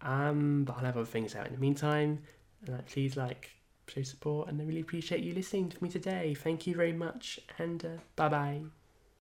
Um, 0.00 0.64
but 0.64 0.76
I'll 0.76 0.84
have 0.84 0.96
other 0.96 1.06
things 1.06 1.34
out 1.34 1.46
in 1.46 1.52
the 1.52 1.60
meantime. 1.60 2.20
And 2.66 2.76
like, 2.76 2.86
please 2.86 3.16
like 3.16 3.50
show 3.86 4.02
support, 4.02 4.48
and 4.48 4.60
I 4.60 4.64
really 4.64 4.80
appreciate 4.80 5.22
you 5.22 5.34
listening 5.34 5.68
to 5.70 5.82
me 5.82 5.88
today. 5.88 6.34
Thank 6.34 6.66
you 6.66 6.74
very 6.74 6.92
much, 6.92 7.40
and 7.58 7.84
uh, 7.84 7.88
bye 8.16 8.28
bye. 8.28 8.81